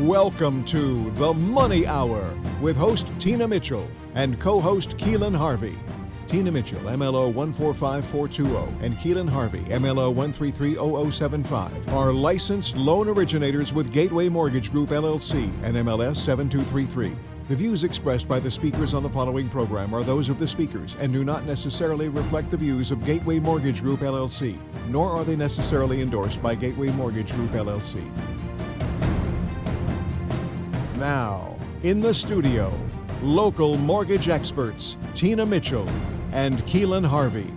Welcome 0.00 0.64
to 0.64 1.10
The 1.16 1.34
Money 1.34 1.86
Hour 1.86 2.34
with 2.62 2.74
host 2.74 3.12
Tina 3.18 3.46
Mitchell 3.46 3.86
and 4.14 4.40
co 4.40 4.58
host 4.58 4.96
Keelan 4.96 5.36
Harvey. 5.36 5.76
Tina 6.26 6.50
Mitchell, 6.50 6.80
MLO 6.80 7.30
145420, 7.34 8.86
and 8.86 8.96
Keelan 8.96 9.28
Harvey, 9.28 9.60
MLO 9.64 10.14
1330075, 10.14 11.92
are 11.92 12.14
licensed 12.14 12.78
loan 12.78 13.08
originators 13.08 13.74
with 13.74 13.92
Gateway 13.92 14.30
Mortgage 14.30 14.72
Group 14.72 14.88
LLC 14.88 15.52
and 15.64 15.76
MLS 15.76 16.16
7233. 16.16 17.14
The 17.48 17.56
views 17.56 17.84
expressed 17.84 18.26
by 18.26 18.40
the 18.40 18.50
speakers 18.50 18.94
on 18.94 19.02
the 19.02 19.10
following 19.10 19.50
program 19.50 19.92
are 19.92 20.02
those 20.02 20.30
of 20.30 20.38
the 20.38 20.48
speakers 20.48 20.96
and 20.98 21.12
do 21.12 21.24
not 21.24 21.44
necessarily 21.44 22.08
reflect 22.08 22.50
the 22.50 22.56
views 22.56 22.90
of 22.90 23.04
Gateway 23.04 23.38
Mortgage 23.38 23.82
Group 23.82 24.00
LLC, 24.00 24.56
nor 24.88 25.10
are 25.10 25.24
they 25.24 25.36
necessarily 25.36 26.00
endorsed 26.00 26.40
by 26.40 26.54
Gateway 26.54 26.88
Mortgage 26.88 27.34
Group 27.34 27.50
LLC. 27.50 28.10
Now, 31.00 31.56
in 31.82 32.02
the 32.02 32.12
studio, 32.12 32.70
local 33.22 33.78
mortgage 33.78 34.28
experts 34.28 34.98
Tina 35.14 35.46
Mitchell 35.46 35.88
and 36.32 36.62
Keelan 36.66 37.06
Harvey. 37.06 37.50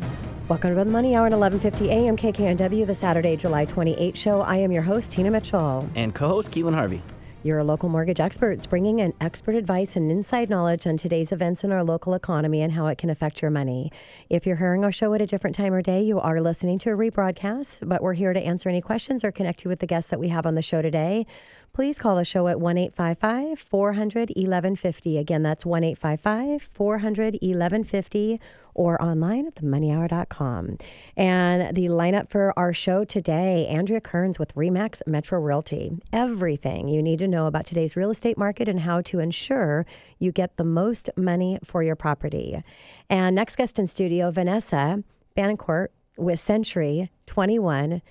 Welcome 0.48 0.70
to 0.70 0.76
the 0.76 0.86
Money 0.86 1.14
Hour 1.14 1.28
at 1.28 1.34
11:50 1.34 1.90
a.m. 1.90 2.16
KKNW, 2.16 2.88
the 2.88 2.96
Saturday, 2.96 3.36
July 3.36 3.66
28 3.66 4.16
show. 4.16 4.40
I 4.40 4.56
am 4.56 4.72
your 4.72 4.84
host, 4.84 5.12
Tina 5.12 5.30
Mitchell. 5.30 5.90
And 5.94 6.16
co-host 6.16 6.52
Keelan 6.52 6.74
Harvey. 6.74 7.04
You're 7.46 7.60
a 7.60 7.66
local 7.66 7.90
mortgage 7.90 8.22
experts 8.22 8.66
bringing 8.66 9.00
in 9.00 9.14
expert 9.20 9.56
advice 9.56 9.98
and 9.98 10.10
inside 10.10 10.50
knowledge 10.50 10.88
on 10.88 10.96
today's 10.96 11.34
events 11.34 11.66
in 11.66 11.74
our 11.74 11.84
local 11.84 12.14
economy 12.14 12.62
and 12.62 12.72
how 12.72 12.88
it 12.88 12.98
can 12.98 13.10
affect 13.10 13.42
your 13.42 13.52
money. 13.52 13.92
If 14.30 14.48
you're 14.48 14.56
hearing 14.56 14.86
our 14.86 14.94
show 14.94 15.14
at 15.14 15.20
a 15.20 15.28
different 15.28 15.58
time 15.58 15.74
or 15.74 15.82
day, 15.82 16.02
you 16.02 16.22
are 16.22 16.40
listening 16.40 16.80
to 16.80 16.92
a 16.92 16.96
rebroadcast, 16.96 17.80
but 17.82 18.02
we're 18.02 18.14
here 18.14 18.32
to 18.32 18.40
answer 18.40 18.70
any 18.70 18.80
questions 18.80 19.26
or 19.26 19.34
connect 19.34 19.66
you 19.66 19.70
with 19.70 19.80
the 19.80 19.88
guests 19.88 20.10
that 20.12 20.22
we 20.22 20.30
have 20.30 20.46
on 20.46 20.56
the 20.56 20.62
show 20.62 20.82
today. 20.82 21.26
Please 21.74 21.98
call 21.98 22.18
the 22.18 22.24
show 22.24 22.48
at 22.48 22.60
1 22.60 22.78
855 22.78 23.60
400 23.60 24.30
1150. 24.30 25.18
Again, 25.18 25.42
that's 25.42 25.66
1 25.66 25.84
855 25.84 26.62
400 26.62 27.34
1150 27.42 28.40
or 28.76 29.02
online 29.02 29.48
at 29.48 29.56
themoneyhour.com. 29.56 30.78
And 31.18 31.76
the 31.76 31.88
lineup 31.88 32.30
for 32.30 32.54
our 32.58 32.74
show 32.74 33.04
today 33.04 33.66
Andrea 33.66 34.02
Kearns 34.02 34.38
with 34.38 34.54
Remax 34.54 35.02
Metro 35.08 35.40
Realty. 35.40 35.98
Everything 36.12 36.90
you 36.90 37.02
need 37.02 37.18
to 37.18 37.28
know 37.28 37.48
about 37.48 37.66
today's 37.66 37.96
real 37.96 38.12
estate 38.12 38.38
market 38.38 38.68
and 38.68 38.82
how 38.82 39.02
to 39.02 39.18
ensure 39.18 39.88
you 40.20 40.32
get 40.32 40.58
the 40.58 40.64
most 40.64 41.10
money 41.18 41.58
for 41.64 41.82
your 41.82 41.96
property. 41.96 42.64
And 43.10 43.36
next 43.36 43.56
guest 43.56 43.80
in 43.80 43.88
studio, 43.88 44.30
Vanessa 44.30 45.04
Betancourt 45.36 45.88
with 46.18 46.40
Century 46.40 47.10
21. 47.26 48.04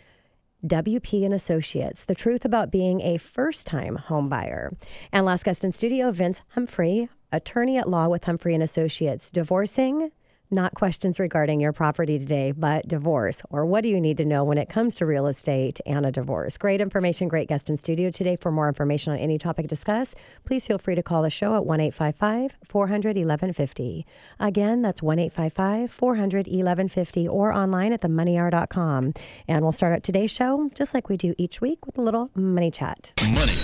WP 0.67 1.25
and 1.25 1.35
Associates, 1.35 2.05
the 2.05 2.15
truth 2.15 2.45
about 2.45 2.71
being 2.71 3.01
a 3.03 3.19
first-time 3.19 3.97
home 3.97 4.29
buyer. 4.29 4.73
And 5.13 5.27
last 5.27 5.45
guest 5.45 5.65
in 5.65 5.73
studio, 5.73 6.11
Vince 6.11 6.43
Humphrey, 6.51 7.09
attorney 7.33 7.79
at 7.79 7.89
law 7.89 8.09
with 8.09 8.25
Humphrey 8.25 8.55
and 8.55 8.63
Associates, 8.63 9.31
divorcing 9.31 10.13
not 10.53 10.75
questions 10.75 11.19
regarding 11.19 11.61
your 11.61 11.73
property 11.73 12.19
today, 12.19 12.53
but 12.53 12.87
divorce 12.87 13.43
or 13.51 13.65
what 13.65 13.83
do 13.83 13.89
you 13.89 14.01
need 14.01 14.19
to 14.19 14.25
know 14.25 14.45
when 14.45 14.59
it 14.59 14.69
comes 14.69 14.97
to 14.97 15.07
real 15.07 15.27
estate 15.27 15.81
and 15.87 16.05
a 16.05 16.13
divorce. 16.13 16.59
Great 16.59 16.81
information, 16.81 17.29
great 17.29 17.49
guest 17.49 17.71
in 17.71 17.77
studio 17.77 18.11
today. 18.11 18.37
For 18.37 18.53
more 18.53 18.69
information 18.69 19.13
on 19.13 19.19
any 19.19 19.39
topic 19.39 19.67
discussed, 19.69 20.15
please 20.45 20.67
feel 20.67 20.79
free 20.79 20.95
to 20.95 21.03
call 21.03 21.23
the 21.23 21.31
show 21.31 21.57
at 21.57 21.65
1 21.65 21.81
855 21.81 22.59
400 22.65 23.17
1150. 23.17 24.07
Again, 24.39 24.83
that's 24.83 25.03
1 25.03 25.19
855 25.19 25.91
400 25.91 26.47
1150 26.47 27.29
or 27.29 27.53
online 27.53 27.93
at 27.93 28.03
themoneyhour.com. 28.03 29.15
And 29.49 29.63
we'll 29.63 29.73
start 29.73 29.95
out 29.95 30.03
today's 30.03 30.31
show 30.31 30.71
just 30.75 30.95
like 30.95 31.09
we 31.09 31.17
do 31.17 31.35
each 31.39 31.61
week 31.61 31.87
with 31.87 31.99
a 31.99 32.03
little 32.03 32.31
money 32.35 32.71
chat. 32.71 33.13
Money. 33.33 33.57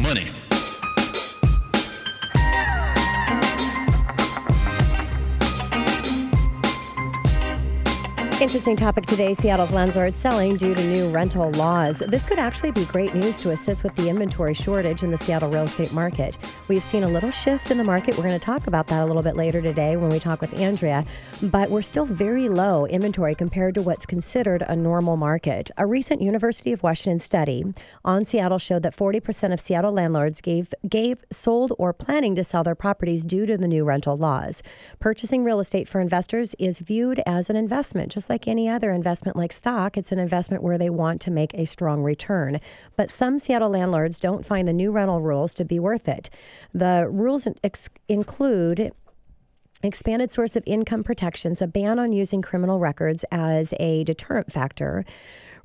Money. 0.00 0.53
Interesting 8.44 8.76
topic 8.76 9.06
today 9.06 9.32
Seattle's 9.32 9.70
landlords 9.70 10.14
selling 10.14 10.58
due 10.58 10.74
to 10.74 10.88
new 10.88 11.08
rental 11.08 11.50
laws. 11.52 12.00
This 12.00 12.26
could 12.26 12.38
actually 12.38 12.72
be 12.72 12.84
great 12.84 13.14
news 13.14 13.40
to 13.40 13.52
assist 13.52 13.82
with 13.82 13.94
the 13.96 14.10
inventory 14.10 14.52
shortage 14.52 15.02
in 15.02 15.10
the 15.10 15.16
Seattle 15.16 15.48
real 15.48 15.62
estate 15.62 15.94
market. 15.94 16.36
We've 16.68 16.84
seen 16.84 17.04
a 17.04 17.08
little 17.08 17.30
shift 17.30 17.70
in 17.70 17.78
the 17.78 17.84
market. 17.84 18.18
We're 18.18 18.24
going 18.24 18.38
to 18.38 18.44
talk 18.44 18.66
about 18.66 18.86
that 18.88 19.02
a 19.02 19.06
little 19.06 19.22
bit 19.22 19.34
later 19.34 19.62
today 19.62 19.96
when 19.96 20.10
we 20.10 20.18
talk 20.20 20.42
with 20.42 20.52
Andrea, 20.60 21.06
but 21.44 21.70
we're 21.70 21.80
still 21.80 22.04
very 22.04 22.50
low 22.50 22.84
inventory 22.84 23.34
compared 23.34 23.76
to 23.76 23.82
what's 23.82 24.04
considered 24.04 24.62
a 24.68 24.76
normal 24.76 25.16
market. 25.16 25.70
A 25.78 25.86
recent 25.86 26.20
University 26.20 26.70
of 26.70 26.82
Washington 26.82 27.20
study 27.20 27.64
on 28.04 28.26
Seattle 28.26 28.58
showed 28.58 28.82
that 28.82 28.94
40% 28.94 29.54
of 29.54 29.60
Seattle 29.60 29.92
landlords 29.92 30.42
gave 30.42 30.74
gave 30.86 31.24
sold 31.32 31.72
or 31.78 31.94
planning 31.94 32.36
to 32.36 32.44
sell 32.44 32.62
their 32.62 32.74
properties 32.74 33.24
due 33.24 33.46
to 33.46 33.56
the 33.56 33.66
new 33.66 33.84
rental 33.84 34.18
laws. 34.18 34.62
Purchasing 35.00 35.44
real 35.44 35.60
estate 35.60 35.88
for 35.88 36.02
investors 36.02 36.54
is 36.58 36.80
viewed 36.80 37.22
as 37.24 37.48
an 37.48 37.56
investment 37.56 38.12
just 38.12 38.28
like 38.28 38.33
any 38.46 38.68
other 38.68 38.90
investment 38.90 39.36
like 39.36 39.52
stock, 39.52 39.96
it's 39.96 40.12
an 40.12 40.18
investment 40.18 40.62
where 40.62 40.78
they 40.78 40.90
want 40.90 41.20
to 41.22 41.30
make 41.30 41.54
a 41.54 41.64
strong 41.64 42.02
return. 42.02 42.60
But 42.96 43.10
some 43.10 43.38
Seattle 43.38 43.70
landlords 43.70 44.18
don't 44.18 44.44
find 44.44 44.66
the 44.66 44.72
new 44.72 44.90
rental 44.90 45.20
rules 45.20 45.54
to 45.54 45.64
be 45.64 45.78
worth 45.78 46.08
it. 46.08 46.28
The 46.72 47.08
rules 47.08 47.46
ex- 47.62 47.88
include 48.08 48.92
expanded 49.84 50.32
source 50.32 50.56
of 50.56 50.62
income 50.66 51.04
protections, 51.04 51.60
a 51.60 51.66
ban 51.66 51.98
on 51.98 52.12
using 52.12 52.42
criminal 52.42 52.78
records 52.78 53.24
as 53.30 53.74
a 53.78 54.04
deterrent 54.04 54.52
factor, 54.52 55.04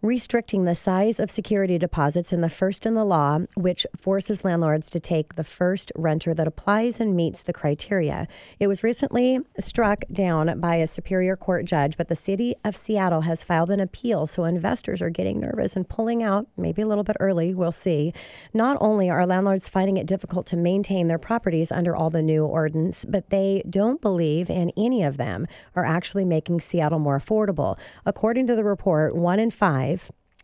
restricting 0.02 0.64
the 0.64 0.76
size 0.76 1.20
of 1.20 1.30
security 1.30 1.78
deposits 1.78 2.32
in 2.32 2.40
the 2.40 2.50
first 2.50 2.86
in 2.86 2.94
the 2.94 3.04
law, 3.04 3.40
which 3.56 3.86
forces 3.98 4.46
landlords 4.46 4.90
to 4.90 5.00
take 5.00 5.36
the 5.36 5.44
first 5.44 5.92
renter 5.96 6.34
that 6.34 6.48
applies 6.48 7.00
and 7.00 7.16
meets 7.16 7.44
the 7.44 7.52
criteria. 7.52 8.26
It 8.60 8.68
was 8.68 8.84
recently 8.84 9.40
struck 9.60 10.04
down 10.12 10.60
by 10.62 10.76
a 10.76 10.88
Superior 10.88 11.36
Court 11.36 11.66
judge, 11.66 11.98
but 11.98 12.08
the 12.08 12.16
city 12.16 12.56
of 12.64 12.78
Seattle 12.78 13.22
has 13.22 13.44
filed 13.44 13.70
an 13.72 13.82
appeal, 13.82 14.26
so 14.26 14.46
investors 14.46 15.02
are 15.02 15.10
getting 15.10 15.40
nervous 15.42 15.76
and 15.76 15.88
pulling 15.88 16.24
out, 16.24 16.48
maybe 16.56 16.82
a 16.82 16.88
little 16.88 17.04
bit 17.04 17.18
early, 17.20 17.54
we'll 17.54 17.72
see. 17.74 18.14
Not 18.54 18.78
only 18.80 19.10
are 19.10 19.26
landlords 19.26 19.68
finding 19.68 19.98
it 19.98 20.08
difficult 20.08 20.46
to 20.48 20.58
maintain 20.58 21.08
their 21.08 21.20
properties 21.20 21.72
under 21.72 21.94
all 21.96 22.10
the 22.10 22.22
new 22.22 22.46
ordinance, 22.46 23.04
but 23.04 23.30
they 23.32 23.64
don't 23.70 24.02
believe 24.02 24.50
in 24.50 24.72
any 24.78 25.04
of 25.04 25.18
them 25.18 25.46
are 25.76 25.86
actually 25.86 26.24
making 26.24 26.62
Seattle 26.62 27.00
more 27.00 27.20
affordable. 27.20 27.78
According 28.06 28.48
to 28.48 28.56
the 28.56 28.64
report, 28.64 29.16
one 29.16 29.40
in 29.40 29.52
five 29.52 29.89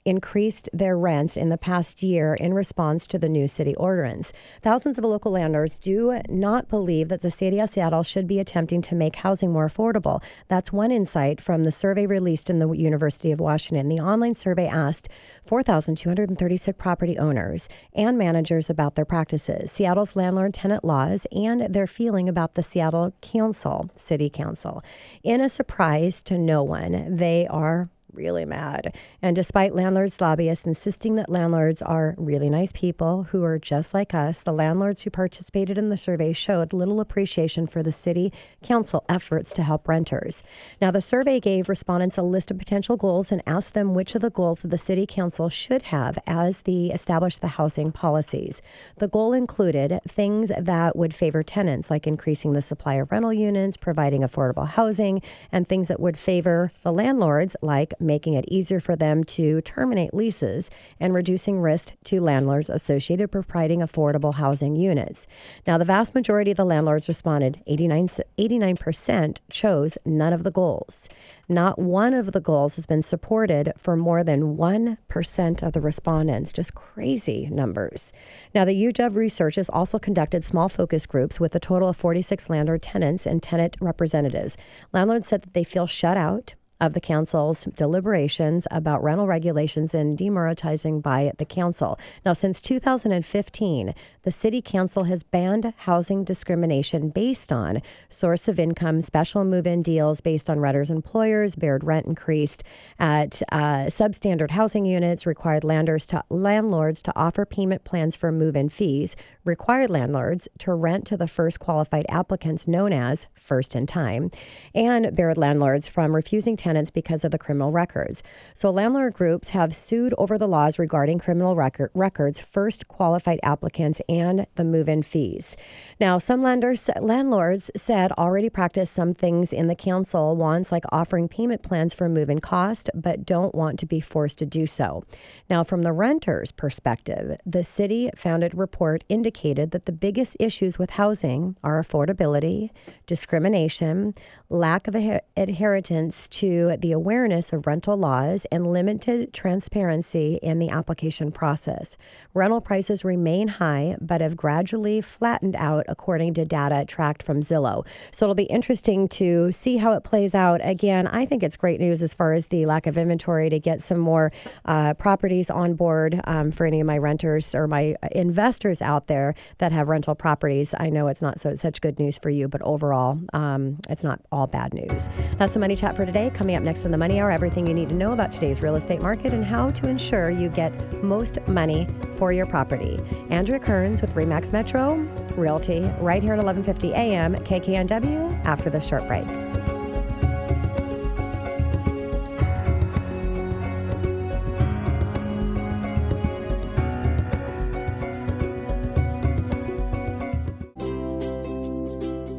increased 0.05 0.69
their 0.71 0.95
rents 0.95 1.35
in 1.35 1.49
the 1.49 1.57
past 1.57 2.03
year 2.03 2.35
in 2.35 2.53
response 2.53 3.07
to 3.07 3.17
the 3.17 3.27
new 3.27 3.47
city 3.47 3.75
ordinance. 3.75 4.31
Thousands 4.61 4.99
of 4.99 5.03
local 5.03 5.31
landlords 5.31 5.79
do 5.79 6.21
not 6.29 6.69
believe 6.69 7.09
that 7.09 7.21
the 7.21 7.31
city 7.31 7.59
of 7.59 7.69
Seattle 7.69 8.03
should 8.03 8.27
be 8.27 8.39
attempting 8.39 8.83
to 8.83 8.95
make 8.95 9.17
housing 9.17 9.51
more 9.51 9.67
affordable. 9.67 10.21
That's 10.47 10.71
one 10.71 10.91
insight 10.91 11.41
from 11.41 11.63
the 11.63 11.71
survey 11.71 12.05
released 12.05 12.51
in 12.51 12.59
the 12.59 12.71
University 12.71 13.31
of 13.31 13.39
Washington. 13.39 13.89
The 13.89 13.99
online 13.99 14.35
survey 14.35 14.67
asked 14.67 15.09
4,236 15.43 16.77
property 16.77 17.17
owners 17.17 17.67
and 17.93 18.15
managers 18.15 18.69
about 18.69 18.93
their 18.93 19.05
practices, 19.05 19.71
Seattle's 19.71 20.15
landlord 20.15 20.53
tenant 20.53 20.83
laws, 20.83 21.25
and 21.31 21.73
their 21.73 21.87
feeling 21.87 22.29
about 22.29 22.53
the 22.53 22.63
Seattle 22.63 23.11
Council, 23.21 23.89
City 23.95 24.29
Council. 24.29 24.83
In 25.23 25.41
a 25.41 25.49
surprise 25.49 26.21
to 26.23 26.37
no 26.37 26.61
one, 26.61 27.15
they 27.15 27.47
are 27.47 27.89
really 28.15 28.45
mad. 28.45 28.95
And 29.21 29.35
despite 29.35 29.75
landlords' 29.75 30.21
lobbyists 30.21 30.65
insisting 30.65 31.15
that 31.15 31.29
landlords 31.29 31.81
are 31.81 32.15
really 32.17 32.49
nice 32.49 32.71
people 32.71 33.23
who 33.23 33.43
are 33.43 33.59
just 33.59 33.93
like 33.93 34.13
us, 34.13 34.41
the 34.41 34.53
landlords 34.53 35.01
who 35.01 35.09
participated 35.09 35.77
in 35.77 35.89
the 35.89 35.97
survey 35.97 36.33
showed 36.33 36.73
little 36.73 36.99
appreciation 36.99 37.67
for 37.67 37.83
the 37.83 37.91
city 37.91 38.31
council 38.63 39.03
efforts 39.09 39.53
to 39.53 39.63
help 39.63 39.87
renters. 39.87 40.43
Now, 40.81 40.91
the 40.91 41.01
survey 41.01 41.39
gave 41.39 41.69
respondents 41.69 42.17
a 42.17 42.21
list 42.21 42.51
of 42.51 42.57
potential 42.57 42.97
goals 42.97 43.31
and 43.31 43.41
asked 43.45 43.73
them 43.73 43.93
which 43.93 44.15
of 44.15 44.21
the 44.21 44.29
goals 44.29 44.61
that 44.61 44.69
the 44.69 44.77
city 44.77 45.05
council 45.05 45.49
should 45.49 45.83
have 45.83 46.17
as 46.25 46.61
the 46.61 46.91
establish 46.91 47.37
the 47.37 47.47
housing 47.47 47.91
policies. 47.91 48.61
The 48.97 49.07
goal 49.07 49.33
included 49.33 49.99
things 50.07 50.51
that 50.57 50.95
would 50.95 51.13
favor 51.13 51.43
tenants, 51.43 51.89
like 51.89 52.07
increasing 52.07 52.53
the 52.53 52.61
supply 52.61 52.95
of 52.95 53.11
rental 53.11 53.33
units, 53.33 53.77
providing 53.77 54.21
affordable 54.21 54.67
housing, 54.67 55.21
and 55.51 55.67
things 55.67 55.87
that 55.87 55.99
would 55.99 56.17
favor 56.17 56.71
the 56.83 56.91
landlords, 56.91 57.55
like 57.61 57.93
making 58.05 58.35
it 58.35 58.45
easier 58.47 58.79
for 58.79 58.95
them 58.95 59.23
to 59.23 59.61
terminate 59.61 60.13
leases 60.13 60.69
and 60.99 61.13
reducing 61.13 61.59
risk 61.59 61.93
to 62.05 62.21
landlords 62.21 62.69
associated 62.69 63.33
with 63.33 63.47
providing 63.47 63.79
affordable 63.79 64.35
housing 64.35 64.75
units. 64.75 65.27
Now, 65.65 65.77
the 65.77 65.85
vast 65.85 66.15
majority 66.15 66.51
of 66.51 66.57
the 66.57 66.65
landlords 66.65 67.07
responded, 67.07 67.61
89, 67.67 68.07
89% 68.37 69.37
chose 69.49 69.97
none 70.05 70.33
of 70.33 70.43
the 70.43 70.51
goals. 70.51 71.09
Not 71.47 71.77
one 71.77 72.13
of 72.13 72.31
the 72.31 72.39
goals 72.39 72.75
has 72.75 72.87
been 72.87 73.03
supported 73.03 73.71
for 73.77 73.95
more 73.95 74.23
than 74.23 74.57
1% 74.57 75.63
of 75.63 75.73
the 75.73 75.81
respondents. 75.81 76.51
Just 76.51 76.73
crazy 76.73 77.47
numbers. 77.51 78.11
Now, 78.55 78.65
the 78.65 78.85
UW 78.85 79.15
research 79.15 79.55
has 79.55 79.69
also 79.69 79.99
conducted 79.99 80.43
small 80.43 80.69
focus 80.69 81.05
groups 81.05 81.39
with 81.39 81.53
a 81.55 81.59
total 81.59 81.89
of 81.89 81.97
46 81.97 82.49
landlord 82.49 82.81
tenants 82.81 83.25
and 83.25 83.43
tenant 83.43 83.77
representatives. 83.79 84.57
Landlords 84.91 85.27
said 85.27 85.43
that 85.43 85.53
they 85.53 85.63
feel 85.63 85.85
shut 85.85 86.17
out 86.17 86.55
of 86.81 86.93
the 86.93 87.01
council's 87.01 87.63
deliberations 87.75 88.67
about 88.69 89.03
rental 89.03 89.27
regulations 89.27 89.93
and 89.93 90.17
demonetizing 90.17 91.01
by 91.01 91.31
the 91.37 91.45
council. 91.45 91.97
Now, 92.25 92.33
since 92.33 92.61
2015, 92.61 93.93
the 94.23 94.31
city 94.31 94.61
council 94.61 95.05
has 95.05 95.23
banned 95.23 95.73
housing 95.77 96.23
discrimination 96.23 97.09
based 97.09 97.53
on 97.53 97.81
source 98.09 98.47
of 98.47 98.59
income, 98.59 99.01
special 99.01 99.45
move 99.45 99.65
in 99.67 99.83
deals 99.83 100.19
based 100.19 100.49
on 100.49 100.59
renters' 100.59 100.91
employers, 100.91 101.55
bared 101.55 101.83
rent 101.83 102.05
increased 102.05 102.63
at 102.99 103.41
uh, 103.51 103.85
substandard 103.85 104.51
housing 104.51 104.85
units, 104.85 105.25
required 105.25 105.63
landers 105.63 106.07
to, 106.07 106.23
landlords 106.29 107.01
to 107.03 107.13
offer 107.15 107.45
payment 107.45 107.83
plans 107.83 108.15
for 108.15 108.31
move 108.31 108.55
in 108.55 108.67
fees, 108.69 109.15
required 109.45 109.89
landlords 109.89 110.47
to 110.57 110.73
rent 110.73 111.05
to 111.05 111.15
the 111.15 111.27
first 111.27 111.59
qualified 111.59 112.05
applicants 112.09 112.67
known 112.67 112.91
as 112.91 113.27
first 113.33 113.75
in 113.75 113.85
time, 113.85 114.31
and 114.73 115.15
barred 115.15 115.37
landlords 115.37 115.87
from 115.87 116.15
refusing 116.15 116.57
tenants 116.65 116.89
because 116.89 117.23
of 117.23 117.29
the 117.29 117.37
criminal 117.37 117.71
records. 117.71 118.23
So, 118.55 118.71
landlord 118.71 119.13
groups 119.13 119.49
have 119.49 119.75
sued 119.75 120.15
over 120.17 120.35
the 120.39 120.47
laws 120.47 120.79
regarding 120.79 121.19
criminal 121.19 121.55
record, 121.55 121.91
records, 121.93 122.39
first 122.39 122.87
qualified 122.87 123.39
applicants, 123.43 124.01
and 124.09 124.47
the 124.55 124.63
move 124.63 124.89
in 124.89 125.03
fees. 125.03 125.55
Now, 125.99 126.17
some 126.17 126.41
landers, 126.41 126.89
landlords 126.99 127.69
said 127.77 128.11
already 128.13 128.49
practice 128.49 128.89
some 128.89 129.13
things 129.13 129.53
in 129.53 129.67
the 129.67 129.75
council 129.75 130.35
once, 130.35 130.71
like 130.71 130.85
offering 130.91 131.27
payment 131.27 131.61
plans 131.61 131.93
for 131.93 132.09
move 132.09 132.31
in 132.31 132.39
cost, 132.39 132.89
but 132.95 133.27
don't 133.27 133.53
want 133.53 133.77
to 133.79 133.85
be 133.85 133.99
forced 133.99 134.39
to 134.39 134.45
do 134.47 134.65
so. 134.65 135.03
Now, 135.49 135.63
from 135.63 135.83
the 135.83 135.91
renter's 135.91 136.51
perspective, 136.51 137.37
the 137.45 137.63
city 137.63 138.09
founded 138.15 138.55
report 138.55 139.03
indicated 139.07 139.69
that 139.69 139.85
the 139.85 139.91
biggest 139.91 140.35
issues 140.39 140.79
with 140.79 140.91
housing 140.91 141.57
are 141.63 141.79
affordability, 141.79 142.71
discrimination, 143.05 144.15
lack 144.55 144.87
of 144.87 144.95
adherence 144.95 146.27
to 146.29 146.77
the 146.79 146.91
awareness 146.91 147.53
of 147.53 147.67
rental 147.67 147.97
laws, 147.97 148.45
and 148.51 148.71
limited 148.71 149.33
transparency 149.33 150.39
in 150.41 150.59
the 150.59 150.69
application 150.69 151.31
process. 151.31 151.97
Rental 152.33 152.61
prices 152.61 153.03
remain 153.03 153.47
high, 153.47 153.95
but 154.01 154.21
have 154.21 154.35
gradually 154.35 155.01
flattened 155.01 155.55
out 155.55 155.85
according 155.87 156.33
to 156.33 156.45
data 156.45 156.85
tracked 156.87 157.23
from 157.23 157.41
Zillow. 157.41 157.85
So 158.11 158.25
it'll 158.25 158.35
be 158.35 158.43
interesting 158.43 159.07
to 159.09 159.51
see 159.51 159.77
how 159.77 159.91
it 159.93 160.03
plays 160.03 160.33
out. 160.33 160.61
Again, 160.63 161.07
I 161.07 161.25
think 161.25 161.43
it's 161.43 161.57
great 161.57 161.79
news 161.79 162.01
as 162.01 162.13
far 162.13 162.33
as 162.33 162.47
the 162.47 162.65
lack 162.65 162.87
of 162.87 162.97
inventory 162.97 163.49
to 163.49 163.59
get 163.59 163.81
some 163.81 163.99
more 163.99 164.31
uh, 164.65 164.93
properties 164.93 165.49
on 165.49 165.73
board 165.75 166.19
um, 166.25 166.51
for 166.51 166.65
any 166.65 166.79
of 166.79 166.87
my 166.87 166.97
renters 166.97 167.53
or 167.53 167.67
my 167.67 167.95
investors 168.11 168.81
out 168.81 169.07
there 169.07 169.35
that 169.57 169.71
have 169.71 169.89
rental 169.89 170.15
properties. 170.15 170.73
I 170.77 170.89
know 170.89 171.07
it's 171.07 171.21
not 171.21 171.39
so 171.39 171.55
such 171.55 171.81
good 171.81 171.99
news 171.99 172.17
for 172.17 172.29
you, 172.29 172.47
but 172.47 172.61
overall, 172.61 173.19
um, 173.33 173.79
it's 173.89 174.03
not 174.03 174.21
all 174.31 174.44
bad 174.47 174.73
news. 174.73 175.09
That's 175.37 175.53
the 175.53 175.59
Money 175.59 175.75
Chat 175.75 175.95
for 175.95 176.05
today. 176.05 176.31
Coming 176.33 176.55
up 176.57 176.63
next 176.63 176.85
in 176.85 176.91
the 176.91 176.97
Money 176.97 177.19
Hour, 177.19 177.31
everything 177.31 177.67
you 177.67 177.73
need 177.73 177.89
to 177.89 177.95
know 177.95 178.11
about 178.11 178.31
today's 178.31 178.61
real 178.61 178.75
estate 178.75 179.01
market 179.01 179.33
and 179.33 179.43
how 179.43 179.69
to 179.69 179.89
ensure 179.89 180.29
you 180.29 180.49
get 180.49 181.03
most 181.03 181.39
money 181.47 181.87
for 182.15 182.31
your 182.31 182.45
property. 182.45 182.99
Andrea 183.29 183.59
Kearns 183.59 184.01
with 184.01 184.13
Remax 184.13 184.51
Metro 184.51 184.95
Realty, 185.35 185.81
right 185.99 186.23
here 186.23 186.33
at 186.33 186.39
11:50 186.43 186.91
a.m. 186.91 187.35
KKNW. 187.35 188.45
After 188.45 188.69
this 188.69 188.85
short 188.85 189.07
break. 189.07 189.25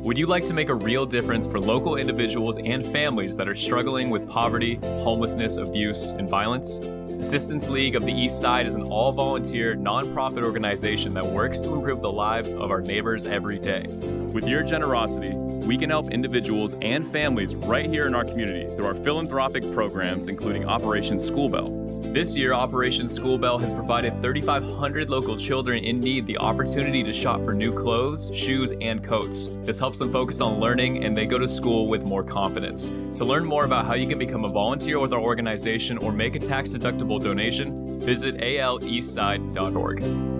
Would 0.06 0.17
you 0.17 0.26
like 0.26 0.47
to 0.47 0.55
make 0.55 0.69
a 0.69 0.75
real 0.75 1.05
difference 1.05 1.49
for 1.49 1.58
local 1.58 1.97
individuals 1.97 2.58
and 2.58 2.87
families 2.87 3.37
that 3.37 3.49
are 3.49 3.56
struggling 3.56 4.08
with 4.08 4.29
poverty, 4.29 4.76
homelessness, 5.03 5.56
abuse, 5.56 6.12
and 6.12 6.31
violence? 6.31 6.79
Assistance 6.79 7.69
League 7.69 7.97
of 7.97 8.06
the 8.06 8.12
East 8.12 8.38
Side 8.38 8.69
is 8.69 8.76
an 8.76 8.85
all 8.85 9.11
volunteer, 9.11 9.75
nonprofit 9.75 10.44
organization 10.44 11.12
that 11.14 11.26
works 11.26 11.61
to 11.62 11.75
improve 11.75 12.03
the 12.03 12.12
lives 12.12 12.53
of 12.53 12.70
our 12.70 12.81
neighbors 12.81 13.26
every 13.26 13.58
day. 13.58 13.88
With 14.32 14.47
your 14.47 14.62
generosity, 14.62 15.32
we 15.64 15.76
can 15.76 15.91
help 15.91 16.11
individuals 16.11 16.75
and 16.82 17.11
families 17.11 17.55
right 17.55 17.88
here 17.88 18.06
in 18.06 18.14
our 18.14 18.25
community 18.25 18.67
through 18.75 18.87
our 18.87 18.94
philanthropic 18.94 19.70
programs, 19.73 20.29
including 20.29 20.67
Operation 20.67 21.19
School 21.19 21.49
Bell. 21.49 21.70
This 22.12 22.37
year, 22.37 22.55
Operation 22.55 23.08
School 23.08 23.37
Bell 23.37 23.58
has 23.58 23.73
provided 23.73 24.12
3,500 24.23 25.11
local 25.11 25.37
children 25.37 25.85
in 25.85 26.00
need 26.00 26.26
the 26.26 26.38
opportunity 26.38 27.03
to 27.03 27.12
shop 27.12 27.44
for 27.44 27.53
new 27.53 27.73
clothes, 27.73 28.31
shoes, 28.35 28.73
and 28.81 29.05
coats. 29.05 29.49
This 29.62 29.79
helps 29.79 29.99
them 29.99 30.11
focus 30.11 30.41
on 30.41 30.58
learning 30.58 31.05
and 31.05 31.17
they 31.17 31.26
go 31.26 31.38
to 31.38 31.49
school 31.49 31.87
with 31.87 32.05
more 32.05 32.23
confidence. 32.23 32.91
To 33.17 33.25
learn 33.25 33.44
more 33.44 33.64
about 33.64 33.87
how 33.87 33.97
you 33.97 34.08
can 34.08 34.19
become 34.19 34.44
a 34.44 34.49
volunteer 34.49 34.99
with 34.99 35.12
our 35.12 35.20
organization 35.20 35.99
or 35.99 36.12
make 36.12 36.37
a 36.37 36.41
tax 36.41 36.73
deductible 36.73 37.23
donation, 37.23 38.00
visit 38.00 38.37
aleastside.org. 38.37 40.36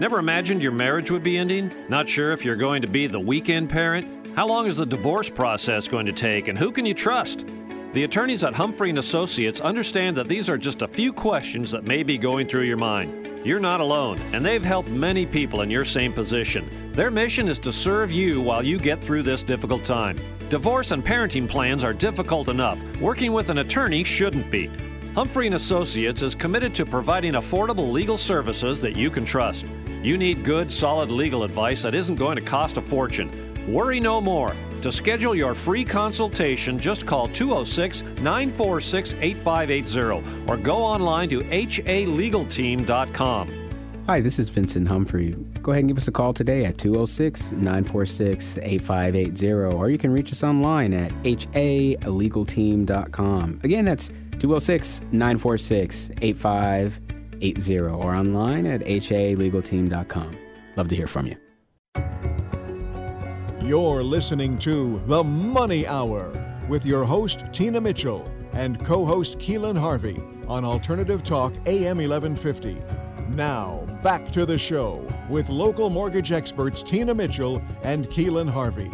Never 0.00 0.18
imagined 0.18 0.62
your 0.62 0.72
marriage 0.72 1.10
would 1.10 1.22
be 1.22 1.36
ending? 1.36 1.70
Not 1.90 2.08
sure 2.08 2.32
if 2.32 2.42
you're 2.42 2.56
going 2.56 2.80
to 2.80 2.88
be 2.88 3.06
the 3.06 3.20
weekend 3.20 3.68
parent? 3.68 4.34
How 4.34 4.46
long 4.46 4.64
is 4.64 4.78
the 4.78 4.86
divorce 4.86 5.28
process 5.28 5.88
going 5.88 6.06
to 6.06 6.12
take 6.12 6.48
and 6.48 6.58
who 6.58 6.72
can 6.72 6.86
you 6.86 6.94
trust? 6.94 7.44
The 7.92 8.04
attorneys 8.04 8.42
at 8.42 8.54
Humphrey 8.54 8.88
and 8.88 8.98
Associates 8.98 9.60
understand 9.60 10.16
that 10.16 10.26
these 10.26 10.48
are 10.48 10.56
just 10.56 10.80
a 10.80 10.88
few 10.88 11.12
questions 11.12 11.70
that 11.72 11.86
may 11.86 12.02
be 12.02 12.16
going 12.16 12.48
through 12.48 12.62
your 12.62 12.78
mind. 12.78 13.46
You're 13.46 13.60
not 13.60 13.82
alone, 13.82 14.18
and 14.32 14.42
they've 14.42 14.64
helped 14.64 14.88
many 14.88 15.26
people 15.26 15.60
in 15.60 15.68
your 15.68 15.84
same 15.84 16.14
position. 16.14 16.92
Their 16.94 17.10
mission 17.10 17.46
is 17.46 17.58
to 17.58 17.70
serve 17.70 18.10
you 18.10 18.40
while 18.40 18.62
you 18.62 18.78
get 18.78 19.02
through 19.02 19.24
this 19.24 19.42
difficult 19.42 19.84
time. 19.84 20.18
Divorce 20.48 20.92
and 20.92 21.04
parenting 21.04 21.46
plans 21.46 21.84
are 21.84 21.92
difficult 21.92 22.48
enough. 22.48 22.78
Working 23.02 23.34
with 23.34 23.50
an 23.50 23.58
attorney 23.58 24.04
shouldn't 24.04 24.50
be. 24.50 24.70
Humphrey 25.14 25.46
and 25.46 25.56
Associates 25.56 26.22
is 26.22 26.34
committed 26.34 26.74
to 26.76 26.86
providing 26.86 27.34
affordable 27.34 27.92
legal 27.92 28.16
services 28.16 28.80
that 28.80 28.96
you 28.96 29.10
can 29.10 29.26
trust. 29.26 29.66
You 30.02 30.16
need 30.16 30.44
good, 30.44 30.72
solid 30.72 31.10
legal 31.10 31.44
advice 31.44 31.82
that 31.82 31.94
isn't 31.94 32.16
going 32.16 32.36
to 32.36 32.42
cost 32.42 32.78
a 32.78 32.82
fortune. 32.82 33.30
Worry 33.72 34.00
no 34.00 34.20
more. 34.20 34.56
To 34.82 34.90
schedule 34.90 35.34
your 35.34 35.54
free 35.54 35.84
consultation, 35.84 36.78
just 36.78 37.04
call 37.04 37.28
206 37.28 38.02
946 38.22 39.14
8580 39.20 40.50
or 40.50 40.56
go 40.56 40.76
online 40.76 41.28
to 41.28 41.40
halegalteam.com. 41.40 43.52
Hi, 44.06 44.20
this 44.20 44.38
is 44.38 44.48
Vincent 44.48 44.88
Humphrey. 44.88 45.36
Go 45.62 45.72
ahead 45.72 45.80
and 45.80 45.88
give 45.88 45.98
us 45.98 46.08
a 46.08 46.12
call 46.12 46.32
today 46.32 46.64
at 46.64 46.78
206 46.78 47.50
946 47.52 48.56
8580 48.62 49.52
or 49.52 49.90
you 49.90 49.98
can 49.98 50.10
reach 50.10 50.32
us 50.32 50.42
online 50.42 50.94
at 50.94 51.12
halegalteam.com. 51.22 53.60
Again, 53.62 53.84
that's 53.84 54.08
206 54.38 55.02
946 55.12 56.10
8580 56.22 57.09
or 57.40 58.14
online 58.14 58.66
at 58.66 58.80
halegalteam.com. 58.82 60.36
Love 60.76 60.88
to 60.88 60.96
hear 60.96 61.06
from 61.06 61.26
you. 61.26 61.36
You're 63.64 64.02
listening 64.02 64.58
to 64.58 65.00
The 65.06 65.22
Money 65.22 65.86
Hour 65.86 66.32
with 66.68 66.86
your 66.86 67.04
host, 67.04 67.44
Tina 67.52 67.80
Mitchell, 67.80 68.30
and 68.52 68.84
co 68.84 69.04
host 69.04 69.38
Keelan 69.38 69.78
Harvey 69.78 70.20
on 70.48 70.64
Alternative 70.64 71.22
Talk 71.22 71.52
AM 71.66 71.98
1150. 71.98 72.78
Now, 73.36 73.86
back 74.02 74.32
to 74.32 74.44
the 74.44 74.58
show 74.58 75.06
with 75.28 75.48
local 75.48 75.90
mortgage 75.90 76.32
experts 76.32 76.82
Tina 76.82 77.14
Mitchell 77.14 77.62
and 77.82 78.08
Keelan 78.08 78.48
Harvey. 78.48 78.90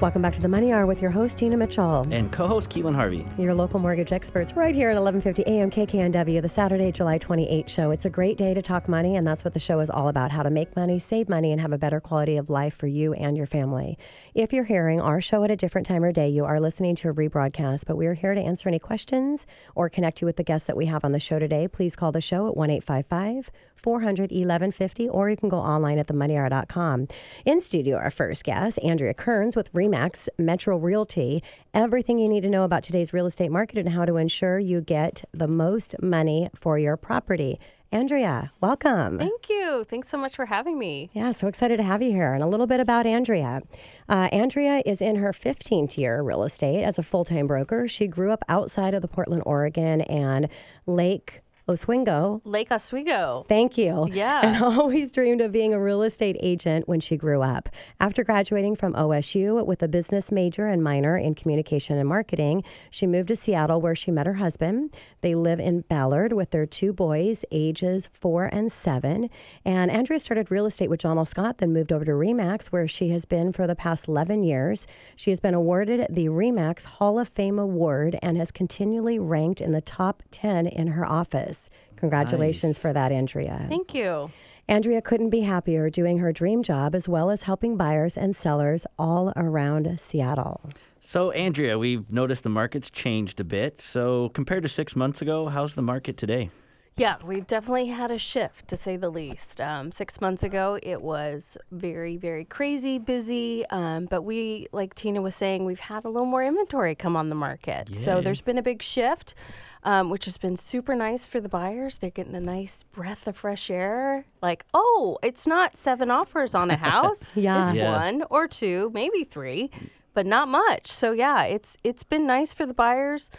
Welcome 0.00 0.22
back 0.22 0.34
to 0.34 0.40
the 0.40 0.48
Money 0.48 0.72
Hour 0.72 0.86
with 0.86 1.00
your 1.00 1.12
host 1.12 1.38
Tina 1.38 1.56
Mitchell 1.56 2.04
and 2.10 2.30
co-host 2.32 2.68
Keelan 2.68 2.96
Harvey. 2.96 3.24
Your 3.38 3.54
local 3.54 3.78
mortgage 3.78 4.10
experts 4.12 4.52
right 4.54 4.74
here 4.74 4.90
at 4.90 4.96
11:50 4.96 5.44
a.m. 5.46 5.70
KKNW, 5.70 6.42
the 6.42 6.48
Saturday, 6.48 6.90
July 6.90 7.16
28 7.16 7.70
show. 7.70 7.92
It's 7.92 8.04
a 8.04 8.10
great 8.10 8.36
day 8.36 8.54
to 8.54 8.60
talk 8.60 8.88
money, 8.88 9.14
and 9.14 9.24
that's 9.24 9.44
what 9.44 9.54
the 9.54 9.60
show 9.60 9.78
is 9.78 9.88
all 9.88 10.08
about: 10.08 10.32
how 10.32 10.42
to 10.42 10.50
make 10.50 10.74
money, 10.74 10.98
save 10.98 11.28
money, 11.28 11.52
and 11.52 11.60
have 11.60 11.72
a 11.72 11.78
better 11.78 12.00
quality 12.00 12.36
of 12.36 12.50
life 12.50 12.74
for 12.74 12.88
you 12.88 13.14
and 13.14 13.36
your 13.36 13.46
family. 13.46 13.96
If 14.34 14.52
you're 14.52 14.64
hearing 14.64 15.00
our 15.00 15.20
show 15.20 15.44
at 15.44 15.52
a 15.52 15.56
different 15.56 15.86
time 15.86 16.02
or 16.02 16.10
day, 16.10 16.28
you 16.28 16.44
are 16.44 16.58
listening 16.58 16.96
to 16.96 17.10
a 17.10 17.14
rebroadcast. 17.14 17.84
But 17.86 17.96
we 17.96 18.06
are 18.06 18.14
here 18.14 18.34
to 18.34 18.40
answer 18.40 18.68
any 18.68 18.80
questions 18.80 19.46
or 19.76 19.88
connect 19.88 20.20
you 20.20 20.26
with 20.26 20.36
the 20.36 20.44
guests 20.44 20.66
that 20.66 20.76
we 20.76 20.86
have 20.86 21.04
on 21.04 21.12
the 21.12 21.20
show 21.20 21.38
today. 21.38 21.68
Please 21.68 21.94
call 21.94 22.10
the 22.10 22.20
show 22.20 22.48
at 22.48 22.56
one 22.56 22.68
855 22.68 23.48
400 23.84 24.30
1150, 24.30 25.10
or 25.10 25.28
you 25.28 25.36
can 25.36 25.50
go 25.50 25.58
online 25.58 25.98
at 25.98 26.06
themoneyhour.com. 26.06 27.06
In 27.44 27.60
studio, 27.60 27.98
our 27.98 28.10
first 28.10 28.42
guest, 28.42 28.78
Andrea 28.82 29.12
Kearns 29.12 29.56
with 29.56 29.70
Remax 29.74 30.26
Metro 30.38 30.78
Realty. 30.78 31.42
Everything 31.74 32.18
you 32.18 32.26
need 32.26 32.40
to 32.44 32.48
know 32.48 32.64
about 32.64 32.82
today's 32.82 33.12
real 33.12 33.26
estate 33.26 33.50
market 33.50 33.76
and 33.76 33.90
how 33.90 34.06
to 34.06 34.16
ensure 34.16 34.58
you 34.58 34.80
get 34.80 35.22
the 35.32 35.46
most 35.46 35.96
money 36.00 36.48
for 36.54 36.78
your 36.78 36.96
property. 36.96 37.60
Andrea, 37.92 38.50
welcome. 38.62 39.18
Thank 39.18 39.50
you. 39.50 39.84
Thanks 39.84 40.08
so 40.08 40.16
much 40.16 40.34
for 40.34 40.46
having 40.46 40.78
me. 40.78 41.10
Yeah, 41.12 41.30
so 41.30 41.46
excited 41.46 41.76
to 41.76 41.82
have 41.82 42.00
you 42.00 42.10
here. 42.10 42.32
And 42.32 42.42
a 42.42 42.46
little 42.46 42.66
bit 42.66 42.80
about 42.80 43.06
Andrea. 43.06 43.60
Uh, 44.08 44.28
Andrea 44.32 44.82
is 44.86 45.00
in 45.02 45.16
her 45.16 45.32
15th 45.32 45.98
year 45.98 46.22
real 46.22 46.42
estate 46.42 46.82
as 46.82 46.98
a 46.98 47.04
full 47.04 47.24
time 47.24 47.46
broker. 47.46 47.86
She 47.86 48.08
grew 48.08 48.32
up 48.32 48.42
outside 48.48 48.94
of 48.94 49.02
the 49.02 49.08
Portland, 49.08 49.42
Oregon, 49.44 50.00
and 50.00 50.48
Lake 50.86 51.43
Oswego. 51.66 52.42
Lake 52.44 52.70
Oswego. 52.70 53.46
Thank 53.48 53.78
you. 53.78 54.08
Yeah. 54.12 54.40
And 54.42 54.62
always 54.64 55.10
dreamed 55.10 55.40
of 55.40 55.50
being 55.50 55.72
a 55.72 55.80
real 55.80 56.02
estate 56.02 56.36
agent 56.40 56.86
when 56.86 57.00
she 57.00 57.16
grew 57.16 57.40
up. 57.42 57.70
After 58.00 58.22
graduating 58.22 58.76
from 58.76 58.92
OSU 58.92 59.64
with 59.64 59.82
a 59.82 59.88
business 59.88 60.30
major 60.30 60.66
and 60.66 60.82
minor 60.82 61.16
in 61.16 61.34
communication 61.34 61.96
and 61.96 62.08
marketing, 62.08 62.64
she 62.90 63.06
moved 63.06 63.28
to 63.28 63.36
Seattle 63.36 63.80
where 63.80 63.94
she 63.94 64.10
met 64.10 64.26
her 64.26 64.34
husband. 64.34 64.94
They 65.22 65.34
live 65.34 65.58
in 65.58 65.80
Ballard 65.82 66.34
with 66.34 66.50
their 66.50 66.66
two 66.66 66.92
boys, 66.92 67.46
ages 67.50 68.10
four 68.12 68.44
and 68.44 68.70
seven. 68.70 69.30
And 69.64 69.90
Andrea 69.90 70.18
started 70.18 70.50
real 70.50 70.66
estate 70.66 70.90
with 70.90 71.00
John 71.00 71.16
L. 71.16 71.24
Scott, 71.24 71.58
then 71.58 71.72
moved 71.72 71.92
over 71.92 72.04
to 72.04 72.12
REMAX, 72.12 72.66
where 72.66 72.86
she 72.86 73.08
has 73.08 73.24
been 73.24 73.52
for 73.52 73.66
the 73.66 73.74
past 73.74 74.06
11 74.06 74.42
years. 74.42 74.86
She 75.16 75.30
has 75.30 75.40
been 75.40 75.54
awarded 75.54 76.06
the 76.10 76.28
REMAX 76.28 76.84
Hall 76.84 77.18
of 77.18 77.28
Fame 77.28 77.58
Award 77.58 78.18
and 78.22 78.36
has 78.36 78.50
continually 78.50 79.18
ranked 79.18 79.62
in 79.62 79.72
the 79.72 79.80
top 79.80 80.22
10 80.30 80.66
in 80.66 80.88
her 80.88 81.06
office. 81.06 81.53
Congratulations 81.96 82.76
Nice. 82.76 82.78
for 82.78 82.92
that, 82.92 83.12
Andrea. 83.12 83.66
Thank 83.68 83.94
you. 83.94 84.30
Andrea 84.66 85.02
couldn't 85.02 85.30
be 85.30 85.40
happier 85.40 85.90
doing 85.90 86.18
her 86.18 86.32
dream 86.32 86.62
job 86.62 86.94
as 86.94 87.06
well 87.08 87.30
as 87.30 87.42
helping 87.42 87.76
buyers 87.76 88.16
and 88.16 88.34
sellers 88.34 88.86
all 88.98 89.32
around 89.36 90.00
Seattle. 90.00 90.60
So, 91.00 91.30
Andrea, 91.32 91.78
we've 91.78 92.10
noticed 92.10 92.44
the 92.44 92.48
market's 92.48 92.90
changed 92.90 93.38
a 93.40 93.44
bit. 93.44 93.78
So, 93.78 94.30
compared 94.30 94.62
to 94.62 94.68
six 94.70 94.96
months 94.96 95.20
ago, 95.20 95.48
how's 95.48 95.74
the 95.74 95.82
market 95.82 96.16
today? 96.16 96.50
Yeah, 96.96 97.16
we've 97.24 97.46
definitely 97.46 97.86
had 97.86 98.12
a 98.12 98.18
shift 98.18 98.68
to 98.68 98.76
say 98.76 98.96
the 98.96 99.10
least. 99.10 99.60
Um, 99.60 99.90
six 99.90 100.20
months 100.20 100.44
ago, 100.44 100.78
it 100.80 101.02
was 101.02 101.58
very, 101.72 102.16
very 102.16 102.44
crazy, 102.44 102.98
busy. 103.00 103.66
Um, 103.70 104.06
but 104.06 104.22
we, 104.22 104.68
like 104.70 104.94
Tina 104.94 105.20
was 105.20 105.34
saying, 105.34 105.64
we've 105.64 105.80
had 105.80 106.04
a 106.04 106.08
little 106.08 106.26
more 106.26 106.44
inventory 106.44 106.94
come 106.94 107.16
on 107.16 107.30
the 107.30 107.34
market. 107.34 107.96
So 107.96 108.20
there's 108.20 108.40
been 108.40 108.58
a 108.58 108.62
big 108.62 108.80
shift, 108.80 109.34
um, 109.82 110.08
which 110.08 110.24
has 110.26 110.36
been 110.36 110.56
super 110.56 110.94
nice 110.94 111.26
for 111.26 111.40
the 111.40 111.48
buyers. 111.48 111.98
They're 111.98 112.10
getting 112.10 112.36
a 112.36 112.40
nice 112.40 112.84
breath 112.92 113.26
of 113.26 113.36
fresh 113.36 113.70
air. 113.70 114.24
Like, 114.40 114.64
oh, 114.72 115.18
it's 115.20 115.48
not 115.48 115.76
seven 115.76 116.12
offers 116.12 116.54
on 116.54 116.70
a 116.70 116.76
house. 116.76 117.28
Yeah. 117.34 117.64
It's 117.64 117.72
Yeah. 117.72 117.90
one 117.98 118.22
or 118.30 118.46
two, 118.46 118.92
maybe 118.94 119.24
three, 119.24 119.68
but 120.14 120.26
not 120.26 120.46
much. 120.46 120.86
So 120.86 121.10
yeah, 121.10 121.42
it's 121.42 121.76
it's 121.82 122.04
been 122.04 122.24
nice 122.24 122.54
for 122.54 122.64
the 122.66 122.72
buyers. 122.74 123.30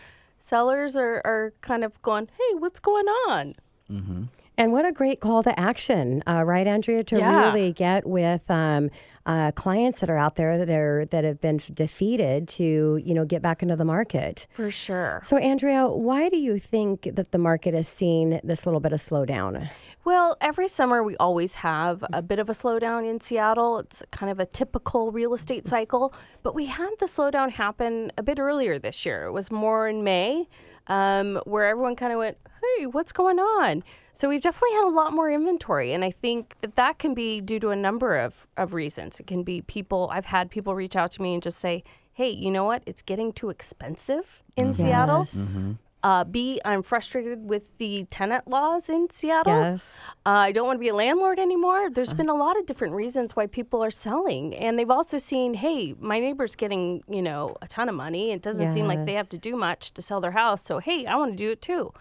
Sellers 0.50 0.96
are, 0.96 1.24
are 1.26 1.54
kind 1.62 1.84
of 1.84 2.00
going, 2.04 2.28
hey, 2.38 2.56
what's 2.60 2.80
going 2.80 3.08
on? 3.28 3.56
And 4.58 4.72
what 4.72 4.86
a 4.86 4.92
great 4.92 5.20
call 5.20 5.42
to 5.42 5.60
action, 5.60 6.22
uh, 6.28 6.44
right, 6.44 6.68
Andrea, 6.68 7.04
to 7.06 7.18
Yeah. 7.18 7.50
really 7.52 7.74
get 7.74 8.06
with 8.06 8.44
um, 8.50 8.92
uh, 9.26 9.52
clients 9.54 10.00
that 10.00 10.10
are 10.10 10.18
out 10.18 10.36
there 10.36 10.58
that 10.58 10.70
are 10.70 11.06
that 11.06 11.24
have 11.24 11.42
been 11.42 11.60
defeated 11.74 12.48
to 12.48 13.02
you 13.04 13.14
know 13.14 13.26
get 13.26 13.42
back 13.42 13.64
into 13.64 13.76
the 13.76 13.86
market. 13.86 14.46
For 14.52 14.70
sure. 14.70 15.22
So, 15.24 15.38
Andrea, 15.38 15.88
why 15.88 16.30
do 16.30 16.38
you 16.38 16.60
think 16.60 17.10
that 17.16 17.32
the 17.32 17.38
market 17.38 17.74
has 17.74 17.88
seen 17.88 18.40
this 18.44 18.66
little 18.66 18.80
bit 18.80 18.94
of 18.94 19.00
slowdown? 19.00 19.70
Well, 20.04 20.38
every 20.40 20.68
summer 20.68 21.02
we 21.02 21.18
always 21.18 21.56
have 21.56 22.04
a 22.14 22.22
bit 22.22 22.38
of 22.38 22.48
a 22.50 22.54
slowdown 22.54 23.10
in 23.10 23.20
Seattle. 23.20 23.80
It's 23.80 24.04
kind 24.12 24.32
of 24.32 24.40
a 24.40 24.46
typical 24.46 25.12
real 25.12 25.34
estate 25.34 25.66
cycle, 25.66 26.14
but 26.44 26.54
we 26.54 26.68
had 26.68 26.92
the 27.00 27.08
slowdown 27.08 27.50
happen 27.50 28.12
a 28.18 28.22
bit 28.22 28.38
earlier 28.38 28.78
this 28.78 29.06
year. 29.06 29.26
It 29.26 29.32
was 29.32 29.50
more 29.50 29.88
in 29.88 30.04
May, 30.04 30.48
um, 30.86 31.42
where 31.46 31.66
everyone 31.66 31.96
kind 31.96 32.14
of 32.14 32.20
went, 32.20 32.38
"Hey, 32.62 32.86
what's 32.86 33.12
going 33.12 33.40
on?" 33.40 33.84
So 34.18 34.30
we've 34.30 34.42
definitely 34.42 34.76
had 34.76 34.86
a 34.86 34.96
lot 34.96 35.12
more 35.14 35.30
inventory, 35.30 35.92
and 35.94 36.04
I 36.04 36.12
think 36.12 36.56
that 36.62 36.76
that 36.76 37.00
can 37.00 37.14
be 37.14 37.42
due 37.42 37.60
to 37.60 37.70
a 37.70 37.76
number 37.76 38.16
of 38.18 38.48
of 38.56 38.74
reasons. 38.74 39.20
It 39.20 39.28
can 39.28 39.44
be 39.44 39.62
people. 39.62 40.10
I've 40.12 40.28
had 40.28 40.50
people 40.50 40.74
reach 40.74 40.96
out 40.96 41.12
to 41.12 41.22
me 41.22 41.34
and 41.34 41.44
just 41.44 41.60
say, 41.60 41.84
"Hey, 42.14 42.30
you 42.30 42.50
know 42.50 42.64
what? 42.64 42.82
It's 42.86 43.02
getting 43.02 43.34
too 43.34 43.50
expensive 43.50 44.42
in 44.56 44.72
Seattle." 44.74 45.20
Yes. 45.20 45.58
Uh, 46.02 46.24
B, 46.24 46.62
I'm 46.64 46.84
frustrated 46.84 47.50
with 47.50 47.76
the 47.80 48.06
tenant 48.12 48.48
laws 48.48 48.90
in 48.90 49.10
Seattle. 49.10 49.60
Yes. 49.60 50.04
Uh, 50.24 50.30
I 50.48 50.52
don't 50.52 50.68
want 50.68 50.78
to 50.78 50.80
be 50.80 50.90
a 50.90 50.94
landlord 50.94 51.40
anymore. 51.40 51.90
There's 51.90 52.14
been 52.14 52.30
a 52.30 52.36
lot 52.36 52.60
of 52.60 52.68
different 52.68 52.94
reasons 52.94 53.36
why 53.36 53.48
people 53.48 53.84
are 53.84 53.90
selling, 53.90 54.54
and 54.56 54.78
they've 54.78 54.92
also 54.92 55.18
seen, 55.18 55.56
hey, 55.56 55.96
my 56.00 56.20
neighbor's 56.20 56.56
getting 56.56 57.04
you 57.10 57.24
know 57.24 57.58
a 57.62 57.68
ton 57.68 57.90
of 57.90 57.96
money. 57.96 58.32
It 58.32 58.42
doesn't 58.44 58.72
seem 58.72 58.88
like 58.88 59.06
they 59.06 59.14
have 59.14 59.30
to 59.30 59.38
do 59.38 59.56
much 59.56 59.94
to 59.96 60.02
sell 60.02 60.22
their 60.22 60.32
house, 60.32 60.64
so 60.64 60.78
hey, 60.80 61.06
I 61.06 61.16
want 61.16 61.32
to 61.32 61.38
do 61.38 61.52
it 61.52 61.62
too. 61.62 61.92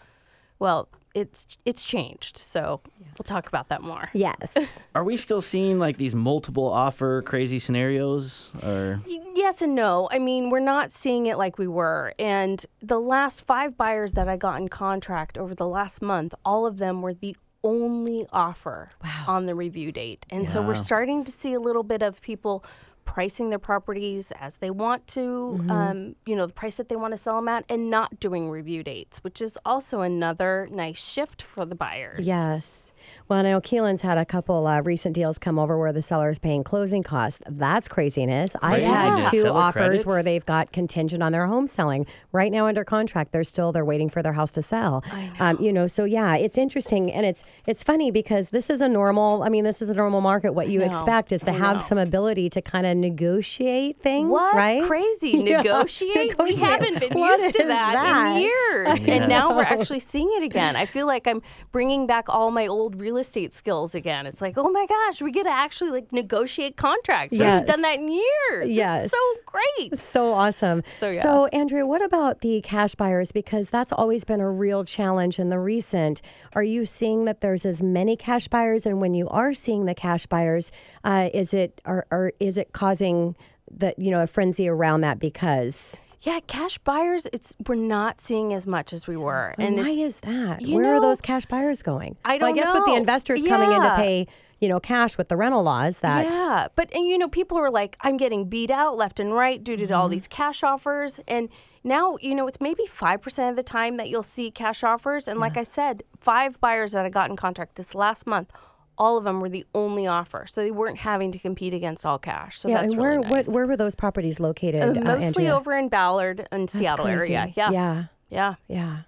Well, 0.59 0.89
it's 1.15 1.47
it's 1.65 1.85
changed, 1.85 2.37
so 2.37 2.81
we'll 3.17 3.25
talk 3.25 3.47
about 3.47 3.69
that 3.69 3.83
more. 3.83 4.11
Yes. 4.13 4.57
Are 4.95 5.05
we 5.05 5.17
still 5.17 5.41
seeing 5.41 5.79
like 5.79 5.97
these 5.97 6.15
multiple 6.15 6.67
offer 6.67 7.23
crazy 7.23 7.59
scenarios? 7.59 8.51
Or 8.63 9.01
Yes 9.35 9.63
and 9.63 9.75
no. 9.75 10.09
I 10.11 10.19
mean, 10.19 10.51
we're 10.51 10.61
not 10.61 10.91
seeing 10.93 11.27
it 11.27 11.39
like 11.39 11.59
we 11.59 11.69
were. 11.69 12.15
And 12.19 12.65
the 12.83 13.01
last 13.01 13.47
five 13.47 13.77
buyers 13.77 14.15
that 14.15 14.29
I 14.29 14.37
got 14.37 14.61
in 14.61 14.69
contract 14.69 15.39
over 15.39 15.55
the 15.55 15.69
last 15.69 16.03
month, 16.03 16.35
all 16.45 16.67
of 16.67 16.79
them 16.79 17.01
were 17.01 17.15
the 17.15 17.37
only 17.63 18.27
offer 18.33 18.91
on 19.27 19.47
the 19.47 19.55
review 19.55 19.91
date. 19.91 20.27
And 20.31 20.49
so 20.49 20.61
we're 20.61 20.75
starting 20.75 21.25
to 21.25 21.33
see 21.33 21.55
a 21.55 21.61
little 21.61 21.83
bit 21.83 22.03
of 22.03 22.21
people 22.21 22.63
pricing 23.05 23.51
their 23.51 23.59
properties 23.59 24.33
as 24.41 24.57
they 24.57 24.71
want 24.71 25.07
to, 25.09 25.65
um, 25.69 26.17
you 26.27 26.35
know, 26.35 26.47
the 26.47 26.53
price 26.53 26.77
that 26.77 26.89
they 26.89 26.97
want 26.97 27.13
to 27.13 27.19
sell 27.19 27.37
them 27.37 27.49
at, 27.49 27.65
and 27.69 27.91
not 27.91 28.19
doing 28.21 28.51
review 28.51 28.83
dates, 28.83 29.19
which 29.19 29.41
is 29.41 29.59
also 29.65 30.01
another 30.01 30.69
nice 30.71 30.99
shift 30.99 31.43
for 31.43 31.65
the 31.65 31.75
buyers. 31.75 32.27
Yes. 32.27 32.93
Well, 33.27 33.39
I 33.39 33.43
know 33.43 33.61
Keelan's 33.61 34.03
had 34.03 34.19
a 34.19 34.25
couple 34.27 34.67
uh, 34.67 34.83
recent 34.83 35.15
deals 35.15 35.39
come 35.39 35.59
over 35.59 35.79
where 35.79 35.95
the 35.95 36.03
seller 36.03 36.29
is 36.29 36.39
paying 36.39 36.63
closing 36.63 37.03
costs. 37.03 37.41
That's 37.49 37.89
craziness. 37.89 38.55
I've 38.61 38.83
had 38.83 39.31
two 39.31 39.41
Seller 39.43 39.59
offers 39.59 39.81
credits? 39.81 40.07
where 40.07 40.23
they've 40.23 40.45
got 40.45 40.73
contingent 40.73 41.23
on 41.23 41.33
their 41.33 41.47
home 41.47 41.67
selling. 41.67 42.07
Right 42.33 42.53
now 42.53 42.67
under 42.67 42.85
contract, 42.85 43.33
they're 43.33 43.43
still 43.43 43.73
they're 43.73 43.85
waiting 43.85 44.11
for 44.11 44.23
their 44.23 44.35
house 44.35 44.53
to 44.53 44.63
sell. 44.63 45.03
I 45.11 45.31
Um, 45.41 45.59
you 45.59 45.73
know, 45.73 45.87
so 45.87 46.05
yeah, 46.05 46.37
it's 46.37 46.59
interesting 46.59 47.11
and 47.11 47.25
it's 47.25 47.45
it's 47.67 47.83
funny 47.83 48.11
because 48.11 48.51
this 48.51 48.69
is 48.69 48.83
a 48.83 48.89
normal. 48.91 49.43
I 49.43 49.49
mean, 49.49 49.65
this 49.65 49.81
is 49.81 49.89
a 49.89 49.95
normal 49.95 50.21
market. 50.21 50.53
What 50.53 50.69
you 50.69 50.81
know. 50.81 50.85
expect 50.87 51.33
is 51.33 51.41
to 51.45 51.51
I 51.51 51.55
have 51.55 51.77
know. 51.77 51.83
some 51.83 51.97
ability 51.99 52.51
to 52.51 52.61
kind 52.61 52.85
of 52.87 52.95
negotiate 52.99 54.01
things, 54.03 54.29
What? 54.29 54.55
right? 54.55 54.83
Crazy. 54.83 55.33
Yeah. 55.45 55.63
Negotiate? 55.63 56.39
We 56.39 56.57
haven't 56.57 57.01
been 57.01 57.19
What 57.19 57.39
used 57.41 57.59
to 57.59 57.67
that, 57.69 57.93
that? 57.95 58.37
in 58.37 58.43
years. 58.43 59.05
And 59.09 59.29
now 59.29 59.55
we're 59.57 59.63
actually 59.63 60.01
seeing 60.01 60.31
it 60.37 60.43
again. 60.43 60.75
I 60.77 60.87
feel 60.87 61.07
like 61.07 61.27
I'm 61.27 61.43
bringing 61.73 62.07
back 62.07 62.29
all 62.29 62.51
my 62.51 62.67
old 62.67 62.97
real 63.01 63.14
estate 63.17 63.55
skills 63.55 63.95
again. 63.95 64.27
It's 64.27 64.41
like, 64.41 64.55
oh 64.57 64.71
my 64.71 64.87
gosh, 64.87 65.23
we 65.23 65.33
get 65.33 65.45
to 65.45 65.51
actually 65.51 65.91
like 65.91 66.13
negotiate 66.13 66.77
contracts. 66.77 67.33
We 67.33 67.45
haven't 67.45 67.67
done 67.67 67.83
that 67.83 67.99
in 67.99 68.09
years. 68.09 68.71
Yes. 68.71 69.11
so 69.11 69.19
great. 69.47 69.99
So 69.99 70.33
awesome. 70.33 70.83
So, 70.99 71.11
yeah. 71.11 71.23
So, 71.23 71.47
Andrea, 71.47 71.87
what 71.87 72.03
about 72.03 72.41
the 72.41 72.61
cash 72.63 72.95
buyers? 72.95 73.33
Because 73.33 73.71
that's 73.71 73.93
always 73.93 74.25
been 74.25 74.41
a 74.41 74.51
real 74.51 74.85
challenge 74.85 75.39
in 75.39 75.49
the 75.49 75.59
recent. 75.59 76.21
Are 76.55 76.63
you 76.63 76.87
seeing 76.87 77.25
that 77.25 77.41
there's 77.41 77.65
as 77.65 77.83
many 77.83 78.17
cash 78.17 78.49
buyers? 78.49 78.87
And 78.87 79.01
when 79.01 79.15
you 79.15 79.29
are 79.29 79.55
seeing 79.55 79.87
the 79.87 79.95
cash 79.95 80.27
buyers, 80.27 80.71
uh, 81.05 81.31
is 81.33 81.55
it 81.55 81.81
or, 81.85 82.07
or 82.11 82.33
is 82.41 82.59
it 82.59 82.73
causing 82.73 83.37
that 83.71 83.99
you 83.99 84.11
know 84.11 84.23
a 84.23 84.27
frenzy 84.27 84.69
around 84.69 85.01
that 85.01 85.19
because 85.19 85.99
Yeah, 86.25 86.41
cash 86.47 86.79
buyers, 86.79 87.27
it's 87.33 87.55
we're 87.67 87.75
not 87.75 88.21
seeing 88.21 88.53
as 88.53 88.67
much 88.67 88.93
as 88.93 89.07
we 89.07 89.17
were. 89.17 89.55
and 89.59 89.77
why 89.77 89.91
is 89.91 90.19
that? 90.21 90.63
Where 90.67 90.95
are 90.95 91.01
those 91.01 91.21
cash 91.21 91.45
buyers 91.47 91.83
going? 91.83 92.17
I 92.25 92.37
Well, 92.37 92.37
I 92.37 92.39
don't 92.39 92.55
guess 92.55 92.73
with 92.73 92.85
the 92.85 92.91
know. 92.93 92.97
investors 92.97 93.43
coming 93.43 93.71
in 93.71 93.83
to 93.83 93.95
pay 93.97 94.27
you 94.61 94.69
know 94.69 94.81
cash 94.81 95.19
with 95.19 95.29
the 95.29 95.37
rental 95.37 95.63
laws, 95.63 95.99
that's 96.01 96.35
Yeah, 96.35 96.69
but 96.77 96.93
and 96.95 97.07
you 97.07 97.19
know, 97.19 97.29
people 97.29 97.59
are 97.59 97.71
like, 97.71 97.97
"I'm 98.01 98.17
getting 98.17 98.49
beat 98.49 98.71
out 98.71 98.97
left 98.97 99.21
and 99.21 99.35
right 99.35 99.63
due 99.63 99.77
to 99.77 99.85
Mm-hmm. 99.85 99.95
all 99.95 100.09
these 100.09 100.27
cash 100.27 100.63
offers," 100.63 101.21
and 101.29 101.49
now 101.83 102.17
you 102.23 102.35
know 102.35 102.47
it's 102.47 102.61
maybe 102.61 102.87
five 102.87 103.21
percent 103.21 103.51
of 103.51 103.57
the 103.57 103.63
time 103.63 103.97
that 103.99 104.09
you'll 104.09 104.23
see 104.23 104.51
cash 104.51 104.83
offers. 104.83 105.29
And 105.29 105.39
like 105.41 105.57
I 105.59 105.65
said, 105.65 106.03
five 106.19 106.59
buyers 106.61 106.93
that 106.93 107.05
I 107.05 107.11
got 107.11 107.29
in 107.29 107.37
contract 107.37 107.75
this 107.77 107.95
last 107.95 108.27
month, 108.27 108.51
all 108.97 109.17
of 109.17 109.25
them 109.25 109.41
were 109.41 109.49
the 109.49 109.67
only 109.75 110.07
offer, 110.07 110.47
so 110.49 110.63
they 110.63 110.71
weren't 110.71 110.99
having 110.99 111.33
to 111.33 111.39
compete 111.39 111.75
against 111.75 112.07
all 112.07 112.19
cash. 112.19 112.59
So 112.59 112.69
yeah. 112.69 112.83
that's 112.83 112.95
and 112.95 113.03
where 113.03 113.11
really 113.13 113.29
nice. 113.29 113.47
what 113.49 113.55
where 113.55 113.67
were 113.67 113.77
those 113.77 113.95
properties 113.95 114.41
located? 114.41 114.97
Uh, 114.97 115.01
uh, 115.01 115.05
mostly 115.05 115.47
Andrea? 115.47 115.57
over 115.57 115.77
in 115.77 115.89
Ballard 115.89 116.49
and 116.51 116.63
That's 116.69 116.79
Seattle 116.79 117.07
area. 117.07 117.53
Yeah, 117.57 117.71
Yeah. 117.71 118.05
yeah. 118.31 118.55
Yeah. 118.69 118.99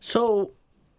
so 0.00 0.52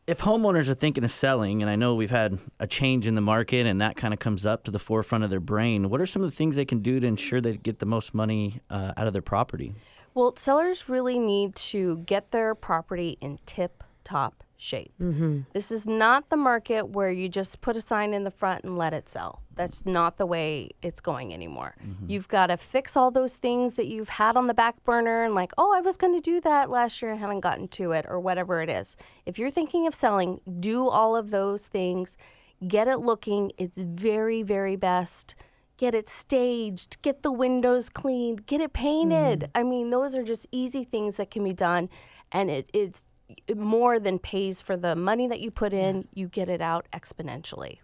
if 0.07 0.19
homeowners 0.19 0.67
are 0.67 0.73
thinking 0.73 1.03
of 1.03 1.11
selling, 1.11 1.61
and 1.61 1.69
I 1.69 1.75
know 1.75 1.95
we've 1.95 2.11
had 2.11 2.39
a 2.59 2.67
change 2.67 3.07
in 3.07 3.15
the 3.15 3.21
market 3.21 3.65
and 3.65 3.79
that 3.79 3.95
kind 3.95 4.13
of 4.13 4.19
comes 4.19 4.45
up 4.45 4.63
to 4.65 4.71
the 4.71 4.79
forefront 4.79 5.23
of 5.23 5.29
their 5.29 5.39
brain, 5.39 5.89
what 5.89 6.01
are 6.01 6.05
some 6.05 6.23
of 6.23 6.29
the 6.29 6.35
things 6.35 6.55
they 6.55 6.65
can 6.65 6.79
do 6.79 6.99
to 6.99 7.07
ensure 7.07 7.39
they 7.39 7.55
get 7.55 7.79
the 7.79 7.85
most 7.85 8.13
money 8.13 8.59
uh, 8.69 8.93
out 8.97 9.07
of 9.07 9.13
their 9.13 9.21
property? 9.21 9.73
Well, 10.13 10.35
sellers 10.35 10.89
really 10.89 11.17
need 11.17 11.55
to 11.55 11.97
get 12.05 12.31
their 12.31 12.53
property 12.55 13.17
in 13.21 13.39
tip 13.45 13.83
top 14.61 14.67
shape. 14.67 14.93
Mm-hmm. 15.01 15.41
This 15.53 15.71
is 15.71 15.87
not 15.87 16.29
the 16.29 16.37
market 16.37 16.89
where 16.89 17.11
you 17.11 17.29
just 17.29 17.61
put 17.61 17.75
a 17.75 17.81
sign 17.81 18.13
in 18.13 18.23
the 18.23 18.31
front 18.31 18.63
and 18.63 18.77
let 18.77 18.93
it 18.93 19.09
sell. 19.09 19.41
That's 19.55 19.85
not 19.85 20.17
the 20.17 20.25
way 20.25 20.69
it's 20.81 21.01
going 21.01 21.33
anymore. 21.33 21.75
Mm-hmm. 21.83 22.09
You've 22.09 22.27
got 22.27 22.47
to 22.47 22.57
fix 22.57 22.95
all 22.95 23.11
those 23.11 23.35
things 23.35 23.75
that 23.75 23.87
you've 23.87 24.09
had 24.09 24.37
on 24.37 24.47
the 24.47 24.53
back 24.53 24.83
burner 24.83 25.23
and, 25.23 25.35
like, 25.35 25.51
oh, 25.57 25.73
I 25.75 25.81
was 25.81 25.97
going 25.97 26.13
to 26.13 26.21
do 26.21 26.39
that 26.41 26.69
last 26.69 27.01
year 27.01 27.11
and 27.11 27.19
haven't 27.19 27.41
gotten 27.41 27.67
to 27.69 27.91
it, 27.91 28.05
or 28.07 28.19
whatever 28.19 28.61
it 28.61 28.69
is. 28.69 28.95
If 29.25 29.37
you're 29.37 29.51
thinking 29.51 29.87
of 29.87 29.95
selling, 29.95 30.41
do 30.59 30.87
all 30.87 31.15
of 31.15 31.31
those 31.31 31.67
things, 31.67 32.17
get 32.67 32.87
it 32.87 32.99
looking 32.99 33.51
its 33.57 33.77
very, 33.77 34.43
very 34.43 34.75
best 34.75 35.35
get 35.77 35.95
it 35.95 36.07
staged, 36.07 37.01
get 37.01 37.23
the 37.23 37.31
windows 37.31 37.89
cleaned, 37.89 38.45
get 38.45 38.61
it 38.61 38.71
painted. 38.71 39.39
Mm. 39.39 39.49
I 39.55 39.63
mean, 39.63 39.89
those 39.89 40.13
are 40.13 40.21
just 40.21 40.45
easy 40.51 40.83
things 40.83 41.17
that 41.17 41.31
can 41.31 41.43
be 41.43 41.53
done, 41.53 41.89
and 42.31 42.51
it, 42.51 42.69
it's 42.71 43.05
it 43.09 43.10
more 43.55 43.99
than 43.99 44.19
pays 44.19 44.61
for 44.61 44.75
the 44.77 44.95
money 44.95 45.27
that 45.27 45.39
you 45.39 45.51
put 45.51 45.73
in. 45.73 46.07
You 46.13 46.27
get 46.27 46.49
it 46.49 46.61
out 46.61 46.87
exponentially. 46.93 47.79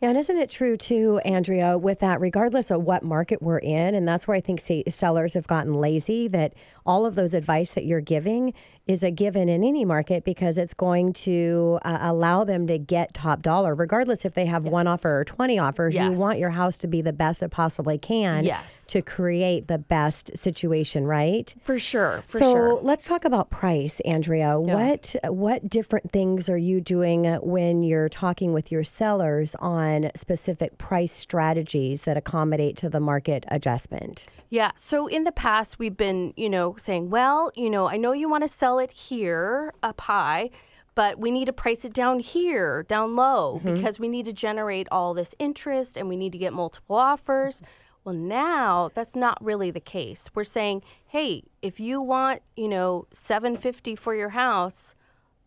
Yeah, 0.00 0.08
and 0.08 0.18
isn't 0.18 0.36
it 0.36 0.50
true 0.50 0.76
too, 0.76 1.20
Andrea, 1.24 1.78
with 1.78 2.00
that, 2.00 2.20
regardless 2.20 2.70
of 2.72 2.82
what 2.82 3.04
market 3.04 3.40
we're 3.40 3.58
in, 3.58 3.94
and 3.94 4.06
that's 4.06 4.26
where 4.26 4.36
I 4.36 4.40
think 4.40 4.60
sellers 4.88 5.34
have 5.34 5.46
gotten 5.46 5.74
lazy, 5.74 6.26
that 6.28 6.54
all 6.86 7.06
of 7.06 7.14
those 7.14 7.34
advice 7.34 7.72
that 7.72 7.84
you're 7.84 8.00
giving 8.00 8.54
is 8.86 9.04
a 9.04 9.10
given 9.12 9.48
in 9.48 9.62
any 9.62 9.84
market 9.84 10.24
because 10.24 10.58
it's 10.58 10.74
going 10.74 11.12
to 11.12 11.78
uh, 11.84 11.98
allow 12.00 12.42
them 12.42 12.66
to 12.66 12.78
get 12.78 13.14
top 13.14 13.40
dollar, 13.40 13.74
regardless 13.74 14.24
if 14.24 14.34
they 14.34 14.46
have 14.46 14.64
one 14.64 14.88
offer 14.88 15.20
or 15.20 15.24
20 15.24 15.58
offers. 15.58 15.94
You 15.94 16.10
want 16.12 16.38
your 16.40 16.50
house 16.50 16.78
to 16.78 16.88
be 16.88 17.00
the 17.00 17.12
best 17.12 17.42
it 17.42 17.50
possibly 17.50 17.96
can 17.96 18.44
Yes. 18.44 18.86
to 18.88 19.00
create 19.00 19.68
the 19.68 19.78
best 19.78 20.36
situation, 20.36 21.06
right? 21.06 21.54
For 21.62 21.78
sure. 21.78 22.24
For 22.26 22.38
so 22.38 22.52
sure. 22.52 22.80
let's 22.82 23.04
talk 23.04 23.24
about 23.24 23.50
price, 23.50 24.00
Andrea. 24.00 24.58
What 24.58 25.14
what 25.28 25.68
different 25.68 26.10
things 26.10 26.48
are 26.48 26.58
you 26.58 26.80
doing 26.80 27.24
when 27.42 27.84
you're 27.84 28.08
talking 28.08 28.52
with 28.52 28.72
your 28.72 28.82
sellers 28.84 29.54
on 29.60 30.10
specific 30.16 30.76
price 30.78 31.12
strategies 31.12 32.02
that 32.02 32.16
accommodate 32.16 32.76
to 32.78 32.88
the 32.88 33.00
market 33.00 33.44
adjustment? 33.48 34.24
Yeah. 34.52 34.72
So 34.76 35.06
in 35.06 35.24
the 35.24 35.32
past, 35.32 35.78
we've 35.78 35.96
been, 35.96 36.34
you 36.36 36.50
know, 36.50 36.76
saying, 36.76 37.08
well, 37.08 37.50
you 37.54 37.70
know, 37.70 37.88
I 37.88 37.96
know 37.96 38.12
you 38.12 38.28
want 38.28 38.44
to 38.44 38.48
sell 38.48 38.78
it 38.78 38.92
here 38.92 39.72
up 39.82 40.02
high, 40.02 40.50
but 40.94 41.18
we 41.18 41.30
need 41.30 41.46
to 41.46 41.54
price 41.54 41.86
it 41.86 41.94
down 41.94 42.18
here, 42.18 42.82
down 42.82 43.16
low, 43.16 43.62
mm-hmm. 43.64 43.72
because 43.72 43.98
we 43.98 44.08
need 44.08 44.26
to 44.26 44.32
generate 44.34 44.86
all 44.92 45.14
this 45.14 45.34
interest 45.38 45.96
and 45.96 46.06
we 46.06 46.18
need 46.18 46.32
to 46.32 46.38
get 46.38 46.52
multiple 46.52 46.96
offers. 46.96 47.62
Well, 48.04 48.14
now 48.14 48.90
that's 48.92 49.16
not 49.16 49.42
really 49.42 49.70
the 49.70 49.80
case. 49.80 50.28
We're 50.34 50.44
saying, 50.44 50.82
hey, 51.06 51.44
if 51.62 51.80
you 51.80 52.02
want, 52.02 52.42
you 52.54 52.68
know, 52.68 53.06
750 53.10 53.96
for 53.96 54.14
your 54.14 54.30
house, 54.30 54.94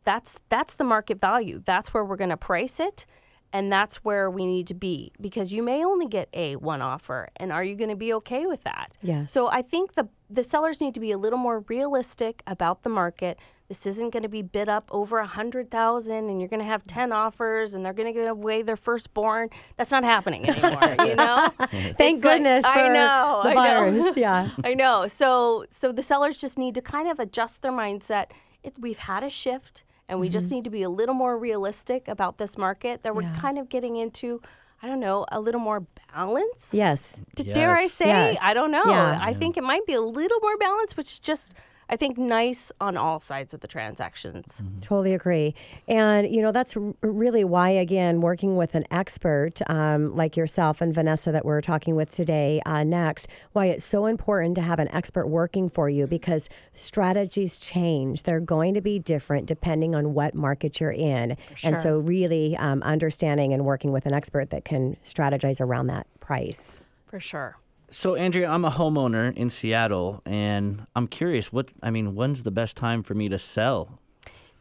that's 0.04 0.40
that's 0.50 0.74
the 0.74 0.84
market 0.84 1.22
value. 1.22 1.62
That's 1.64 1.94
where 1.94 2.04
we're 2.04 2.16
going 2.16 2.32
to 2.32 2.38
price 2.38 2.80
it 2.80 3.06
and 3.56 3.72
that's 3.72 3.96
where 4.04 4.30
we 4.30 4.46
need 4.46 4.68
to 4.68 4.74
be 4.74 5.12
because 5.22 5.54
you 5.54 5.64
may 5.64 5.80
only 5.86 6.08
get 6.08 6.28
a 6.34 6.58
one 6.58 6.82
offer 6.82 7.30
and 7.38 7.52
are 7.54 7.64
you 7.64 7.76
going 7.76 7.90
to 7.90 7.96
be 7.96 8.12
okay 8.20 8.46
with 8.46 8.62
that? 8.66 8.88
Yes. 9.02 9.32
So 9.32 9.48
I 9.48 9.62
think 9.62 9.94
the 9.94 10.10
the 10.30 10.44
sellers 10.44 10.82
need 10.82 10.94
to 10.96 11.00
be 11.00 11.12
a 11.12 11.18
little 11.18 11.38
more 11.48 11.60
realistic 11.70 12.42
about 12.48 12.84
the 12.84 12.90
market. 12.90 13.38
This 13.70 13.86
isn't 13.88 14.10
going 14.12 14.24
to 14.24 14.30
be 14.30 14.42
bid 14.42 14.68
up 14.70 14.90
over 14.92 15.20
a 15.20 15.26
hundred 15.40 15.72
thousand, 15.72 16.30
and 16.30 16.40
you're 16.40 16.50
going 16.50 16.60
to 16.68 16.72
have 16.76 16.84
ten 16.86 17.12
offers, 17.12 17.74
and 17.74 17.84
they're 17.86 17.94
going 17.94 18.12
to 18.14 18.20
give 18.20 18.28
away 18.30 18.62
their 18.62 18.76
firstborn. 18.76 19.50
That's 19.78 19.92
not 19.92 20.04
happening 20.04 20.48
anymore. 20.50 20.96
you 21.08 21.16
know. 21.16 21.50
Thank 21.60 22.00
It's 22.00 22.02
like- 22.02 22.22
goodness 22.22 22.66
for 22.66 22.72
I 22.72 22.88
know. 23.00 23.42
the 23.44 23.50
I 23.50 23.54
know. 23.54 24.02
buyers. 24.02 24.18
Yeah. 24.18 24.50
I 24.66 24.74
know. 24.74 25.08
So 25.08 25.66
so 25.70 25.92
the 25.94 26.04
sellers 26.04 26.36
just 26.38 26.58
need 26.58 26.76
to 26.76 26.82
kind 26.82 27.08
of 27.08 27.20
adjust 27.20 27.62
their 27.62 27.72
mindset. 27.72 28.26
It, 28.64 28.74
we've 28.80 29.00
had 29.00 29.24
a 29.24 29.30
shift, 29.30 29.84
and 30.08 30.20
we 30.20 30.30
just 30.30 30.48
mm-hmm. 30.48 30.56
need 30.56 30.64
to 30.66 30.70
be 30.70 30.84
a 30.84 30.90
little 30.90 31.16
more 31.16 31.38
realistic 31.38 32.08
about 32.08 32.38
this 32.38 32.58
market. 32.58 33.04
That 33.04 33.16
we're 33.16 33.24
Yeah. 33.24 33.36
kind 33.40 33.58
of 33.58 33.70
getting 33.70 33.96
into, 33.96 34.42
I 34.82 34.88
don't 34.88 35.00
know, 35.00 35.26
a 35.32 35.40
little 35.40 35.62
more 35.62 35.86
balance. 36.14 36.74
Yes. 36.74 37.20
D- 37.36 37.52
Dare 37.52 37.76
I 37.76 37.88
say? 37.88 38.08
Yes. 38.08 38.40
I 38.42 38.54
don't 38.54 38.72
know. 38.72 38.86
Yeah. 38.86 39.20
I 39.22 39.34
think 39.34 39.58
it 39.58 39.64
might 39.64 39.86
be 39.86 39.94
a 39.94 40.02
little 40.02 40.40
more 40.42 40.58
balanced, 40.58 40.98
which 40.98 41.12
is 41.14 41.20
just. 41.20 41.54
I 41.88 41.96
think 41.96 42.18
nice 42.18 42.72
on 42.82 42.98
all 42.98 43.20
sides 43.20 43.54
of 43.54 43.60
the 43.60 43.68
transactions. 43.68 44.64
Totally 44.82 45.14
agree. 45.14 45.54
And, 45.88 46.34
you 46.34 46.42
know, 46.42 46.52
that's 46.52 46.76
r- 46.76 46.94
really 47.02 47.44
why, 47.44 47.70
again, 47.70 48.22
working 48.22 48.58
with 48.58 48.74
an 48.74 48.86
expert 48.90 49.62
um, 49.68 50.16
like 50.16 50.36
yourself 50.36 50.82
and 50.82 50.94
Vanessa 50.94 51.32
that 51.32 51.46
we're 51.46 51.62
talking 51.62 51.96
with 51.96 52.12
today 52.12 52.62
uh, 52.66 52.84
next, 52.84 53.28
why 53.54 53.68
it's 53.68 53.86
so 53.86 54.08
important 54.08 54.56
to 54.56 54.62
have 54.62 54.80
an 54.80 54.88
expert 54.90 55.28
working 55.28 55.70
for 55.70 55.90
you 55.90 56.08
because 56.08 56.50
strategies 56.74 57.56
change. 57.58 58.24
They're 58.24 58.40
going 58.40 58.74
to 58.74 58.82
be 58.82 58.98
different 58.98 59.46
depending 59.46 59.94
on 59.94 60.14
what 60.14 60.34
market 60.34 60.80
you're 60.80 60.92
in. 60.92 61.38
And 61.64 61.78
so, 61.78 62.00
really 62.00 62.58
um, 62.58 62.82
understanding 62.84 63.54
and 63.54 63.64
working 63.64 63.92
with 63.92 64.06
an 64.06 64.14
expert 64.14 64.50
that 64.50 64.66
can 64.66 64.98
strategize 65.06 65.62
around 65.62 65.88
that 65.88 66.08
price. 66.20 66.80
For 67.06 67.20
sure. 67.20 67.58
So, 67.98 68.16
Andrea, 68.16 68.50
I'm 68.50 68.66
a 68.66 68.72
homeowner 68.72 69.34
in 69.38 69.50
Seattle, 69.50 70.22
and 70.26 70.86
I'm 70.98 71.08
curious. 71.08 71.54
What 71.54 71.72
I 71.82 71.92
mean, 71.92 72.14
when's 72.14 72.44
the 72.44 72.52
best 72.52 72.76
time 72.76 73.04
for 73.04 73.14
me 73.14 73.30
to 73.30 73.40
sell? 73.40 74.02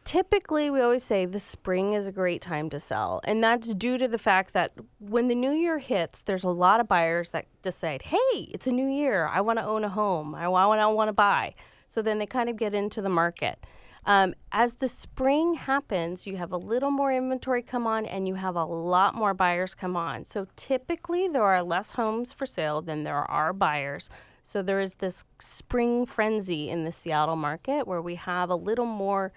Typically, 0.05 0.69
we 0.69 0.79
always 0.79 1.03
say 1.03 1.25
the 1.25 1.37
spring 1.37 1.91
is 1.91 2.07
a 2.07 2.13
great 2.13 2.41
time 2.41 2.69
to 2.69 2.79
sell. 2.79 3.19
And 3.25 3.43
that's 3.43 3.75
due 3.75 3.97
to 3.97 4.07
the 4.07 4.17
fact 4.17 4.53
that 4.53 4.71
when 4.99 5.27
the 5.27 5.35
new 5.35 5.51
year 5.51 5.79
hits, 5.79 6.21
there's 6.21 6.45
a 6.45 6.49
lot 6.49 6.79
of 6.79 6.87
buyers 6.87 7.31
that 7.31 7.47
decide, 7.61 8.03
hey, 8.03 8.49
it's 8.53 8.67
a 8.67 8.71
new 8.71 8.87
year. 8.87 9.27
I 9.27 9.41
want 9.41 9.59
to 9.59 9.65
own 9.65 9.83
a 9.83 9.89
home. 9.89 10.33
I 10.33 10.47
want, 10.47 10.79
I 10.79 10.85
want 10.85 11.09
to 11.09 11.13
buy. 11.13 11.55
So 11.89 12.01
then 12.01 12.19
they 12.19 12.25
kind 12.25 12.47
of 12.47 12.55
get 12.55 12.73
into 12.73 13.01
the 13.01 13.09
market. 13.09 13.59
Um, 14.05 14.35
as 14.51 14.75
the 14.75 14.87
spring 14.87 15.55
happens, 15.55 16.27
you 16.27 16.37
have 16.37 16.51
a 16.51 16.57
little 16.57 16.91
more 16.91 17.11
inventory 17.11 17.63
come 17.63 17.87
on 17.87 18.05
and 18.05 18.27
you 18.27 18.35
have 18.35 18.55
a 18.55 18.63
lot 18.63 19.15
more 19.15 19.33
buyers 19.33 19.73
come 19.73 19.97
on. 19.97 20.25
So 20.25 20.47
typically, 20.55 21.27
there 21.27 21.43
are 21.43 21.63
less 21.63 21.93
homes 21.93 22.31
for 22.31 22.45
sale 22.45 22.81
than 22.81 23.03
there 23.03 23.23
are 23.23 23.51
buyers. 23.51 24.09
So 24.43 24.61
there 24.61 24.79
is 24.79 24.95
this 24.95 25.25
spring 25.39 26.05
frenzy 26.05 26.69
in 26.69 26.85
the 26.85 26.91
Seattle 26.91 27.35
market 27.35 27.87
where 27.87 28.01
we 28.01 28.13
have 28.13 28.51
a 28.51 28.55
little 28.55 28.85
more 28.85 29.33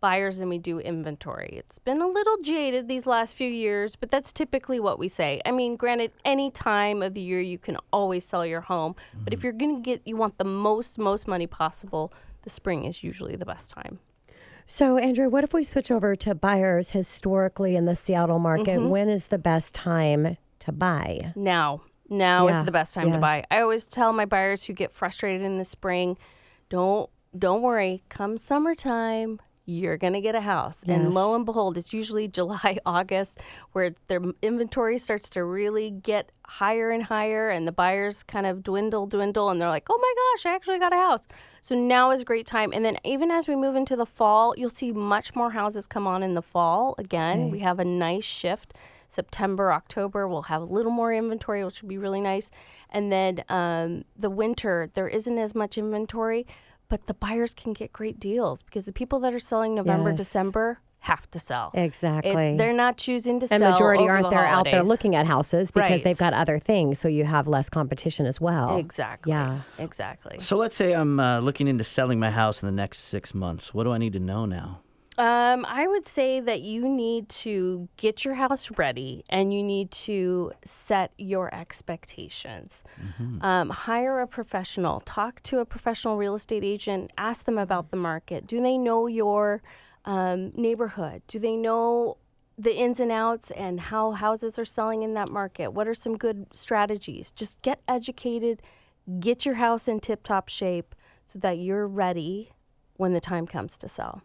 buyers 0.00 0.38
than 0.38 0.50
we 0.50 0.58
do 0.58 0.78
inventory. 0.78 1.54
It's 1.56 1.78
been 1.78 2.00
a 2.00 2.06
little 2.06 2.36
jaded 2.42 2.88
these 2.88 3.06
last 3.06 3.34
few 3.34 3.48
years, 3.48 3.96
but 3.96 4.10
that's 4.10 4.32
typically 4.32 4.80
what 4.80 4.98
we 4.98 5.08
say. 5.08 5.40
I 5.46 5.50
mean, 5.50 5.76
granted, 5.76 6.12
any 6.24 6.50
time 6.50 7.02
of 7.02 7.14
the 7.14 7.20
year 7.20 7.40
you 7.40 7.58
can 7.58 7.76
always 7.92 8.24
sell 8.24 8.44
your 8.44 8.62
home, 8.62 8.96
but 9.24 9.32
if 9.32 9.42
you're 9.42 9.52
going 9.52 9.76
to 9.76 9.82
get, 9.82 10.02
you 10.06 10.16
want 10.16 10.38
the 10.38 10.44
most, 10.44 10.98
most 10.98 11.26
money 11.26 11.46
possible, 11.46 12.12
the 12.42 12.50
spring 12.50 12.84
is 12.84 13.02
usually 13.02 13.36
the 13.36 13.46
best 13.46 13.70
time. 13.70 13.98
So, 14.72 14.98
Andrew, 14.98 15.28
what 15.28 15.42
if 15.42 15.52
we 15.52 15.64
switch 15.64 15.90
over 15.90 16.14
to 16.14 16.32
buyers 16.32 16.90
historically 16.92 17.74
in 17.74 17.86
the 17.86 17.96
Seattle 17.96 18.38
market? 18.38 18.78
Mm-hmm. 18.78 18.88
When 18.88 19.08
is 19.08 19.26
the 19.26 19.36
best 19.36 19.74
time 19.74 20.36
to 20.60 20.70
buy? 20.70 21.32
Now, 21.34 21.80
now 22.08 22.46
Yeah, 22.46 22.60
is 22.60 22.64
the 22.64 22.70
best 22.70 22.94
time 22.94 23.10
to 23.10 23.18
buy. 23.18 23.42
I 23.50 23.62
always 23.62 23.88
tell 23.88 24.12
my 24.12 24.26
buyers 24.26 24.62
who 24.62 24.72
get 24.72 24.92
frustrated 24.92 25.42
in 25.42 25.58
the 25.58 25.64
spring, 25.64 26.16
don't 26.68 27.10
don't 27.36 27.62
worry. 27.62 28.04
Come 28.08 28.38
summertime, 28.38 29.40
you're 29.66 29.96
gonna 29.96 30.20
get 30.20 30.34
a 30.34 30.40
house. 30.40 30.82
And 30.86 31.14
lo 31.14 31.34
and 31.34 31.44
behold, 31.44 31.76
it's 31.76 31.92
usually 31.92 32.28
July, 32.40 32.78
August, 32.84 33.38
where 33.72 33.94
their 34.08 34.20
inventory 34.42 34.98
starts 34.98 35.28
to 35.30 35.44
really 35.44 35.90
get 35.90 36.32
higher 36.46 36.90
and 36.90 37.04
higher, 37.04 37.48
and 37.50 37.66
the 37.66 37.72
buyers 37.72 38.22
kind 38.22 38.46
of 38.46 38.62
dwindle, 38.62 39.06
dwindle, 39.06 39.50
and 39.50 39.60
they're 39.60 39.68
like, 39.68 39.86
"Oh 39.90 39.98
my 39.98 40.14
gosh, 40.16 40.46
I 40.50 40.54
actually 40.54 40.78
got 40.78 40.92
a 40.92 40.96
house." 40.96 41.28
So 41.62 41.74
now 41.74 42.10
is 42.10 42.22
a 42.22 42.24
great 42.24 42.46
time. 42.46 42.72
And 42.72 42.84
then 42.84 42.98
even 43.04 43.30
as 43.30 43.46
we 43.46 43.54
move 43.56 43.76
into 43.76 43.96
the 43.96 44.06
fall, 44.06 44.54
you'll 44.56 44.70
see 44.70 44.92
much 44.92 45.34
more 45.34 45.50
houses 45.50 45.86
come 45.86 46.06
on 46.06 46.22
in 46.22 46.34
the 46.34 46.42
fall. 46.42 46.94
Again, 46.98 47.50
we 47.50 47.60
have 47.60 47.78
a 47.78 47.84
nice 47.84 48.24
shift. 48.24 48.74
September, 49.08 49.72
October, 49.72 50.28
we'll 50.28 50.42
have 50.42 50.62
a 50.62 50.66
little 50.66 50.92
more 50.92 51.12
inventory, 51.12 51.64
which 51.64 51.82
would 51.82 51.88
be 51.88 51.98
really 51.98 52.20
nice. 52.20 52.48
And 52.90 53.10
then 53.10 53.42
um, 53.48 54.04
the 54.16 54.30
winter, 54.30 54.88
there 54.94 55.08
isn't 55.08 55.36
as 55.36 55.52
much 55.52 55.76
inventory, 55.76 56.46
but 56.90 57.06
the 57.06 57.14
buyers 57.14 57.54
can 57.54 57.72
get 57.72 57.90
great 57.94 58.20
deals 58.20 58.60
because 58.62 58.84
the 58.84 58.92
people 58.92 59.18
that 59.20 59.32
are 59.32 59.38
selling 59.38 59.74
November, 59.74 60.10
Yes. 60.10 60.18
December 60.18 60.80
have 61.04 61.30
to 61.30 61.38
sell. 61.38 61.70
Exactly. 61.72 62.30
It's, 62.32 62.58
they're 62.58 62.74
not 62.74 62.98
choosing 62.98 63.40
to 63.40 63.46
sell. 63.46 63.54
and 63.56 63.62
sell. 63.62 63.70
majority 63.70 64.02
over 64.02 64.12
aren't 64.12 64.24
the 64.24 64.30
there 64.30 64.44
out 64.46 64.64
there 64.66 64.82
looking 64.82 65.14
at 65.14 65.24
houses 65.24 65.70
because 65.70 65.90
Right. 65.90 66.04
they've 66.04 66.18
got 66.18 66.34
other 66.34 66.58
things, 66.58 66.98
so 67.00 67.08
you 67.08 67.24
have 67.24 67.48
less 67.48 67.70
competition 67.70 68.26
as 68.26 68.38
well. 68.38 68.76
Exactly. 68.76 69.30
Yeah. 69.32 69.60
Exactly. 69.78 70.36
So, 70.40 70.58
let's 70.58 70.76
say 70.76 70.92
I'm 70.92 71.18
uh, 71.18 71.40
looking 71.40 71.68
into 71.68 71.84
selling 71.84 72.20
my 72.20 72.30
house 72.30 72.62
in 72.62 72.66
the 72.66 72.72
next 72.72 72.98
six 72.98 73.32
months. 73.32 73.72
What 73.72 73.84
do 73.84 73.92
I 73.92 73.96
need 73.98 74.12
to 74.12 74.20
know 74.20 74.44
now? 74.44 74.80
Um, 75.18 75.66
I 75.68 75.86
would 75.86 76.06
say 76.06 76.40
that 76.40 76.62
you 76.62 76.88
need 76.88 77.28
to 77.28 77.88
get 77.96 78.24
your 78.24 78.34
house 78.34 78.70
ready 78.70 79.24
and 79.28 79.52
you 79.52 79.62
need 79.62 79.90
to 79.90 80.52
set 80.64 81.12
your 81.18 81.52
expectations. 81.54 82.84
Um, 83.44 83.70
hire 83.70 84.20
a 84.20 84.26
professional, 84.26 85.00
talk 85.00 85.42
to 85.42 85.58
a 85.58 85.64
professional 85.64 86.16
real 86.16 86.34
estate 86.36 86.64
agent, 86.64 87.10
ask 87.18 87.44
them 87.44 87.58
about 87.58 87.90
the 87.90 87.96
market. 87.96 88.46
Do 88.46 88.62
they 88.62 88.78
know 88.78 89.08
your 89.08 89.62
um, 90.04 90.52
neighborhood? 90.54 91.22
Do 91.26 91.38
they 91.38 91.56
know 91.56 92.16
the 92.56 92.74
ins 92.74 93.00
and 93.00 93.10
outs 93.10 93.50
and 93.50 93.80
how 93.80 94.12
houses 94.12 94.58
are 94.58 94.64
selling 94.64 95.02
in 95.02 95.14
that 95.14 95.28
market? 95.28 95.72
What 95.72 95.88
are 95.88 95.94
some 95.94 96.16
good 96.16 96.46
strategies? 96.54 97.30
Just 97.32 97.60
get 97.62 97.82
educated, 97.88 98.62
get 99.18 99.44
your 99.44 99.56
house 99.56 99.88
in 99.88 100.00
tip 100.00 100.22
top 100.22 100.48
shape 100.48 100.94
so 101.26 101.38
that 101.40 101.58
you're 101.58 101.86
ready 101.86 102.52
when 102.96 103.12
the 103.12 103.20
time 103.20 103.46
comes 103.46 103.76
to 103.78 103.88
sell. 103.88 104.22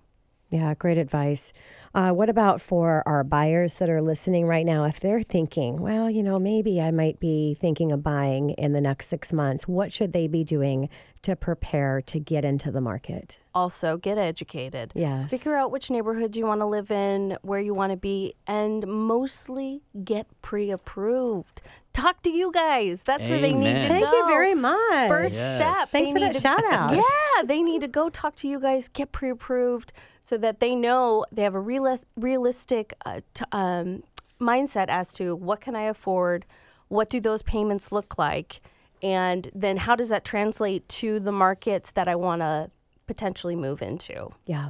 Yeah, 0.49 0.73
great 0.75 0.97
advice. 0.97 1.53
Uh, 1.93 2.11
what 2.11 2.29
about 2.29 2.61
for 2.61 3.03
our 3.05 3.23
buyers 3.23 3.75
that 3.75 3.89
are 3.89 4.01
listening 4.01 4.45
right 4.45 4.65
now? 4.65 4.83
If 4.83 4.99
they're 4.99 5.23
thinking, 5.23 5.81
well, 5.81 6.09
you 6.09 6.21
know, 6.21 6.39
maybe 6.39 6.81
I 6.81 6.91
might 6.91 7.19
be 7.19 7.55
thinking 7.55 7.91
of 7.91 8.03
buying 8.03 8.51
in 8.51 8.73
the 8.73 8.81
next 8.81 9.07
six 9.07 9.33
months, 9.33 9.67
what 9.67 9.91
should 9.91 10.13
they 10.13 10.27
be 10.27 10.43
doing 10.43 10.89
to 11.23 11.35
prepare 11.35 12.01
to 12.03 12.19
get 12.19 12.45
into 12.45 12.71
the 12.71 12.81
market? 12.81 13.39
also 13.55 13.97
get 13.97 14.17
educated. 14.17 14.91
Yes. 14.93 15.31
Figure 15.31 15.55
out 15.55 15.71
which 15.71 15.89
neighborhood 15.89 16.35
you 16.35 16.45
want 16.45 16.59
to 16.59 16.65
live 16.65 16.91
in, 16.91 17.37
where 17.41 17.61
you 17.61 17.73
want 17.73 17.91
to 17.91 17.97
be, 17.97 18.35
and 18.45 18.85
mostly 18.85 19.81
get 20.03 20.27
pre 20.41 20.69
approved. 20.69 21.61
Talk 21.95 22.21
to 22.23 22.29
you 22.29 22.51
guys. 22.51 23.03
That's 23.03 23.27
where 23.27 23.39
they 23.39 23.53
need 23.53 23.73
to 23.73 23.85
Amen. 23.85 23.87
Thank 23.89 24.05
go. 24.05 24.11
you 24.17 24.27
very 24.27 24.53
much. 24.55 25.07
First 25.07 25.35
Yes. 25.35 25.55
step. 25.55 25.87
Thanks 25.89 25.91
they 25.91 26.11
for 26.13 26.19
need 26.19 26.25
that 26.25 26.33
to- 26.33 26.39
shout 26.41 26.63
out. 26.71 26.91
Yeah, 27.37 27.43
they 27.45 27.61
need 27.61 27.81
to 27.81 27.87
go 27.87 28.09
talk 28.09 28.35
to 28.37 28.47
you 28.47 28.59
guys, 28.59 28.87
get 28.89 29.11
pre-approved, 29.11 29.91
so 30.21 30.37
that 30.37 30.59
they 30.59 30.75
know 30.75 31.25
they 31.31 31.43
have 31.43 31.55
a 31.55 31.61
realis- 31.61 32.05
realistic 32.15 32.93
uh, 33.05 33.21
t- 33.33 33.45
um, 33.51 34.03
mindset 34.39 34.87
as 34.89 35.13
to 35.13 35.35
what 35.35 35.61
can 35.61 35.75
I 35.75 35.83
afford, 35.83 36.45
what 36.89 37.09
do 37.09 37.19
those 37.19 37.41
payments 37.41 37.91
look 37.91 38.17
like, 38.17 38.61
and 39.01 39.49
then 39.53 39.77
how 39.77 39.95
does 39.95 40.09
that 40.09 40.23
translate 40.25 40.87
to 40.89 41.19
the 41.19 41.31
markets 41.31 41.91
that 41.91 42.07
I 42.07 42.15
want 42.15 42.41
to 42.41 42.71
potentially 43.07 43.55
move 43.55 43.81
into. 43.81 44.31
Yeah. 44.45 44.69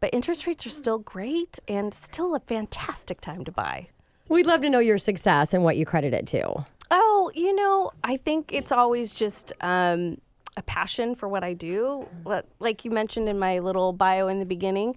But 0.00 0.10
interest 0.12 0.46
rates 0.46 0.66
are 0.66 0.70
still 0.70 0.98
great 0.98 1.58
and 1.66 1.92
still 1.94 2.34
a 2.34 2.40
fantastic 2.40 3.20
time 3.20 3.44
to 3.44 3.50
buy. 3.52 3.88
We'd 4.28 4.46
love 4.46 4.60
to 4.62 4.70
know 4.70 4.78
your 4.78 4.98
success 4.98 5.54
and 5.54 5.64
what 5.64 5.76
you 5.76 5.86
credit 5.86 6.12
it 6.12 6.26
to. 6.28 6.64
Oh, 6.90 7.30
you 7.34 7.54
know, 7.54 7.92
I 8.04 8.16
think 8.16 8.52
it's 8.52 8.72
always 8.72 9.12
just 9.12 9.52
um, 9.60 10.20
a 10.56 10.62
passion 10.62 11.14
for 11.14 11.28
what 11.28 11.44
I 11.44 11.54
do. 11.54 12.06
Like 12.60 12.84
you 12.84 12.90
mentioned 12.90 13.28
in 13.28 13.38
my 13.38 13.58
little 13.58 13.92
bio 13.92 14.28
in 14.28 14.38
the 14.38 14.46
beginning, 14.46 14.96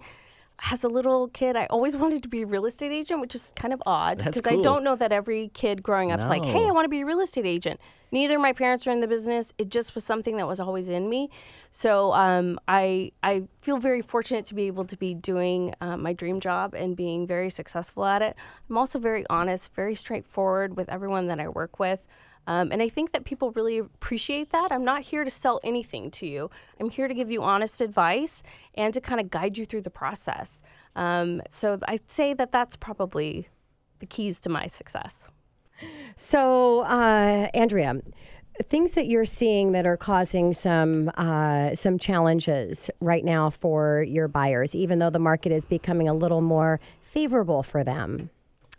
as 0.70 0.84
a 0.84 0.88
little 0.88 1.28
kid, 1.28 1.56
I 1.56 1.66
always 1.66 1.96
wanted 2.02 2.22
to 2.22 2.28
be 2.28 2.42
a 2.42 2.46
real 2.46 2.66
estate 2.66 2.92
agent, 2.92 3.20
which 3.20 3.34
is 3.34 3.52
kind 3.56 3.74
of 3.74 3.82
odd 3.86 4.18
because 4.18 4.46
I 4.46 4.56
don't 4.56 4.84
know 4.84 4.96
that 4.96 5.12
every 5.12 5.50
kid 5.54 5.82
growing 5.82 6.12
up 6.12 6.20
is 6.20 6.28
like, 6.28 6.44
hey, 6.44 6.66
I 6.66 6.70
want 6.70 6.84
to 6.84 6.88
be 6.88 7.00
a 7.00 7.06
real 7.06 7.20
estate 7.20 7.46
agent. 7.46 7.80
Neither 8.10 8.38
my 8.38 8.52
parents 8.52 8.86
are 8.86 8.90
in 8.90 9.00
the 9.00 9.08
business. 9.08 9.54
It 9.56 9.70
just 9.70 9.94
was 9.94 10.04
something 10.04 10.36
that 10.36 10.46
was 10.46 10.60
always 10.60 10.86
in 10.86 11.08
me. 11.08 11.30
So 11.70 12.12
um, 12.12 12.60
I 12.68 13.12
I 13.22 13.44
feel 13.62 13.78
very 13.78 14.02
fortunate 14.02 14.44
to 14.46 14.54
be 14.54 14.64
able 14.66 14.84
to 14.84 14.96
be 14.96 15.14
doing 15.14 15.74
uh, 15.80 15.96
my 15.96 16.12
dream 16.12 16.38
job 16.38 16.74
and 16.74 16.94
being 16.94 17.26
very 17.26 17.48
successful 17.48 18.04
at 18.04 18.20
it. 18.20 18.36
I'm 18.68 18.76
also 18.76 18.98
very 18.98 19.24
honest, 19.30 19.74
very 19.74 19.94
straightforward 19.94 20.76
with 20.76 20.90
everyone 20.90 21.26
that 21.28 21.40
I 21.40 21.48
work 21.48 21.78
with. 21.78 22.00
Um, 22.46 22.72
and 22.72 22.82
I 22.82 22.88
think 22.88 23.12
that 23.12 23.24
people 23.24 23.52
really 23.52 23.78
appreciate 23.78 24.50
that. 24.50 24.72
I'm 24.72 24.84
not 24.84 25.02
here 25.02 25.24
to 25.24 25.30
sell 25.30 25.60
anything 25.62 26.10
to 26.12 26.26
you. 26.26 26.50
I'm 26.80 26.90
here 26.90 27.08
to 27.08 27.14
give 27.14 27.30
you 27.30 27.42
honest 27.42 27.80
advice 27.80 28.42
and 28.74 28.92
to 28.94 29.00
kind 29.00 29.20
of 29.20 29.30
guide 29.30 29.56
you 29.56 29.64
through 29.64 29.82
the 29.82 29.90
process. 29.90 30.60
Um, 30.96 31.42
so 31.48 31.78
I'd 31.86 32.08
say 32.10 32.34
that 32.34 32.52
that's 32.52 32.76
probably 32.76 33.48
the 34.00 34.06
keys 34.06 34.40
to 34.40 34.48
my 34.48 34.66
success. 34.66 35.28
So, 36.16 36.80
uh, 36.80 37.48
Andrea, 37.54 38.00
things 38.68 38.92
that 38.92 39.06
you're 39.06 39.24
seeing 39.24 39.72
that 39.72 39.86
are 39.86 39.96
causing 39.96 40.52
some 40.52 41.10
uh, 41.16 41.74
some 41.74 41.98
challenges 41.98 42.90
right 43.00 43.24
now 43.24 43.50
for 43.50 44.02
your 44.02 44.28
buyers, 44.28 44.74
even 44.74 44.98
though 44.98 45.10
the 45.10 45.18
market 45.18 45.52
is 45.52 45.64
becoming 45.64 46.08
a 46.08 46.14
little 46.14 46.40
more 46.40 46.80
favorable 47.02 47.62
for 47.62 47.82
them. 47.82 48.30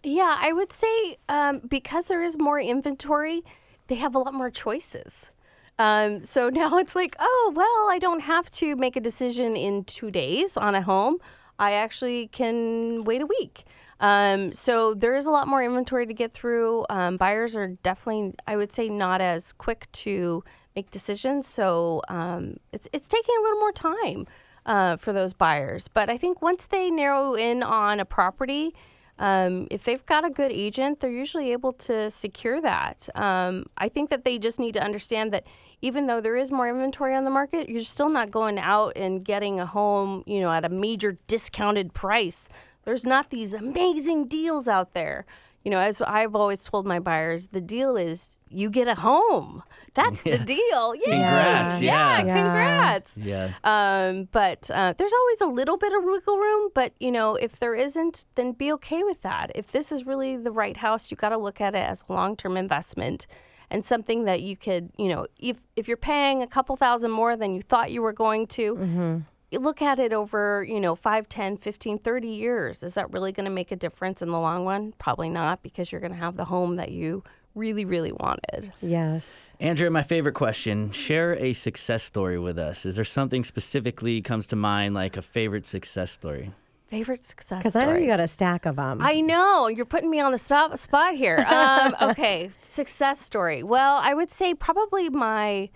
Yeah, 0.04 0.38
I 0.40 0.52
would 0.52 0.74
say 0.74 1.18
um, 1.30 1.62
because 1.68 2.08
there 2.08 2.22
is 2.22 2.38
more 2.38 2.60
inventory, 2.60 3.44
they 3.88 3.96
have 3.96 4.16
a 4.16 4.20
lot 4.20 4.34
more 4.34 4.50
choices. 4.50 5.32
Um, 5.80 6.24
so 6.24 6.50
now 6.62 6.78
it's 6.78 6.96
like, 6.96 7.16
oh, 7.20 7.54
well, 7.56 7.90
I 7.90 8.00
don't 8.00 8.22
have 8.22 8.52
to 8.52 8.76
make 8.76 8.96
a 8.96 9.02
decision 9.02 9.56
in 9.56 9.86
two 9.86 10.12
days 10.12 10.58
on 10.58 10.76
a 10.76 10.82
home. 10.82 11.18
I 11.58 11.74
actually 11.74 12.28
can 12.28 13.04
wait 13.04 13.22
a 13.22 13.26
week. 13.26 13.64
Um, 14.00 14.52
so 14.52 14.94
there 14.94 15.16
is 15.16 15.28
a 15.28 15.32
lot 15.32 15.48
more 15.48 15.64
inventory 15.64 16.06
to 16.06 16.14
get 16.14 16.34
through. 16.34 16.86
Um, 16.90 17.16
buyers 17.16 17.56
are 17.56 17.70
definitely, 17.84 18.34
I 18.46 18.58
would 18.58 18.74
say, 18.74 18.90
not 18.90 19.22
as 19.22 19.54
quick 19.54 19.90
to 19.94 20.44
make 20.76 20.92
decisions. 20.92 21.48
So 21.48 22.02
um, 22.10 22.58
it's 22.74 22.90
it's 22.92 23.08
taking 23.08 23.36
a 23.40 23.42
little 23.44 23.60
more 23.60 23.72
time 23.72 24.28
uh, 24.66 24.98
for 24.98 25.14
those 25.14 25.32
buyers. 25.32 25.88
But 25.88 26.10
I 26.10 26.18
think 26.18 26.42
once 26.42 26.66
they 26.66 26.90
narrow 26.90 27.36
in 27.36 27.64
on 27.64 28.00
a 28.00 28.06
property, 28.06 28.74
um, 29.20 29.68
if 29.70 29.84
they've 29.84 30.06
got 30.06 30.26
a 30.26 30.30
good 30.30 30.52
agent, 30.52 31.00
they're 31.00 31.12
usually 31.12 31.52
able 31.52 31.74
to 31.74 32.10
secure 32.10 32.60
that. 32.62 33.08
Um, 33.16 33.66
I 33.78 33.90
think 33.90 34.10
that 34.10 34.26
they 34.26 34.40
just 34.40 34.60
need 34.60 34.74
to 34.74 34.84
understand 34.84 35.32
that 35.34 35.46
even 35.82 36.08
though 36.08 36.22
there 36.22 36.36
is 36.36 36.52
more 36.52 36.68
inventory 36.68 37.16
on 37.16 37.24
the 37.24 37.30
market, 37.30 37.70
you're 37.70 37.82
still 37.82 38.10
not 38.10 38.32
going 38.32 38.58
out 38.58 38.94
and 38.96 39.24
getting 39.24 39.60
a 39.60 39.66
home, 39.66 40.24
you 40.26 40.40
know, 40.40 40.52
at 40.52 40.66
a 40.66 40.70
major 40.70 41.18
discounted 41.28 41.94
price. 41.94 42.50
There's 42.86 43.06
not 43.06 43.30
these 43.30 43.54
amazing 43.54 44.28
deals 44.28 44.68
out 44.68 44.94
there. 44.94 45.26
You 45.64 45.72
know, 45.72 45.80
as 45.80 46.02
I've 46.02 46.36
always 46.36 46.64
told 46.66 46.86
my 46.86 47.00
buyers, 47.00 47.48
the 47.48 47.62
deal 47.62 47.96
is 47.96 48.38
you 48.50 48.70
get 48.70 48.88
a 48.88 48.96
home. 48.96 49.64
That's 49.94 50.22
the 50.22 50.38
deal. 50.38 50.94
Yeah. 51.08 51.68
Congrats, 51.70 51.82
yeah. 51.82 52.24
Yeah. 52.24 52.44
Congrats. 52.44 53.18
Yeah. 53.18 53.52
Um, 53.64 54.28
but 54.32 54.70
uh, 54.72 54.94
there's 54.98 55.14
always 55.14 55.42
a 55.42 55.46
little 55.46 55.78
bit 55.78 55.94
of 55.94 56.04
wiggle 56.04 56.38
room. 56.38 56.70
But 56.74 56.94
you 57.00 57.12
know, 57.12 57.36
if 57.36 57.60
there 57.60 57.76
isn't, 57.76 58.26
then 58.36 58.52
be 58.52 58.72
okay 58.74 59.04
with 59.04 59.22
that. 59.22 59.52
If 59.56 59.72
this 59.72 59.92
is 59.92 60.06
really 60.06 60.36
the 60.38 60.52
right 60.52 60.78
house, 60.78 61.10
you 61.12 61.18
got 61.18 61.30
to 61.30 61.38
look 61.38 61.62
at 61.62 61.76
it 61.76 61.80
as 61.84 62.04
a 62.08 62.14
long-term 62.14 62.58
investment 62.58 63.26
and 63.70 63.84
something 63.84 64.26
that 64.26 64.42
you 64.42 64.56
could, 64.58 64.92
you 64.98 65.08
know, 65.08 65.26
if 65.40 65.58
if 65.76 65.88
you're 65.88 65.98
paying 65.98 66.44
a 66.44 66.48
couple 66.48 66.76
thousand 66.76 67.12
more 67.12 67.36
than 67.38 67.56
you 67.56 67.62
thought 67.62 67.90
you 67.92 68.02
were 68.02 68.14
going 68.14 68.48
to. 68.48 69.24
You 69.54 69.60
look 69.60 69.84
at 69.84 70.00
it 70.00 70.14
over, 70.14 70.66
you 70.68 70.80
know, 70.80 70.96
5, 70.96 71.30
10, 71.30 71.58
15, 71.58 72.00
30 72.00 72.28
years. 72.28 72.82
Is 72.82 72.96
that 72.96 73.14
really 73.14 73.32
going 73.32 73.44
to 73.44 73.52
make 73.52 73.72
a 73.72 73.76
difference 73.76 74.24
in 74.24 74.30
the 74.32 74.40
long 74.40 74.66
run? 74.66 74.96
Probably 74.98 75.30
not 75.30 75.62
because 75.62 75.92
you're 75.92 76.02
going 76.02 76.12
to 76.12 76.18
have 76.18 76.38
the 76.38 76.46
home 76.46 76.78
that 76.78 76.90
you 76.90 77.24
really, 77.54 77.86
really 77.86 78.12
wanted. 78.12 78.74
Yes. 78.82 79.56
Andrea, 79.60 79.92
my 79.92 80.02
favorite 80.02 80.34
question. 80.34 80.90
Share 80.90 81.36
a 81.36 81.54
success 81.54 82.02
story 82.02 82.40
with 82.40 82.58
us. 82.58 82.84
Is 82.84 82.96
there 82.96 83.06
something 83.06 83.44
specifically 83.44 84.24
comes 84.24 84.48
to 84.48 84.56
mind, 84.56 84.96
like 84.96 85.18
a 85.18 85.22
favorite 85.22 85.68
success 85.68 86.10
story? 86.10 86.52
Favorite 86.88 87.24
success 87.24 87.60
Because 87.60 87.76
I 87.76 87.86
know 87.86 87.96
you 87.96 88.08
got 88.08 88.20
a 88.20 88.28
stack 88.28 88.66
of 88.66 88.78
them. 88.78 89.04
I 89.04 89.22
know 89.22 89.68
you're 89.68 89.86
putting 89.86 90.10
me 90.10 90.20
on 90.20 90.32
the 90.32 90.40
stop 90.40 90.76
spot 90.80 91.14
here. 91.14 91.46
Um, 91.54 91.96
okay, 92.02 92.50
success 92.68 93.20
story. 93.20 93.62
Well, 93.62 93.98
I 94.02 94.16
would 94.16 94.32
say 94.32 94.56
probably 94.56 95.10
my. 95.10 95.70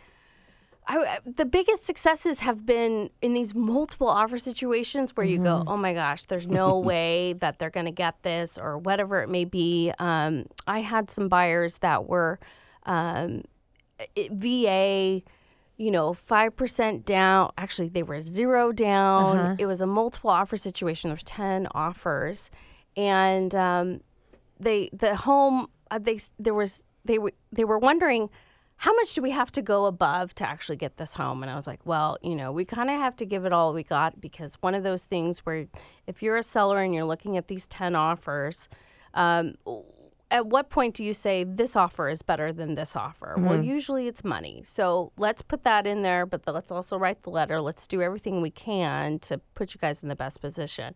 I, 0.90 1.20
the 1.26 1.46
biggest 1.46 1.86
successes 1.86 2.40
have 2.40 2.66
been 2.66 3.10
in 3.22 3.34
these 3.34 3.54
multiple 3.54 4.08
offer 4.08 4.38
situations 4.38 5.16
where 5.18 5.26
you 5.26 5.38
go, 5.40 5.64
oh 5.68 5.76
my 5.76 5.94
gosh, 5.94 6.26
there's 6.26 6.48
no 6.48 6.80
way 6.92 7.34
that 7.34 7.60
they're 7.60 7.70
going 7.70 7.88
to 7.88 7.92
get 7.92 8.24
this 8.24 8.58
or 8.58 8.78
whatever 8.78 9.22
it 9.22 9.30
may 9.30 9.44
be. 9.44 9.92
Um, 10.00 10.46
I 10.66 10.80
had 10.80 11.12
some 11.12 11.28
buyers 11.28 11.80
that 11.80 12.08
were 12.08 12.40
um, 12.86 13.44
it- 14.16 14.32
VA, 14.32 15.22
you 15.76 15.92
know, 15.92 16.14
5% 16.14 17.04
down. 17.04 17.52
Actually, 17.58 17.90
they 17.90 18.04
were 18.04 18.22
zero 18.22 18.72
down. 18.72 19.58
It 19.60 19.66
was 19.66 19.82
a 19.82 19.88
multiple 19.88 20.30
offer 20.30 20.56
situation. 20.56 21.10
There 21.10 21.16
was 21.16 21.24
10 21.26 21.68
offers. 21.76 22.50
And 22.96 23.54
um, 23.54 24.02
they 24.60 24.90
the 24.92 25.16
home 25.18 25.68
uh, 25.92 26.00
they 26.00 26.20
there 26.40 26.54
was 26.54 26.84
they 27.06 27.20
were 27.20 27.32
they 27.52 27.64
were 27.64 27.78
wondering 27.78 28.30
how 28.78 28.94
much 28.94 29.14
do 29.14 29.22
we 29.22 29.32
have 29.32 29.52
to 29.52 29.62
go 29.62 29.86
above 29.86 30.34
to 30.36 30.48
actually 30.48 30.76
get 30.76 30.98
this 30.98 31.14
home 31.14 31.42
and 31.44 31.52
i 31.52 31.56
was 31.56 31.68
like 31.68 31.86
well 31.86 32.18
you 32.22 32.36
know 32.36 32.52
we 32.52 32.64
kind 32.66 32.90
of 32.90 32.98
have 32.98 33.16
to 33.16 33.26
give 33.26 33.46
it 33.46 33.54
all 33.54 33.74
we 33.74 33.84
got 33.84 34.20
because 34.22 34.56
one 34.62 34.76
of 34.76 34.84
those 34.84 35.04
things 35.06 35.40
where 35.40 35.68
if 36.06 36.22
you're 36.22 36.38
a 36.38 36.44
seller 36.44 36.82
and 36.82 36.94
you're 36.94 37.06
looking 37.06 37.38
at 37.38 37.48
these 37.48 37.68
10 37.68 37.96
offers 37.96 38.70
um, 39.14 39.56
at 40.30 40.46
what 40.46 40.70
point 40.70 40.94
do 40.94 41.04
you 41.04 41.14
say 41.14 41.44
this 41.44 41.76
offer 41.76 42.10
is 42.10 42.22
better 42.22 42.52
than 42.52 42.76
this 42.76 42.96
offer? 42.96 43.36
Well, 43.38 43.64
usually 43.64 44.08
it's 44.08 44.24
money. 44.24 44.62
So 44.66 45.12
let's 45.18 45.42
put 45.42 45.64
that 45.64 45.88
in 45.88 46.02
there, 46.02 46.26
but 46.26 46.42
let's 46.46 46.72
also 46.72 46.98
write 46.98 47.24
the 47.24 47.30
letter. 47.30 47.62
Let's 47.62 47.88
do 47.88 48.02
everything 48.02 48.42
we 48.42 48.52
can 48.52 49.20
to 49.20 49.40
put 49.56 49.74
you 49.74 49.80
guys 49.80 50.04
in 50.04 50.10
the 50.10 50.16
best 50.16 50.42
position. 50.42 50.94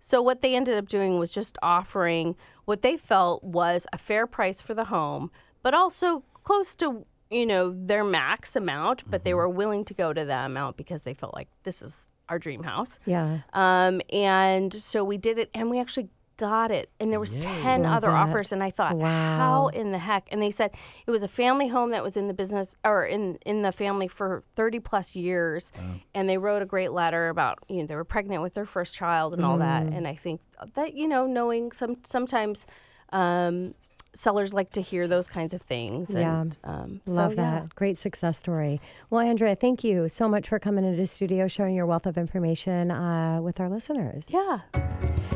So 0.00 0.22
what 0.22 0.42
they 0.42 0.54
ended 0.54 0.78
up 0.78 0.86
doing 0.88 1.18
was 1.18 1.32
just 1.32 1.58
offering 1.60 2.36
what 2.66 2.82
they 2.82 2.96
felt 2.96 3.42
was 3.42 3.86
a 3.92 3.98
fair 3.98 4.26
price 4.26 4.60
for 4.60 4.74
the 4.74 4.84
home, 4.84 5.32
but 5.62 5.74
also 5.74 6.22
close 6.44 6.76
to 6.76 7.04
you 7.30 7.46
know 7.46 7.74
their 7.76 8.04
max 8.04 8.56
amount. 8.56 9.02
But 9.10 9.24
they 9.24 9.34
were 9.34 9.48
willing 9.48 9.84
to 9.86 9.94
go 9.94 10.12
to 10.12 10.24
that 10.24 10.46
amount 10.46 10.76
because 10.76 11.02
they 11.02 11.14
felt 11.14 11.34
like 11.34 11.48
this 11.64 11.82
is 11.82 12.08
our 12.28 12.38
dream 12.38 12.62
house. 12.62 12.98
yeah. 13.06 13.38
Um, 13.54 14.00
and 14.12 14.72
so 14.72 15.02
we 15.02 15.16
did 15.16 15.38
it, 15.38 15.50
and 15.54 15.70
we 15.70 15.80
actually 15.80 16.10
got 16.36 16.70
it. 16.70 16.88
And 17.00 17.10
there 17.10 17.18
was 17.18 17.36
ten 17.38 17.82
Love 17.82 17.92
other 17.96 18.06
that. 18.08 18.28
offers, 18.28 18.52
and 18.52 18.62
I 18.62 18.70
thought, 18.70 18.96
Wow. 18.96 19.38
how 19.38 19.68
in 19.68 19.90
the 19.92 19.98
heck? 19.98 20.28
And 20.30 20.40
they 20.40 20.50
said 20.52 20.70
it 21.06 21.10
was 21.10 21.22
a 21.24 21.28
family 21.28 21.68
home 21.68 21.90
that 21.90 22.02
was 22.04 22.16
in 22.16 22.28
the 22.28 22.34
business 22.34 22.76
or 22.84 23.04
in 23.06 23.38
in 23.46 23.62
the 23.62 23.72
family 23.72 24.08
for 24.08 24.44
thirty 24.54 24.78
plus 24.78 25.16
years, 25.16 25.72
and 26.14 26.28
they 26.28 26.38
wrote 26.38 26.62
a 26.62 26.66
great 26.66 26.92
letter 26.92 27.28
about 27.28 27.58
you 27.68 27.80
know 27.80 27.86
they 27.86 27.96
were 27.96 28.04
pregnant 28.04 28.42
with 28.42 28.52
their 28.54 28.66
first 28.66 28.94
child 28.94 29.32
and 29.34 29.44
all 29.44 29.58
that. 29.58 29.84
Mm. 29.84 29.96
And 29.96 30.06
I 30.06 30.14
think 30.14 30.40
that 30.74 30.94
you 30.94 31.08
know 31.08 31.26
knowing 31.26 31.72
some 31.72 31.96
sometimes. 32.04 32.66
Um, 33.10 33.74
Sellers 34.18 34.52
like 34.52 34.72
to 34.72 34.82
hear 34.82 35.06
those 35.06 35.28
kinds 35.28 35.54
of 35.54 35.62
things. 35.62 36.10
Yeah. 36.10 36.40
And, 36.40 36.58
um, 36.64 37.00
so, 37.06 37.12
Love 37.12 37.34
yeah. 37.34 37.60
that. 37.60 37.74
Great 37.76 37.98
success 37.98 38.36
story. 38.36 38.80
Well, 39.10 39.20
Andrea, 39.20 39.54
thank 39.54 39.84
you 39.84 40.08
so 40.08 40.28
much 40.28 40.48
for 40.48 40.58
coming 40.58 40.84
into 40.84 40.96
the 40.96 41.06
studio, 41.06 41.46
sharing 41.46 41.76
your 41.76 41.86
wealth 41.86 42.04
of 42.04 42.18
information 42.18 42.90
uh, 42.90 43.40
with 43.40 43.60
our 43.60 43.70
listeners. 43.70 44.26
Yeah. 44.28 44.58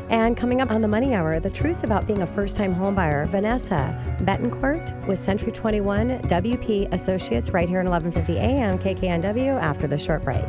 And 0.09 0.35
coming 0.35 0.59
up 0.59 0.69
on 0.69 0.81
the 0.81 0.89
Money 0.89 1.13
Hour, 1.13 1.39
the 1.39 1.49
truth 1.49 1.85
about 1.85 2.07
being 2.07 2.23
a 2.23 2.27
first 2.27 2.57
time 2.57 2.75
homebuyer. 2.75 3.25
Vanessa 3.29 3.97
Betancourt 4.23 5.07
with 5.07 5.17
Century 5.17 5.53
21 5.53 6.19
WP 6.23 6.91
Associates 6.93 7.51
right 7.51 7.69
here 7.69 7.79
at 7.79 7.85
1150 7.85 8.37
AM 8.37 8.77
KKNW 8.79 9.61
after 9.61 9.87
the 9.87 9.97
short 9.97 10.23
break. 10.23 10.43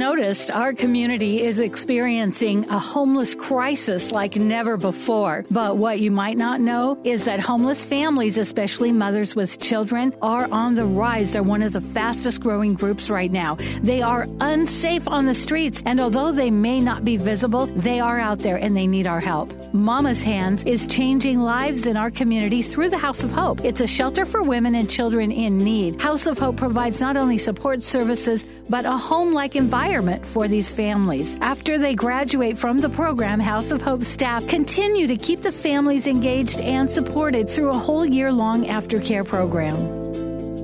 Noticed, 0.00 0.50
our 0.50 0.72
community 0.72 1.42
is 1.42 1.58
experiencing 1.58 2.66
a 2.70 2.78
homeless 2.78 3.34
crisis 3.34 4.12
like 4.12 4.34
never 4.34 4.78
before. 4.78 5.44
But 5.50 5.76
what 5.76 6.00
you 6.00 6.10
might 6.10 6.38
not 6.38 6.58
know 6.58 6.98
is 7.04 7.26
that 7.26 7.38
homeless 7.38 7.84
families, 7.84 8.38
especially 8.38 8.92
mothers 8.92 9.36
with 9.36 9.60
children, 9.60 10.14
are 10.22 10.48
on 10.50 10.74
the 10.74 10.86
rise. 10.86 11.34
They're 11.34 11.42
one 11.42 11.62
of 11.62 11.74
the 11.74 11.82
fastest 11.82 12.40
growing 12.40 12.72
groups 12.72 13.10
right 13.10 13.30
now. 13.30 13.58
They 13.82 14.00
are 14.00 14.26
unsafe 14.40 15.06
on 15.06 15.26
the 15.26 15.34
streets, 15.34 15.82
and 15.84 16.00
although 16.00 16.32
they 16.32 16.50
may 16.50 16.80
not 16.80 17.04
be 17.04 17.18
visible, 17.18 17.66
they 17.66 18.00
are 18.00 18.18
out 18.18 18.38
there 18.38 18.56
and 18.56 18.74
they 18.74 18.86
need 18.86 19.06
our 19.06 19.20
help. 19.20 19.52
Mama's 19.74 20.22
Hands 20.22 20.64
is 20.64 20.86
changing 20.86 21.40
lives 21.40 21.84
in 21.84 21.98
our 21.98 22.10
community 22.10 22.62
through 22.62 22.88
the 22.88 22.96
House 22.96 23.22
of 23.22 23.30
Hope. 23.30 23.62
It's 23.66 23.82
a 23.82 23.86
shelter 23.86 24.24
for 24.24 24.42
women 24.42 24.74
and 24.76 24.88
children 24.88 25.30
in 25.30 25.58
need. 25.58 26.00
House 26.00 26.26
of 26.26 26.38
Hope 26.38 26.56
provides 26.56 27.02
not 27.02 27.18
only 27.18 27.36
support 27.36 27.82
services, 27.82 28.46
but 28.70 28.86
a 28.86 28.92
home 28.92 29.34
like 29.34 29.56
environment 29.56 29.89
for 29.90 30.46
these 30.46 30.72
families. 30.72 31.36
After 31.40 31.76
they 31.76 31.96
graduate 31.96 32.56
from 32.56 32.78
the 32.78 32.88
program, 32.88 33.40
House 33.40 33.72
of 33.72 33.82
Hope 33.82 34.04
staff 34.04 34.46
continue 34.46 35.08
to 35.08 35.16
keep 35.16 35.40
the 35.40 35.50
families 35.50 36.06
engaged 36.06 36.60
and 36.60 36.88
supported 36.88 37.50
through 37.50 37.70
a 37.70 37.78
whole 37.78 38.06
year 38.06 38.30
long 38.30 38.66
aftercare 38.66 39.26
program. 39.26 39.76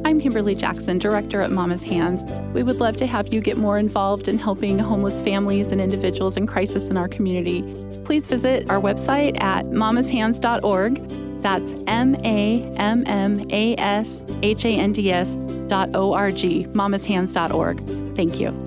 I'm 0.06 0.20
Kimberly 0.20 0.54
Jackson, 0.54 0.98
Director 0.98 1.42
at 1.42 1.50
Mama's 1.50 1.82
Hands. 1.82 2.22
We 2.54 2.62
would 2.62 2.76
love 2.76 2.96
to 2.98 3.06
have 3.08 3.34
you 3.34 3.40
get 3.40 3.56
more 3.56 3.78
involved 3.78 4.28
in 4.28 4.38
helping 4.38 4.78
homeless 4.78 5.20
families 5.20 5.72
and 5.72 5.80
individuals 5.80 6.36
in 6.36 6.46
crisis 6.46 6.88
in 6.88 6.96
our 6.96 7.08
community. 7.08 7.62
Please 8.04 8.28
visit 8.28 8.70
our 8.70 8.80
website 8.80 9.42
at 9.42 9.64
mamashands.org. 9.66 11.42
That's 11.42 11.74
M 11.88 12.14
A 12.24 12.62
M 12.76 13.04
M 13.08 13.44
A 13.50 13.74
S 13.76 14.22
H 14.42 14.64
A 14.64 14.68
N 14.68 14.92
D 14.92 15.10
S 15.10 15.34
dot 15.66 15.90
O 15.94 16.12
R 16.12 16.30
G, 16.30 16.66
mamashands.org. 16.66 18.16
Thank 18.16 18.38
you. 18.38 18.65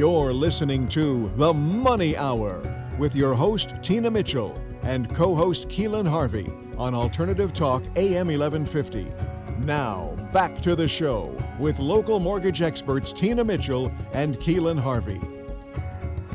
You're 0.00 0.32
listening 0.32 0.88
to 0.96 1.30
The 1.36 1.52
Money 1.52 2.16
Hour 2.16 2.62
with 2.98 3.14
your 3.14 3.34
host, 3.34 3.74
Tina 3.82 4.10
Mitchell, 4.10 4.58
and 4.82 5.14
co 5.14 5.34
host 5.34 5.68
Keelan 5.68 6.08
Harvey 6.08 6.50
on 6.78 6.94
Alternative 6.94 7.52
Talk 7.52 7.82
AM 7.96 8.28
1150. 8.28 9.12
Now, 9.58 10.16
back 10.32 10.62
to 10.62 10.74
the 10.74 10.88
show 10.88 11.36
with 11.58 11.78
local 11.78 12.18
mortgage 12.18 12.62
experts 12.62 13.12
Tina 13.12 13.44
Mitchell 13.44 13.92
and 14.14 14.38
Keelan 14.38 14.80
Harvey. 14.80 15.20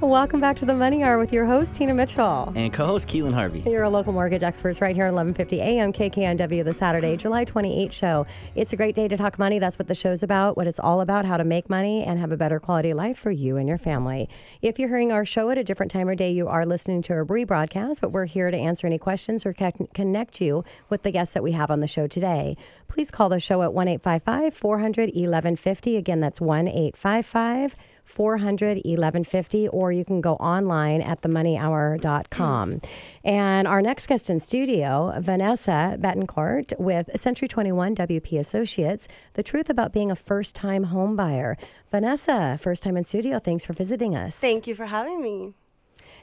Welcome 0.01 0.41
back 0.41 0.58
to 0.58 0.65
the 0.65 0.73
Money 0.73 1.03
Hour 1.03 1.17
with 1.17 1.31
your 1.31 1.45
host, 1.45 1.75
Tina 1.75 1.93
Mitchell. 1.93 2.51
And 2.53 2.71
co 2.73 2.86
host 2.86 3.08
Keelan 3.08 3.34
Harvey. 3.34 3.63
You're 3.65 3.84
a 3.84 3.89
local 3.89 4.12
mortgage 4.12 4.43
experts 4.43 4.81
right 4.81 4.93
here 4.93 5.05
on 5.05 5.15
1150 5.15 5.62
AM 5.62 5.93
KKNW, 5.93 6.65
the 6.65 6.73
Saturday, 6.73 7.15
July 7.15 7.45
28th 7.45 7.93
show. 7.93 8.27
It's 8.55 8.73
a 8.73 8.75
great 8.75 8.93
day 8.93 9.08
to 9.08 9.15
talk 9.15 9.39
money. 9.39 9.58
That's 9.58 9.79
what 9.79 9.88
the 9.88 9.95
show's 9.95 10.21
about, 10.21 10.58
what 10.58 10.67
it's 10.67 10.81
all 10.81 10.99
about, 10.99 11.23
how 11.23 11.38
to 11.38 11.45
make 11.45 11.69
money 11.69 12.03
and 12.03 12.19
have 12.19 12.34
a 12.34 12.38
better 12.38 12.60
quality 12.60 12.89
of 12.89 12.97
life 12.97 13.17
for 13.17 13.31
you 13.31 13.55
and 13.55 13.69
your 13.69 13.77
family. 13.77 14.27
If 14.62 14.77
you're 14.77 14.89
hearing 14.89 15.13
our 15.13 15.23
show 15.23 15.49
at 15.49 15.58
a 15.58 15.63
different 15.63 15.93
time 15.93 16.10
or 16.10 16.15
day, 16.15 16.31
you 16.31 16.49
are 16.49 16.65
listening 16.65 17.01
to 17.03 17.13
a 17.13 17.25
rebroadcast, 17.25 18.01
but 18.01 18.12
we're 18.12 18.25
here 18.25 18.51
to 18.51 18.58
answer 18.58 18.86
any 18.86 18.97
questions 18.97 19.45
or 19.45 19.53
connect 19.53 20.41
you 20.41 20.65
with 20.89 21.03
the 21.03 21.12
guests 21.12 21.34
that 21.34 21.41
we 21.41 21.53
have 21.53 21.71
on 21.71 21.79
the 21.79 21.88
show 21.88 22.05
today. 22.05 22.58
Please 22.89 23.12
call 23.12 23.29
the 23.29 23.39
show 23.39 23.63
at 23.63 23.73
1 23.73 23.88
855 23.88 24.53
400 24.55 25.05
1150. 25.08 25.95
Again, 25.95 26.19
that's 26.19 26.41
1 26.41 26.67
855 26.67 27.75
400 28.05 28.77
1150, 28.77 29.67
or 29.69 29.91
you 29.91 30.05
can 30.05 30.21
go 30.21 30.35
online 30.35 31.01
at 31.01 31.21
themoneyhour.com. 31.21 32.81
And 33.23 33.67
our 33.67 33.81
next 33.81 34.07
guest 34.07 34.29
in 34.29 34.39
studio, 34.39 35.13
Vanessa 35.19 35.97
Betancourt 35.99 36.79
with 36.79 37.09
Century 37.19 37.47
21 37.47 37.95
WP 37.95 38.39
Associates, 38.39 39.07
the 39.33 39.43
truth 39.43 39.69
about 39.69 39.91
being 39.91 40.11
a 40.11 40.15
first 40.15 40.55
time 40.55 40.85
home 40.85 41.15
buyer. 41.15 41.57
Vanessa, 41.91 42.57
first 42.61 42.83
time 42.83 42.95
in 42.95 43.03
studio, 43.03 43.39
thanks 43.39 43.65
for 43.65 43.73
visiting 43.73 44.15
us. 44.15 44.37
Thank 44.37 44.67
you 44.67 44.75
for 44.75 44.85
having 44.85 45.21
me. 45.21 45.53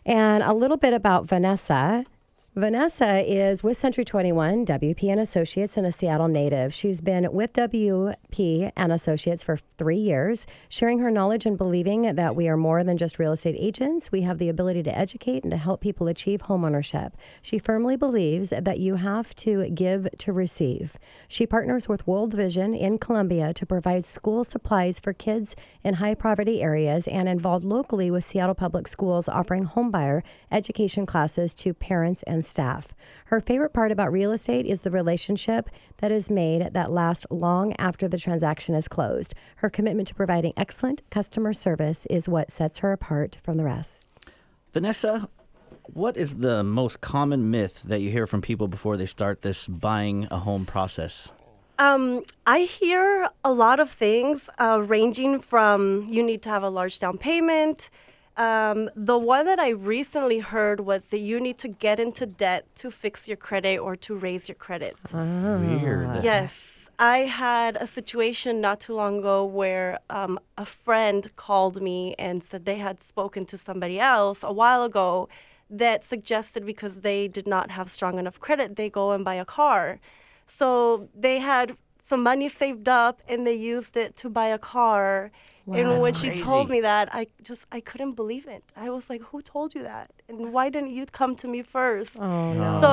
And 0.05 0.43
a 0.43 0.53
little 0.53 0.77
bit 0.77 0.93
about 0.95 1.27
Vanessa. 1.27 2.05
Vanessa 2.55 3.25
is 3.27 3.63
with 3.63 3.79
Century 3.79 4.05
21, 4.05 4.67
WP 4.67 5.05
and 5.05 5.19
Associates, 5.19 5.79
and 5.79 5.87
a 5.87 5.91
Seattle 5.91 6.29
native. 6.29 6.75
She's 6.75 7.01
been 7.01 7.33
with 7.33 7.55
WP 7.55 8.73
and 8.77 8.93
Associates 8.93 9.43
for 9.43 9.57
three 9.79 9.97
years, 9.97 10.47
sharing 10.69 10.99
her 10.99 11.11
knowledge 11.11 11.47
and 11.47 11.57
believing 11.57 12.15
that 12.15 12.37
we 12.37 12.49
are 12.49 12.59
more 12.59 12.85
than 12.85 12.99
just 12.99 13.19
real 13.19 13.33
estate 13.33 13.57
agents. 13.59 14.13
We 14.13 14.21
have 14.21 14.37
the 14.37 14.51
ability 14.51 14.83
to 14.83 14.95
educate 14.95 15.45
and 15.45 15.51
to 15.51 15.57
help 15.57 15.81
people 15.81 16.09
achieve 16.09 16.43
homeownership. 16.43 17.13
She 17.41 17.59
firmly 17.59 17.97
believes 17.97 18.51
that 18.51 18.79
you 18.79 18.97
have 18.97 19.35
to 19.37 19.71
give 19.71 20.07
to 20.19 20.31
receive. 20.31 20.99
She 21.29 21.47
partners 21.47 21.89
with 21.89 22.07
World 22.07 22.35
Vision 22.35 22.75
in 22.75 22.99
Colombia 22.99 23.55
to 23.55 23.65
provide 23.65 24.05
school 24.05 24.45
supplies 24.45 25.01
for 25.01 25.15
kids 25.15 25.57
in 25.83 25.95
high 25.95 26.15
poverty 26.15 26.61
areas 26.61 27.09
and 27.09 27.31
involved 27.31 27.65
locally 27.65 28.11
with 28.11 28.25
Seattle 28.27 28.55
Public 28.55 28.89
Schools 28.89 29.27
offering 29.27 29.69
homebuyer 29.69 30.21
education 30.51 31.07
classes 31.07 31.55
to 31.55 31.73
parents 31.73 32.23
and 32.25 32.42
staff. 32.43 32.89
Her 33.27 33.41
favorite 33.41 33.73
part 33.73 33.93
about 33.93 34.13
real 34.13 34.33
estate 34.33 34.67
is 34.67 34.81
the 34.81 34.91
relationship 34.91 35.71
that 35.99 36.13
is 36.13 36.31
made 36.31 36.75
that 36.75 36.93
lasts 36.93 37.27
long 37.31 37.75
after 37.79 38.09
the 38.09 38.19
transaction 38.19 38.75
is 38.75 38.89
closed. 38.89 39.35
Her 39.57 39.71
commitment 39.71 40.09
to 40.09 40.15
providing 40.15 40.53
excellent 40.57 41.03
customer 41.11 41.53
service 41.53 42.07
is 42.11 42.29
what 42.29 42.51
sets 42.51 42.79
her 42.81 42.93
apart 42.93 43.37
from 43.43 43.57
the 43.57 43.65
rest. 43.65 44.07
Vanessa, 44.73 45.29
what 45.85 46.17
is 46.17 46.37
the 46.37 46.63
most 46.63 47.01
common 47.01 47.51
myth 47.51 47.83
that 47.85 48.01
you 48.01 48.11
hear 48.11 48.27
from 48.27 48.41
people 48.41 48.69
before 48.69 48.97
they 48.97 49.07
start 49.07 49.43
this 49.43 49.67
buying 49.67 50.29
a 50.31 50.39
home 50.39 50.65
process? 50.65 51.33
Um, 51.79 52.23
I 52.47 52.61
hear 52.61 53.29
a 53.45 53.53
lot 53.53 53.81
of 53.81 53.91
things 53.91 54.49
uh, 54.59 54.83
ranging 54.87 55.41
from 55.41 56.07
you 56.09 56.23
need 56.23 56.43
to 56.43 56.49
have 56.49 56.63
a 56.63 56.69
large 56.69 56.99
down 56.99 57.19
payment. 57.19 57.91
Um, 58.37 58.89
the 58.97 59.19
one 59.19 59.45
that 59.47 59.59
I 59.59 59.71
recently 59.71 60.39
heard 60.39 60.81
was 60.81 61.11
that 61.11 61.19
you 61.19 61.39
need 61.39 61.59
to 61.59 61.69
get 61.69 62.01
into 62.01 62.25
debt 62.25 62.67
to 62.77 62.91
fix 62.91 63.29
your 63.29 63.37
credit 63.37 63.79
or 63.79 63.95
to 63.97 64.15
raise 64.15 64.49
your 64.49 64.57
credit. 64.57 64.97
Weird. 65.13 66.25
Yes. 66.25 66.91
I 66.99 67.19
had 67.19 67.77
a 67.77 67.87
situation 67.87 68.61
not 68.61 68.81
too 68.81 68.95
long 68.95 69.19
ago 69.19 69.45
where 69.45 69.99
um, 70.09 70.39
a 70.57 70.65
friend 70.65 71.31
called 71.37 71.83
me 71.83 72.15
and 72.19 72.43
said 72.43 72.65
they 72.65 72.77
had 72.77 73.01
spoken 73.01 73.45
to 73.47 73.59
somebody 73.59 73.99
else 73.99 74.43
a 74.43 74.53
while 74.53 74.83
ago 74.85 75.29
that 75.69 76.05
suggested 76.05 76.65
because 76.65 77.01
they 77.01 77.29
did 77.29 77.47
not 77.47 77.71
have 77.71 77.91
strong 77.91 78.19
enough 78.19 78.39
credit, 78.39 78.77
they 78.77 78.91
go 78.91 79.13
and 79.13 79.25
buy 79.25 79.35
a 79.35 79.45
car. 79.45 80.01
So 80.47 81.09
they 81.15 81.39
had 81.39 81.77
some 82.13 82.23
money 82.23 82.49
saved 82.51 82.89
up 82.91 83.23
and 83.27 83.47
they 83.47 83.55
used 83.55 83.97
it 83.97 84.11
to 84.17 84.29
buy 84.29 84.49
a 84.49 84.59
car. 84.59 85.31
Wow, 85.65 85.77
and 85.79 85.89
when 86.03 86.13
that's 86.13 86.21
she 86.21 86.29
crazy. 86.29 86.45
told 86.45 86.69
me 86.69 86.81
that, 86.83 87.09
I 87.21 87.23
just 87.49 87.65
I 87.73 87.81
couldn't 87.81 88.15
believe 88.23 88.47
it. 88.57 88.65
I 88.77 88.91
was 88.97 89.05
like, 89.09 89.23
"Who 89.31 89.41
told 89.41 89.69
you 89.77 89.83
that? 89.93 90.11
And 90.29 90.53
why 90.55 90.65
didn't 90.75 90.93
you 90.99 91.07
come 91.21 91.33
to 91.43 91.47
me 91.55 91.61
first? 91.63 92.15
Oh, 92.21 92.53
no. 92.53 92.69
So 92.83 92.89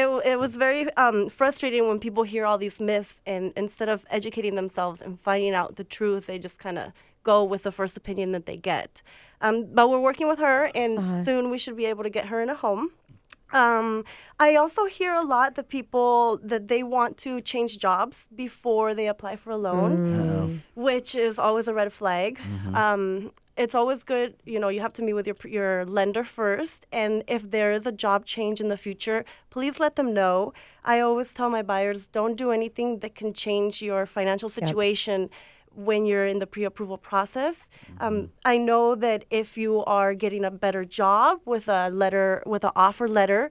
it, 0.00 0.06
it 0.32 0.38
was 0.44 0.52
very 0.66 0.82
um, 1.04 1.18
frustrating 1.30 1.88
when 1.88 1.98
people 1.98 2.22
hear 2.34 2.44
all 2.48 2.58
these 2.66 2.78
myths 2.78 3.16
and 3.32 3.44
instead 3.56 3.88
of 3.94 3.98
educating 4.18 4.54
themselves 4.54 4.98
and 5.04 5.18
finding 5.18 5.54
out 5.60 5.70
the 5.80 5.86
truth, 5.98 6.22
they 6.26 6.38
just 6.38 6.58
kind 6.66 6.78
of 6.78 6.92
go 7.24 7.42
with 7.52 7.62
the 7.64 7.72
first 7.72 7.96
opinion 7.96 8.28
that 8.36 8.44
they 8.46 8.58
get. 8.72 9.02
Um, 9.40 9.56
but 9.78 9.88
we're 9.90 10.06
working 10.10 10.28
with 10.28 10.38
her, 10.38 10.70
and 10.82 11.24
soon 11.26 11.42
we 11.50 11.58
should 11.62 11.76
be 11.76 11.86
able 11.86 12.04
to 12.08 12.10
get 12.18 12.26
her 12.26 12.38
in 12.44 12.48
a 12.50 12.58
home. 12.66 12.84
Um, 13.52 14.04
I 14.38 14.54
also 14.56 14.84
hear 14.86 15.12
a 15.14 15.22
lot 15.22 15.54
that 15.56 15.68
people 15.68 16.38
that 16.42 16.68
they 16.68 16.82
want 16.82 17.16
to 17.18 17.40
change 17.40 17.78
jobs 17.78 18.28
before 18.34 18.94
they 18.94 19.08
apply 19.08 19.36
for 19.36 19.50
a 19.50 19.56
loan, 19.56 20.62
which 20.74 21.14
is 21.14 21.38
always 21.38 21.66
a 21.68 21.74
red 21.74 21.92
flag. 21.92 22.38
Um, 22.74 23.32
it's 23.56 23.74
always 23.74 24.04
good, 24.04 24.36
you 24.46 24.58
know, 24.58 24.68
you 24.68 24.80
have 24.80 24.92
to 24.94 25.02
meet 25.02 25.12
with 25.12 25.26
your 25.26 25.36
your 25.44 25.84
lender 25.84 26.24
first, 26.24 26.86
and 26.92 27.22
if 27.26 27.50
there 27.50 27.72
is 27.72 27.84
a 27.86 27.92
job 27.92 28.24
change 28.24 28.60
in 28.60 28.68
the 28.68 28.76
future, 28.78 29.24
please 29.50 29.78
let 29.78 29.96
them 29.96 30.14
know. 30.14 30.52
I 30.84 31.00
always 31.00 31.34
tell 31.34 31.50
my 31.50 31.62
buyers, 31.62 32.06
don't 32.06 32.36
do 32.36 32.52
anything 32.52 33.00
that 33.00 33.14
can 33.14 33.34
change 33.34 33.82
your 33.82 34.06
financial 34.06 34.48
situation 34.48 35.28
when 35.74 36.06
you're 36.06 36.26
in 36.26 36.38
the 36.38 36.46
pre-approval 36.46 36.98
process. 36.98 37.68
Um, 38.00 38.30
I 38.44 38.56
know 38.56 38.94
that 38.94 39.24
if 39.30 39.56
you 39.56 39.84
are 39.84 40.14
getting 40.14 40.44
a 40.44 40.50
better 40.50 40.84
job 40.84 41.40
with 41.44 41.68
a 41.68 41.88
letter, 41.90 42.42
with 42.46 42.64
an 42.64 42.72
offer 42.74 43.08
letter, 43.08 43.50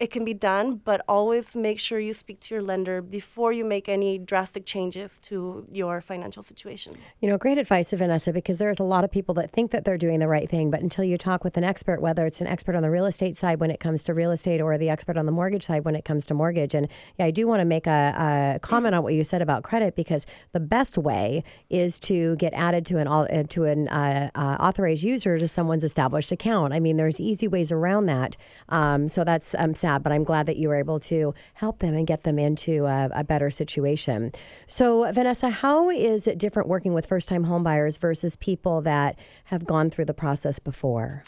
it 0.00 0.10
can 0.10 0.24
be 0.24 0.32
done, 0.32 0.80
but 0.82 1.02
always 1.06 1.54
make 1.54 1.78
sure 1.78 2.00
you 2.00 2.14
speak 2.14 2.40
to 2.40 2.54
your 2.54 2.62
lender 2.62 3.02
before 3.02 3.52
you 3.52 3.66
make 3.66 3.86
any 3.86 4.16
drastic 4.16 4.64
changes 4.64 5.18
to 5.20 5.66
your 5.70 6.00
financial 6.00 6.42
situation. 6.42 6.96
You 7.20 7.28
know, 7.28 7.36
great 7.36 7.58
advice, 7.58 7.90
Vanessa, 7.90 8.32
because 8.32 8.56
there's 8.56 8.80
a 8.80 8.84
lot 8.84 9.04
of 9.04 9.10
people 9.10 9.34
that 9.34 9.50
think 9.50 9.72
that 9.72 9.84
they're 9.84 9.98
doing 9.98 10.20
the 10.20 10.26
right 10.26 10.48
thing, 10.48 10.70
but 10.70 10.80
until 10.80 11.04
you 11.04 11.18
talk 11.18 11.44
with 11.44 11.58
an 11.58 11.64
expert, 11.64 12.00
whether 12.00 12.24
it's 12.24 12.40
an 12.40 12.46
expert 12.46 12.74
on 12.74 12.82
the 12.82 12.88
real 12.88 13.04
estate 13.04 13.36
side 13.36 13.60
when 13.60 13.70
it 13.70 13.78
comes 13.78 14.02
to 14.04 14.14
real 14.14 14.30
estate 14.30 14.62
or 14.62 14.78
the 14.78 14.88
expert 14.88 15.18
on 15.18 15.26
the 15.26 15.32
mortgage 15.32 15.66
side 15.66 15.84
when 15.84 15.94
it 15.94 16.06
comes 16.06 16.24
to 16.26 16.32
mortgage. 16.32 16.74
And 16.74 16.88
yeah, 17.18 17.26
I 17.26 17.30
do 17.30 17.46
want 17.46 17.60
to 17.60 17.66
make 17.66 17.86
a, 17.86 18.54
a 18.56 18.58
comment 18.60 18.94
on 18.94 19.02
what 19.02 19.12
you 19.12 19.22
said 19.22 19.42
about 19.42 19.64
credit 19.64 19.96
because 19.96 20.24
the 20.52 20.60
best 20.60 20.96
way 20.96 21.44
is 21.68 22.00
to 22.00 22.36
get 22.36 22.54
added 22.54 22.86
to 22.86 22.96
an 22.96 23.06
uh, 23.06 23.42
to 23.50 23.64
an 23.64 23.88
uh, 23.88 24.30
uh, 24.34 24.56
authorized 24.60 25.02
user 25.02 25.36
to 25.36 25.46
someone's 25.46 25.84
established 25.84 26.32
account. 26.32 26.72
I 26.72 26.80
mean, 26.80 26.96
there's 26.96 27.20
easy 27.20 27.48
ways 27.48 27.70
around 27.70 28.06
that. 28.06 28.38
Um, 28.70 29.06
so 29.06 29.24
that's 29.24 29.54
um, 29.58 29.74
sound 29.74 29.89
that, 29.90 30.02
but 30.02 30.12
I'm 30.12 30.24
glad 30.24 30.46
that 30.46 30.56
you 30.56 30.68
were 30.68 30.76
able 30.76 31.00
to 31.00 31.34
help 31.54 31.80
them 31.80 31.94
and 31.94 32.06
get 32.06 32.22
them 32.22 32.38
into 32.38 32.86
a, 32.86 33.10
a 33.12 33.24
better 33.24 33.50
situation. 33.50 34.32
So, 34.66 35.10
Vanessa, 35.12 35.50
how 35.50 35.90
is 35.90 36.26
it 36.26 36.38
different 36.38 36.68
working 36.68 36.94
with 36.94 37.06
first 37.06 37.28
time 37.28 37.44
homebuyers 37.44 37.98
versus 37.98 38.36
people 38.36 38.80
that 38.82 39.18
have 39.44 39.64
gone 39.64 39.90
through 39.90 40.06
the 40.06 40.14
process 40.14 40.58
before? 40.58 41.24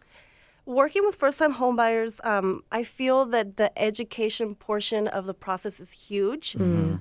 Working 0.64 1.04
with 1.04 1.16
first 1.16 1.40
time 1.40 1.54
homebuyers, 1.54 2.24
um, 2.24 2.62
I 2.70 2.84
feel 2.84 3.26
that 3.26 3.56
the 3.56 3.76
education 3.76 4.54
portion 4.54 5.08
of 5.08 5.26
the 5.26 5.34
process 5.34 5.80
is 5.80 5.90
huge. 5.90 6.54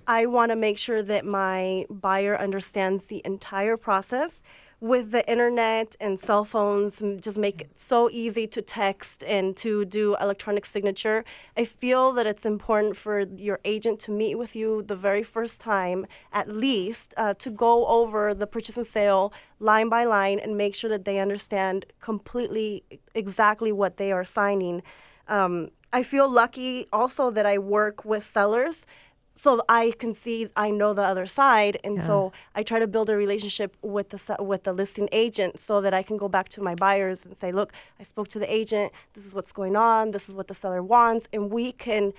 I 0.07 0.25
want 0.25 0.49
to 0.49 0.55
make 0.55 0.79
sure 0.79 1.03
that 1.03 1.25
my 1.25 1.85
buyer 1.89 2.35
understands 2.35 3.05
the 3.05 3.21
entire 3.23 3.77
process. 3.77 4.41
With 4.81 5.11
the 5.11 5.23
internet 5.29 5.95
and 5.99 6.19
cell 6.19 6.43
phones, 6.43 7.03
just 7.19 7.37
make 7.37 7.61
it 7.61 7.69
so 7.77 8.09
easy 8.09 8.47
to 8.47 8.63
text 8.63 9.23
and 9.23 9.55
to 9.57 9.85
do 9.85 10.15
electronic 10.19 10.65
signature. 10.65 11.23
I 11.55 11.65
feel 11.65 12.11
that 12.13 12.25
it's 12.25 12.47
important 12.47 12.97
for 12.97 13.19
your 13.37 13.59
agent 13.63 13.99
to 13.99 14.11
meet 14.11 14.39
with 14.39 14.55
you 14.55 14.81
the 14.81 14.95
very 14.95 15.21
first 15.21 15.59
time, 15.59 16.07
at 16.33 16.47
least, 16.49 17.13
uh, 17.15 17.35
to 17.35 17.51
go 17.51 17.85
over 17.85 18.33
the 18.33 18.47
purchase 18.47 18.75
and 18.75 18.87
sale 18.87 19.31
line 19.59 19.87
by 19.87 20.03
line 20.03 20.39
and 20.39 20.57
make 20.57 20.73
sure 20.73 20.89
that 20.89 21.05
they 21.05 21.19
understand 21.19 21.85
completely 21.99 22.83
exactly 23.13 23.71
what 23.71 23.97
they 23.97 24.11
are 24.11 24.25
signing. 24.25 24.81
Um, 25.27 25.69
I 25.93 26.01
feel 26.01 26.27
lucky 26.27 26.87
also 26.91 27.29
that 27.29 27.45
I 27.45 27.59
work 27.59 28.03
with 28.03 28.23
sellers 28.23 28.87
so 29.41 29.63
I 29.67 29.93
can 29.97 30.13
see 30.13 30.47
I 30.55 30.69
know 30.69 30.93
the 30.93 31.01
other 31.01 31.25
side 31.25 31.77
and 31.83 32.03
so 32.03 32.31
I 32.53 32.61
try 32.63 32.79
to 32.79 32.87
build 32.87 33.09
a 33.09 33.15
relationship 33.15 33.75
with 33.81 34.09
the 34.09 34.35
with 34.43 34.63
the 34.63 34.73
listing 34.73 35.09
agent 35.11 35.59
so 35.59 35.81
that 35.81 35.93
I 35.93 36.03
can 36.03 36.17
go 36.17 36.27
back 36.29 36.47
to 36.49 36.61
my 36.61 36.75
buyers 36.75 37.25
and 37.25 37.35
say 37.35 37.51
look 37.51 37.73
I 37.99 38.03
spoke 38.03 38.27
to 38.29 38.39
the 38.39 38.53
agent 38.53 38.91
this 39.13 39.25
is 39.25 39.33
what's 39.33 39.51
going 39.51 39.75
on 39.75 40.11
this 40.11 40.29
is 40.29 40.35
what 40.35 40.47
the 40.47 40.53
seller 40.53 40.83
wants 40.83 41.27
and 41.33 41.51
we 41.51 41.71
can 41.71 42.13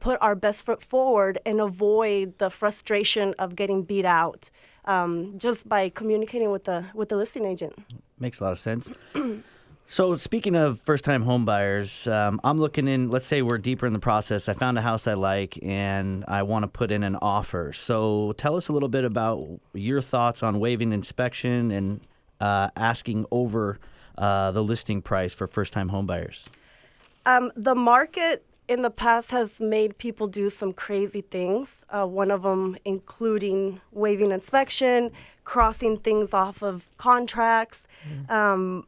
put 0.00 0.18
our 0.20 0.34
best 0.34 0.66
foot 0.66 0.82
forward 0.82 1.38
and 1.46 1.60
avoid 1.60 2.38
the 2.38 2.50
frustration 2.50 3.34
of 3.38 3.56
getting 3.56 3.82
beat 3.82 4.04
out 4.04 4.50
um, 4.84 5.38
just 5.38 5.68
by 5.68 5.88
communicating 5.88 6.50
with 6.50 6.64
the 6.64 6.86
with 6.94 7.08
the 7.08 7.16
listing 7.16 7.44
agent. 7.44 7.74
Makes 8.18 8.40
a 8.40 8.44
lot 8.44 8.52
of 8.52 8.58
sense. 8.58 8.90
so, 9.86 10.16
speaking 10.16 10.56
of 10.56 10.80
first-time 10.80 11.24
homebuyers, 11.24 12.10
um, 12.10 12.40
I'm 12.42 12.58
looking 12.58 12.88
in. 12.88 13.10
Let's 13.10 13.26
say 13.26 13.42
we're 13.42 13.58
deeper 13.58 13.86
in 13.86 13.92
the 13.92 13.98
process. 13.98 14.48
I 14.48 14.52
found 14.52 14.78
a 14.78 14.82
house 14.82 15.06
I 15.06 15.14
like, 15.14 15.58
and 15.62 16.24
I 16.26 16.42
want 16.42 16.64
to 16.64 16.68
put 16.68 16.90
in 16.90 17.02
an 17.02 17.16
offer. 17.22 17.72
So, 17.72 18.32
tell 18.36 18.56
us 18.56 18.68
a 18.68 18.72
little 18.72 18.88
bit 18.88 19.04
about 19.04 19.60
your 19.74 20.00
thoughts 20.00 20.42
on 20.42 20.58
waiving 20.58 20.92
inspection 20.92 21.70
and 21.70 22.00
uh, 22.40 22.70
asking 22.76 23.26
over 23.30 23.78
uh, 24.18 24.50
the 24.50 24.62
listing 24.62 25.02
price 25.02 25.34
for 25.34 25.46
first-time 25.46 25.90
homebuyers. 25.90 26.46
Um, 27.24 27.52
the 27.56 27.74
market 27.74 28.44
in 28.68 28.82
the 28.82 28.90
past 28.90 29.30
has 29.30 29.60
made 29.60 29.98
people 29.98 30.26
do 30.26 30.50
some 30.50 30.72
crazy 30.72 31.20
things. 31.20 31.84
Uh, 31.90 32.06
one 32.06 32.30
of 32.30 32.42
them 32.42 32.76
including 32.84 33.80
waiving 33.92 34.32
inspection, 34.32 35.12
crossing 35.44 35.98
things 35.98 36.34
off 36.34 36.62
of 36.62 36.88
contracts. 36.96 37.86
Um, 38.28 38.86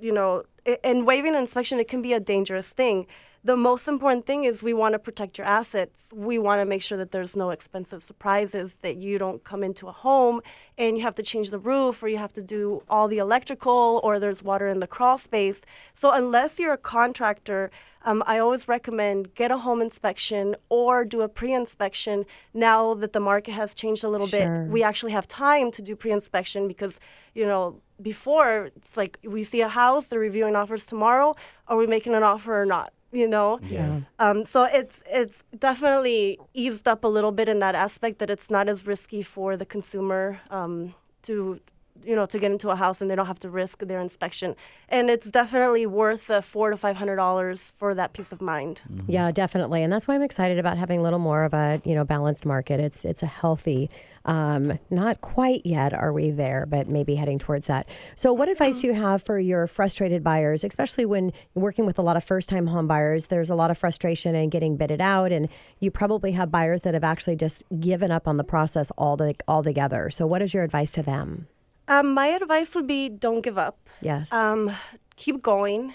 you 0.00 0.12
know, 0.12 0.44
and 0.84 1.06
waiving 1.06 1.34
inspection, 1.34 1.78
it 1.78 1.88
can 1.88 2.02
be 2.02 2.12
a 2.12 2.20
dangerous 2.20 2.70
thing. 2.70 3.06
The 3.42 3.56
most 3.56 3.88
important 3.88 4.26
thing 4.26 4.44
is 4.44 4.62
we 4.62 4.74
want 4.74 4.92
to 4.92 4.98
protect 4.98 5.38
your 5.38 5.46
assets. 5.46 6.04
We 6.12 6.38
want 6.38 6.60
to 6.60 6.66
make 6.66 6.82
sure 6.82 6.98
that 6.98 7.10
there's 7.10 7.34
no 7.34 7.48
expensive 7.50 8.04
surprises, 8.04 8.74
that 8.82 8.98
you 8.98 9.16
don't 9.16 9.42
come 9.44 9.64
into 9.64 9.88
a 9.88 9.92
home 9.92 10.42
and 10.76 10.98
you 10.98 11.02
have 11.04 11.14
to 11.14 11.22
change 11.22 11.48
the 11.48 11.58
roof 11.58 12.02
or 12.02 12.08
you 12.08 12.18
have 12.18 12.34
to 12.34 12.42
do 12.42 12.82
all 12.90 13.08
the 13.08 13.16
electrical 13.16 13.98
or 14.04 14.18
there's 14.18 14.42
water 14.42 14.68
in 14.68 14.80
the 14.80 14.86
crawl 14.86 15.16
space. 15.16 15.62
So, 15.94 16.12
unless 16.12 16.58
you're 16.58 16.74
a 16.74 16.78
contractor, 16.78 17.70
um, 18.04 18.22
I 18.26 18.38
always 18.38 18.68
recommend 18.68 19.34
get 19.34 19.50
a 19.50 19.56
home 19.56 19.80
inspection 19.80 20.54
or 20.68 21.06
do 21.06 21.22
a 21.22 21.28
pre 21.28 21.54
inspection. 21.54 22.26
Now 22.52 22.92
that 22.92 23.14
the 23.14 23.20
market 23.20 23.52
has 23.52 23.74
changed 23.74 24.04
a 24.04 24.10
little 24.10 24.26
Sure. 24.26 24.64
bit, 24.64 24.70
we 24.70 24.82
actually 24.82 25.12
have 25.12 25.26
time 25.26 25.70
to 25.72 25.80
do 25.80 25.96
pre 25.96 26.12
inspection 26.12 26.68
because, 26.68 27.00
you 27.34 27.46
know, 27.46 27.80
before 28.02 28.70
it's 28.76 28.98
like 28.98 29.18
we 29.24 29.44
see 29.44 29.62
a 29.62 29.68
house, 29.68 30.06
they're 30.06 30.20
reviewing 30.20 30.56
offers 30.56 30.84
tomorrow. 30.84 31.34
Are 31.68 31.78
we 31.78 31.86
making 31.86 32.14
an 32.14 32.22
offer 32.22 32.60
or 32.60 32.66
not? 32.66 32.92
You 33.12 33.26
know? 33.28 33.58
Yeah. 33.68 34.00
Um, 34.18 34.44
so 34.44 34.64
it's 34.64 35.02
it's 35.06 35.42
definitely 35.58 36.38
eased 36.54 36.86
up 36.86 37.04
a 37.04 37.08
little 37.08 37.32
bit 37.32 37.48
in 37.48 37.58
that 37.58 37.74
aspect 37.74 38.18
that 38.20 38.30
it's 38.30 38.50
not 38.50 38.68
as 38.68 38.86
risky 38.86 39.22
for 39.22 39.56
the 39.56 39.66
consumer 39.66 40.40
um, 40.50 40.94
to 41.22 41.60
you 42.04 42.16
know 42.16 42.26
to 42.26 42.38
get 42.38 42.50
into 42.50 42.70
a 42.70 42.76
house 42.76 43.00
and 43.00 43.10
they 43.10 43.14
don't 43.14 43.26
have 43.26 43.40
to 43.40 43.50
risk 43.50 43.80
their 43.80 44.00
inspection 44.00 44.54
and 44.88 45.10
it's 45.10 45.30
definitely 45.30 45.86
worth 45.86 46.26
the 46.26 46.42
four 46.42 46.70
to 46.70 46.76
five 46.76 46.96
hundred 46.96 47.16
dollars 47.16 47.72
for 47.76 47.94
that 47.94 48.12
peace 48.12 48.32
of 48.32 48.40
mind 48.40 48.80
Yeah, 49.06 49.30
definitely, 49.30 49.82
and 49.82 49.92
that's 49.92 50.06
why 50.06 50.14
I'm 50.14 50.22
excited 50.22 50.58
about 50.58 50.78
having 50.78 51.00
a 51.00 51.02
little 51.02 51.18
more 51.18 51.44
of 51.44 51.54
a 51.54 51.80
you 51.84 51.94
know 51.94 52.04
balanced 52.04 52.44
market. 52.44 52.80
It's 52.80 53.04
it's 53.04 53.22
a 53.22 53.26
healthy, 53.26 53.90
um, 54.24 54.78
not 54.90 55.20
quite 55.20 55.64
yet 55.64 55.92
are 55.92 56.12
we 56.12 56.30
there, 56.30 56.66
but 56.66 56.88
maybe 56.88 57.14
heading 57.14 57.38
towards 57.38 57.66
that. 57.66 57.88
So, 58.16 58.32
what 58.32 58.48
advice 58.48 58.80
do 58.80 58.86
you 58.86 58.94
have 58.94 59.22
for 59.22 59.38
your 59.38 59.66
frustrated 59.66 60.22
buyers, 60.22 60.64
especially 60.64 61.06
when 61.06 61.32
you're 61.54 61.62
working 61.62 61.86
with 61.86 61.98
a 61.98 62.02
lot 62.02 62.16
of 62.16 62.24
first-time 62.24 62.66
home 62.66 62.86
buyers? 62.86 63.26
There's 63.26 63.50
a 63.50 63.54
lot 63.54 63.70
of 63.70 63.78
frustration 63.78 64.34
and 64.34 64.50
getting 64.50 64.76
bidded 64.76 65.00
out, 65.00 65.32
and 65.32 65.48
you 65.78 65.90
probably 65.90 66.32
have 66.32 66.50
buyers 66.50 66.82
that 66.82 66.94
have 66.94 67.04
actually 67.04 67.36
just 67.36 67.62
given 67.80 68.10
up 68.10 68.28
on 68.28 68.36
the 68.36 68.44
process 68.44 68.90
all 68.98 69.16
the, 69.16 69.34
altogether. 69.48 70.10
So, 70.10 70.26
what 70.26 70.42
is 70.42 70.52
your 70.52 70.64
advice 70.64 70.92
to 70.92 71.02
them? 71.02 71.46
Um, 71.90 72.14
my 72.14 72.28
advice 72.28 72.74
would 72.74 72.86
be 72.86 73.08
don't 73.08 73.42
give 73.42 73.58
up. 73.58 73.76
Yes. 74.00 74.32
um, 74.32 74.74
keep 75.16 75.42
going. 75.42 75.94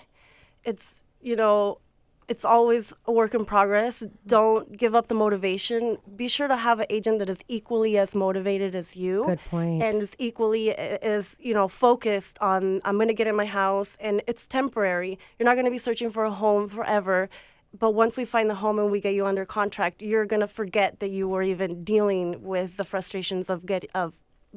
It's 0.63 1.01
you 1.21 1.35
know 1.35 1.79
it's 2.27 2.43
always 2.43 2.91
a 3.05 3.11
work 3.11 3.33
in 3.33 3.45
progress. 3.45 4.03
Don't 4.25 4.75
give 4.77 4.95
up 4.95 5.07
the 5.07 5.13
motivation. 5.15 5.97
Be 6.15 6.27
sure 6.27 6.47
to 6.47 6.55
have 6.57 6.79
an 6.79 6.87
agent 6.89 7.19
that 7.19 7.29
is 7.29 7.37
equally 7.47 7.97
as 7.97 8.15
motivated 8.15 8.73
as 8.75 8.95
you. 8.95 9.25
Good 9.27 9.39
point. 9.49 9.83
and 9.83 10.01
is 10.01 10.13
equally 10.17 10.75
as 10.75 11.35
you 11.39 11.53
know 11.53 11.67
focused 11.67 12.37
on 12.41 12.81
i'm 12.83 12.95
going 12.95 13.07
to 13.07 13.13
get 13.21 13.27
in 13.27 13.35
my 13.35 13.45
house 13.45 13.95
and 13.99 14.21
it's 14.27 14.47
temporary. 14.47 15.17
You're 15.37 15.45
not 15.45 15.55
going 15.55 15.65
to 15.65 15.71
be 15.71 15.83
searching 15.89 16.09
for 16.09 16.23
a 16.25 16.31
home 16.31 16.67
forever. 16.69 17.29
But 17.77 17.91
once 17.91 18.15
we 18.15 18.23
find 18.23 18.49
the 18.49 18.55
home 18.55 18.79
and 18.79 18.89
we 18.89 19.01
get 19.01 19.13
you 19.13 19.25
under 19.25 19.45
contract 19.45 20.01
you're 20.01 20.25
going 20.25 20.39
to 20.39 20.47
forget 20.47 20.99
that 21.01 21.11
you 21.11 21.27
were 21.27 21.43
even 21.43 21.83
dealing 21.83 22.41
with 22.41 22.77
the 22.77 22.85
frustrations 22.85 23.49
of 23.49 23.65
get 23.65 23.83
of 23.93 24.13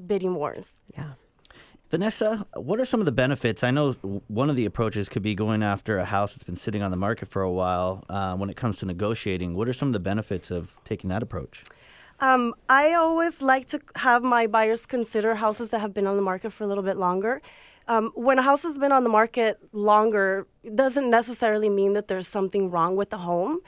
bidding 0.06 0.34
wars. 0.34 0.82
Yeah. 0.96 1.12
Vanessa, 1.90 2.46
what 2.52 2.78
are 2.78 2.84
some 2.84 3.00
of 3.00 3.06
the 3.06 3.12
benefits? 3.12 3.64
I 3.64 3.70
know 3.70 3.92
one 4.28 4.50
of 4.50 4.56
the 4.56 4.66
approaches 4.66 5.08
could 5.08 5.22
be 5.22 5.34
going 5.34 5.62
after 5.62 5.96
a 5.96 6.04
house 6.04 6.34
that's 6.34 6.44
been 6.44 6.56
sitting 6.56 6.82
on 6.82 6.90
the 6.90 6.98
market 6.98 7.28
for 7.28 7.40
a 7.40 7.50
while. 7.50 8.04
Uh, 8.10 8.36
when 8.36 8.50
it 8.50 8.56
comes 8.56 8.76
to 8.78 8.86
negotiating, 8.86 9.54
what 9.54 9.68
are 9.68 9.72
some 9.72 9.88
of 9.88 9.94
the 9.94 10.00
benefits 10.00 10.50
of 10.50 10.74
taking 10.84 11.08
that 11.08 11.22
approach? 11.22 11.64
Um, 12.20 12.54
I 12.68 12.92
always 12.92 13.40
like 13.40 13.66
to 13.68 13.80
have 13.96 14.22
my 14.22 14.46
buyers 14.46 14.84
consider 14.84 15.36
houses 15.36 15.70
that 15.70 15.78
have 15.78 15.94
been 15.94 16.06
on 16.06 16.16
the 16.16 16.22
market 16.22 16.52
for 16.52 16.64
a 16.64 16.66
little 16.66 16.84
bit 16.84 16.98
longer. 16.98 17.40
Um, 17.90 18.12
when 18.14 18.38
a 18.38 18.42
house 18.42 18.62
has 18.64 18.76
been 18.76 18.92
on 18.92 19.02
the 19.02 19.08
market 19.08 19.58
longer, 19.72 20.46
it 20.62 20.76
doesn't 20.76 21.08
necessarily 21.08 21.70
mean 21.70 21.94
that 21.94 22.06
there's 22.08 22.28
something 22.28 22.70
wrong 22.70 22.96
with 22.96 23.08
the 23.08 23.16
home. 23.16 23.60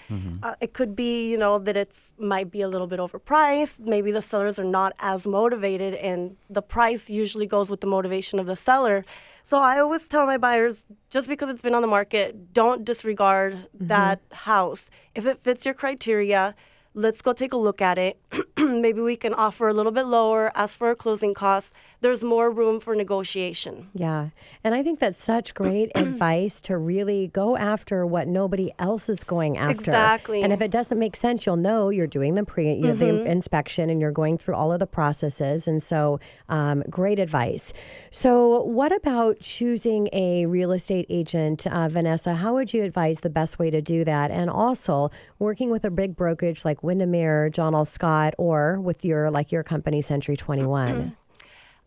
Uh, 0.43 0.55
it 0.61 0.75
could 0.75 0.95
be, 0.95 1.31
you 1.31 1.39
know, 1.39 1.59
that 1.59 1.77
it's 1.77 2.13
might 2.19 2.51
be 2.51 2.61
a 2.61 2.69
little 2.69 2.87
bit 2.87 3.01
overpriced. 3.01 3.81
Maybe 3.81 4.13
the 4.13 4.21
sellers 4.21 4.59
are 4.59 4.71
not 4.81 4.93
as 4.99 5.27
motivated, 5.27 5.95
and 5.95 6.37
the 6.51 6.61
price 6.61 7.09
usually 7.09 7.47
goes 7.47 7.71
with 7.71 7.81
the 7.81 7.87
motivation 7.87 8.39
of 8.39 8.47
the 8.47 8.57
seller. 8.57 9.03
So 9.43 9.59
I 9.59 9.81
always 9.81 10.07
tell 10.07 10.27
my 10.27 10.37
buyers, 10.37 10.85
just 11.09 11.27
because 11.27 11.49
it's 11.49 11.63
been 11.63 11.75
on 11.75 11.83
the 11.83 11.89
market, 11.89 12.53
don't 12.53 12.85
disregard 12.85 13.69
that 13.81 14.21
house. 14.33 14.91
If 15.15 15.25
it 15.25 15.41
fits 15.41 15.65
your 15.65 15.75
criteria, 15.75 16.55
let's 16.95 17.23
go 17.23 17.33
take 17.33 17.53
a 17.53 17.57
look 17.57 17.81
at 17.81 17.99
it. 17.99 18.21
Maybe 18.81 19.01
we 19.01 19.17
can 19.17 19.35
offer 19.35 19.69
a 19.69 19.75
little 19.75 19.93
bit 19.93 20.07
lower, 20.07 20.51
ask 20.55 20.77
for 20.77 20.91
a 20.91 20.97
closing 20.97 21.35
cost. 21.35 21.73
There's 22.01 22.23
more 22.23 22.51
room 22.51 22.81
for 22.81 22.95
negotiation. 22.95 23.89
Yeah. 23.95 24.31
And 24.65 24.75
I 24.75 24.83
think 24.83 25.01
that's 25.01 25.23
such 25.23 25.55
great 25.63 25.91
advice 25.95 26.61
to 26.63 26.77
really 26.77 27.29
go 27.29 27.57
after 27.57 28.07
what 28.07 28.27
nobody 28.27 28.73
else 28.79 29.09
is 29.09 29.23
going 29.23 29.59
after. 29.59 29.75
Exactly. 29.75 30.43
And 30.43 30.53
if 30.53 30.61
it 30.61 30.71
doesn't 30.71 30.99
make 30.99 31.17
sense, 31.17 31.45
you'll 31.45 31.57
know 31.57 31.91
you're 31.91 32.07
doing 32.07 32.35
the 32.35 32.45
pre 32.45 32.73
you 32.73 32.89
know, 32.89 32.95
the 32.95 33.25
inspection 33.25 33.91
and 33.91 34.01
you're 34.01 34.13
going 34.13 34.39
through 34.39 34.55
all 34.55 34.73
of 34.73 34.79
the 34.79 34.87
processes. 34.87 35.67
And 35.67 35.83
so 35.83 36.21
um, 36.49 36.83
great 36.89 37.19
advice. 37.19 37.73
So 38.11 38.63
what 38.63 38.93
about 38.93 39.41
choosing 39.41 40.09
a 40.13 40.47
real 40.47 40.73
estate 40.73 41.07
agent, 41.09 41.67
uh, 41.67 41.89
Vanessa? 41.89 42.35
How 42.35 42.55
would 42.55 42.73
you 42.73 42.83
advise 42.85 43.21
the 43.21 43.31
best 43.31 43.59
way 43.59 43.71
to 43.71 43.83
do 43.83 44.05
that? 44.05 44.31
And 44.31 44.49
also 44.49 45.11
working 45.39 45.71
with 45.71 45.85
a 45.85 45.91
big 45.91 46.17
brokerage 46.17 46.65
like 46.65 46.83
Windermere, 46.83 47.51
John 47.51 47.75
L. 47.75 47.85
Scott, 47.85 48.35
or 48.39 48.70
with 48.79 49.05
your 49.05 49.31
like 49.31 49.51
your 49.51 49.63
company, 49.63 50.03
Century 50.03 50.37
21. 50.37 51.17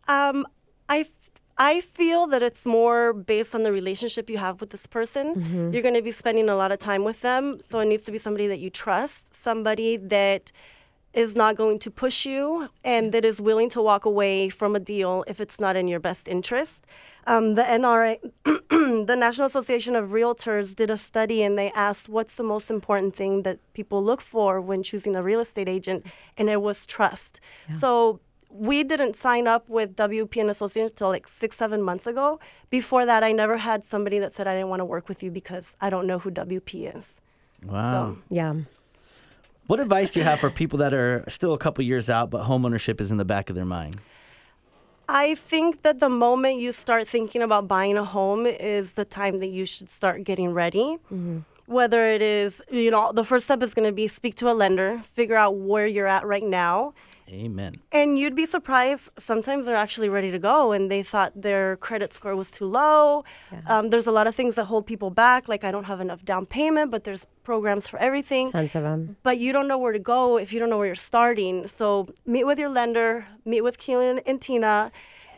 Um, 0.08 0.46
I, 0.90 1.00
f- 1.00 1.08
I 1.58 1.82
feel 1.82 2.28
that 2.28 2.42
it's 2.42 2.66
more 2.66 3.14
based 3.14 3.54
on 3.56 3.62
the 3.64 3.72
relationship 3.72 4.30
you 4.30 4.38
have 4.40 4.60
with 4.60 4.72
this 4.72 4.86
person. 4.88 5.72
You're 5.72 5.84
going 5.84 5.94
to 5.94 6.02
be 6.02 6.12
spending 6.12 6.50
a 6.50 6.56
lot 6.56 6.72
of 6.72 6.80
time 6.80 7.04
with 7.04 7.22
them, 7.22 7.60
so 7.70 7.80
it 7.80 7.86
needs 7.86 8.04
to 8.06 8.12
be 8.12 8.18
somebody 8.18 8.48
that 8.48 8.60
you 8.60 8.70
trust, 8.70 9.34
somebody 9.36 9.96
that 9.98 10.52
is 11.14 11.36
not 11.36 11.56
going 11.56 11.80
to 11.80 11.92
push 11.92 12.26
you 12.26 12.70
and 12.84 13.12
that 13.12 13.24
is 13.24 13.40
willing 13.40 13.70
to 13.70 13.82
walk 13.82 14.06
away 14.06 14.50
from 14.50 14.76
a 14.76 14.80
deal 14.80 15.24
if 15.28 15.40
it's 15.40 15.60
not 15.60 15.76
in 15.76 15.88
your 15.88 16.00
best 16.00 16.28
interest. 16.28 16.86
Um, 17.26 17.56
the 17.56 17.62
NRA, 17.62 18.20
the 19.06 19.16
National 19.16 19.48
Association 19.48 19.96
of 19.96 20.10
Realtors, 20.10 20.76
did 20.76 20.90
a 20.90 20.98
study 20.98 21.42
and 21.44 21.58
they 21.58 21.72
asked 21.72 22.10
what's 22.10 22.36
the 22.36 22.44
most 22.44 22.70
important 22.70 23.16
thing 23.16 23.44
that 23.44 23.60
people 23.74 24.04
look 24.04 24.22
for 24.22 24.60
when 24.60 24.84
choosing 24.84 25.16
a 25.16 25.22
real 25.24 25.40
estate 25.40 25.70
agent, 25.70 26.06
and 26.38 26.50
it 26.50 26.62
was 26.62 26.86
trust. 26.86 27.40
So 27.80 28.20
we 28.50 28.84
didn't 28.84 29.16
sign 29.16 29.48
up 29.48 29.70
with 29.70 29.96
WP 29.96 30.36
and 30.42 30.50
Associates 30.50 30.92
until 30.92 31.10
like 31.10 31.28
six, 31.28 31.56
seven 31.58 31.82
months 31.82 32.06
ago. 32.06 32.40
Before 32.70 33.06
that, 33.06 33.24
I 33.24 33.32
never 33.32 33.58
had 33.58 33.84
somebody 33.84 34.20
that 34.20 34.34
said 34.34 34.48
I 34.48 34.54
didn't 34.56 34.70
want 34.70 34.82
to 34.82 34.86
work 34.86 35.08
with 35.08 35.24
you 35.24 35.32
because 35.32 35.78
I 35.80 35.90
don't 35.90 36.06
know 36.06 36.20
who 36.20 36.30
WP 36.30 36.96
is. 36.96 37.16
Wow. 37.66 38.18
Yeah. 38.30 38.54
What 39.68 39.80
advice 39.80 40.12
do 40.12 40.20
you 40.20 40.26
have 40.26 40.40
for 40.40 40.50
people 40.50 40.80
that 40.80 40.94
are 40.94 41.24
still 41.28 41.54
a 41.54 41.58
couple 41.58 41.84
years 41.86 42.10
out, 42.10 42.30
but 42.30 42.48
homeownership 42.48 43.00
is 43.00 43.12
in 43.12 43.18
the 43.18 43.26
back 43.26 43.50
of 43.50 43.56
their 43.56 43.66
mind? 43.66 44.02
I 45.08 45.36
think 45.36 45.84
that 45.84 46.00
the 46.00 46.10
moment 46.10 46.60
you 46.60 46.74
start 46.74 47.08
thinking 47.08 47.42
about 47.42 47.68
buying 47.68 47.98
a 47.98 48.04
home 48.04 48.46
is 48.46 48.94
the 48.94 49.06
time 49.06 49.40
that 49.40 49.48
you 49.48 49.66
should 49.66 49.90
start 49.90 50.24
getting 50.24 50.54
ready. 50.54 50.98
Mm-hmm. 51.12 51.40
Whether 51.66 52.06
it 52.06 52.22
is, 52.22 52.62
you 52.70 52.92
know, 52.92 53.12
the 53.14 53.24
first 53.24 53.46
step 53.46 53.64
is 53.64 53.74
going 53.74 53.88
to 53.88 53.94
be 53.94 54.08
speak 54.08 54.36
to 54.36 54.50
a 54.50 54.54
lender, 54.54 55.02
figure 55.14 55.36
out 55.38 55.56
where 55.56 55.88
you're 55.88 56.08
at 56.08 56.26
right 56.26 56.44
now. 56.44 56.94
Amen. 57.30 57.78
And 57.94 58.20
you'd 58.20 58.36
be 58.36 58.46
surprised, 58.46 59.10
sometimes 59.18 59.66
they're 59.66 59.78
actually 59.78 60.10
ready 60.10 60.30
to 60.30 60.38
go 60.38 60.74
and 60.74 60.92
they 60.92 61.02
thought 61.04 61.32
their 61.42 61.78
credit 61.78 62.12
score 62.14 62.36
was 62.36 62.52
too 62.52 62.66
low. 62.66 63.24
Um, 63.66 63.90
there's 63.92 64.08
a 64.08 64.12
lot 64.12 64.28
of 64.28 64.36
things 64.36 64.56
that 64.56 64.66
hold 64.66 64.86
people 64.86 65.10
back, 65.10 65.48
like 65.48 65.64
I 65.64 65.72
don't 65.72 65.86
have 65.86 66.02
enough 66.02 66.26
down 66.26 66.46
payment, 66.46 66.92
but 66.92 67.06
there's 67.06 67.26
programs 67.44 67.88
for 67.88 67.98
everything 68.00 68.52
Tons 68.52 68.76
of 68.76 68.84
them. 68.84 69.16
but 69.24 69.38
you 69.38 69.52
don't 69.54 69.68
know 69.70 69.78
where 69.78 69.94
to 69.94 70.00
go 70.00 70.38
if 70.38 70.52
you 70.52 70.60
don't 70.60 70.70
know 70.70 70.78
where 70.78 70.86
you're 70.88 70.96
starting. 70.96 71.68
So 71.68 72.08
meet 72.26 72.46
with 72.46 72.60
your 72.60 72.70
lender, 72.70 73.26
meet 73.46 73.62
with 73.62 73.78
Keelan 73.78 74.22
and 74.26 74.42
Tina, 74.42 74.92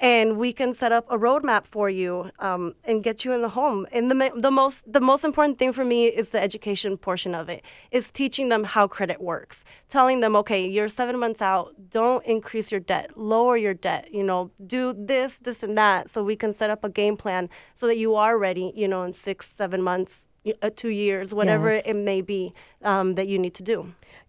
and 0.05 0.37
we 0.37 0.49
can 0.59 0.71
set 0.81 0.91
up 0.97 1.05
a 1.15 1.17
roadmap 1.17 1.63
for 1.75 1.87
you 1.89 2.13
um, 2.47 2.63
and 2.83 2.95
get 3.07 3.25
you 3.25 3.31
in 3.37 3.41
the 3.47 3.53
home. 3.59 3.79
And 3.95 4.03
the 4.11 4.17
the 4.47 4.51
most 4.51 4.77
the 4.97 5.03
most 5.11 5.23
important 5.29 5.57
thing 5.59 5.73
for 5.77 5.85
me 5.93 5.99
is 6.21 6.29
the 6.35 6.41
education 6.49 6.91
portion 7.07 7.33
of 7.41 7.45
it. 7.55 7.61
Is 7.97 8.05
teaching 8.21 8.47
them 8.53 8.63
how 8.73 8.85
credit 8.97 9.19
works, 9.33 9.57
telling 9.95 10.17
them, 10.23 10.33
okay, 10.41 10.61
you're 10.75 10.89
seven 11.01 11.17
months 11.23 11.41
out. 11.41 11.65
Don't 11.99 12.23
increase 12.35 12.67
your 12.73 12.83
debt, 12.93 13.07
lower 13.33 13.55
your 13.57 13.73
debt. 13.89 14.03
You 14.17 14.23
know, 14.29 14.51
do 14.75 14.93
this, 15.13 15.31
this, 15.47 15.63
and 15.63 15.75
that, 15.83 16.01
so 16.11 16.17
we 16.31 16.35
can 16.43 16.53
set 16.53 16.69
up 16.75 16.81
a 16.83 16.89
game 17.01 17.17
plan 17.23 17.43
so 17.79 17.83
that 17.87 17.97
you 18.03 18.11
are 18.25 18.35
ready. 18.47 18.67
You 18.81 18.87
know, 18.91 19.01
in 19.07 19.13
six, 19.13 19.37
seven 19.61 19.81
months. 19.91 20.13
Uh, 20.61 20.69
two 20.83 20.93
years, 21.05 21.33
whatever 21.33 21.69
Yes. 21.71 21.83
it 21.91 21.95
may 21.95 22.21
be 22.21 22.53
um, 22.83 23.15
that 23.17 23.27
you 23.31 23.37
need 23.39 23.55
to 23.55 23.63
do. 23.63 23.77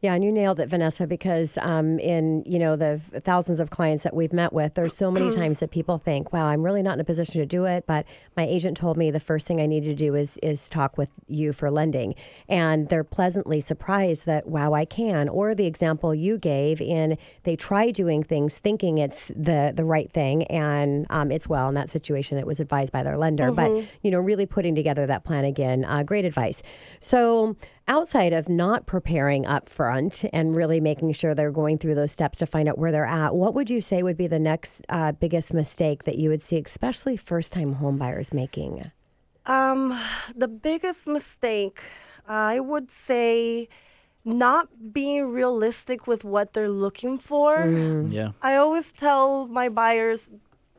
Yeah, 0.03 0.13
and 0.13 0.23
you 0.23 0.31
nailed 0.31 0.61
it, 0.61 0.69
Vanessa, 0.69 1.07
because 1.07 1.57
um, 1.63 1.99
in 1.99 2.43
you 2.45 2.59
know 2.59 2.77
the 2.77 3.01
thousands 3.25 3.61
of 3.61 3.71
clients 3.71 4.05
that 4.05 4.15
we've 4.15 4.33
met 4.33 4.53
with, 4.53 4.75
there's 4.75 4.95
so 4.95 5.11
many 5.11 5.35
times 5.35 5.61
that 5.61 5.71
people 5.71 5.97
think, 5.97 6.35
"Wow, 6.35 6.47
I'm 6.47 6.63
really 6.63 6.83
not 6.83 6.95
in 6.95 7.01
a 7.01 7.05
position 7.05 7.41
to 7.41 7.47
do 7.47 7.65
it," 7.65 7.87
but 7.87 8.05
my 8.37 8.45
agent 8.45 8.77
told 8.77 8.99
me 8.99 9.11
the 9.11 9.21
first 9.21 9.47
thing 9.47 9.59
I 9.59 9.65
needed 9.65 9.97
to 9.97 10.05
do 10.05 10.15
is 10.15 10.39
is 10.43 10.69
talk 10.69 10.99
with 10.99 11.09
you 11.29 11.55
for 11.55 11.71
lending, 11.71 12.15
and 12.47 12.91
they're 12.91 13.05
pleasantly 13.05 13.59
surprised 13.59 14.27
that, 14.27 14.47
"Wow, 14.47 14.75
I 14.75 14.85
can." 14.85 15.31
Or 15.31 15.55
the 15.55 15.67
example 15.67 16.15
you 16.15 16.37
gave 16.37 16.83
in 16.83 17.17
they 17.45 17.57
try 17.57 17.91
doing 17.91 18.23
things 18.23 18.59
thinking 18.59 18.99
it's 18.99 19.29
the 19.29 19.73
the 19.75 19.85
right 19.85 20.13
thing, 20.13 20.45
and 20.45 21.07
um, 21.09 21.33
it's 21.33 21.49
well 21.49 21.71
in 21.71 21.75
that 21.75 21.89
situation 21.89 22.37
it 22.37 22.47
was 22.47 22.61
advised 22.61 22.93
by 22.93 23.03
their 23.03 23.17
lender, 23.17 23.51
but 23.51 23.71
you 24.03 24.11
know 24.11 24.21
really 24.21 24.45
putting 24.45 24.75
together 24.75 25.07
that 25.07 25.25
plan 25.25 25.47
again, 25.47 25.87
uh, 25.87 26.03
great 26.03 26.27
advice. 26.27 26.63
So 27.01 27.57
outside 27.89 28.33
of 28.33 28.49
not 28.49 28.87
preparing 28.87 29.47
up 29.47 29.69
front 29.69 30.25
and 30.33 30.57
really 30.57 30.81
making 30.81 31.13
sure 31.13 31.35
they're 31.35 31.51
going 31.51 31.79
through 31.79 31.95
those 31.95 32.13
steps 32.13 32.39
to 32.39 32.47
find 32.47 32.69
out 32.69 32.79
where 32.79 32.93
they're 32.93 33.07
at, 33.07 33.35
what 33.35 33.55
would 33.55 33.71
you 33.71 33.81
say 33.81 34.03
would 34.03 34.17
be 34.17 34.27
the 34.27 34.39
next 34.39 34.83
uh, 34.89 35.13
biggest 35.13 35.55
mistake 35.55 36.05
that 36.05 36.19
you 36.19 36.29
would 36.29 36.43
see, 36.43 36.59
especially 36.59 37.17
first 37.17 37.53
time 37.53 37.77
homebuyers 37.77 38.33
making? 38.33 38.91
Um, 39.47 39.99
the 40.35 40.49
biggest 40.49 41.07
mistake, 41.07 41.81
I 42.27 42.59
would 42.59 42.91
say, 42.91 43.69
not 44.25 44.93
being 44.93 45.29
realistic 45.29 46.09
with 46.09 46.25
what 46.25 46.53
they're 46.53 46.69
looking 46.69 47.17
for. 47.17 47.65
Yeah. 48.11 48.33
I 48.43 48.57
always 48.57 48.91
tell 48.91 49.47
my 49.47 49.69
buyers, 49.69 50.29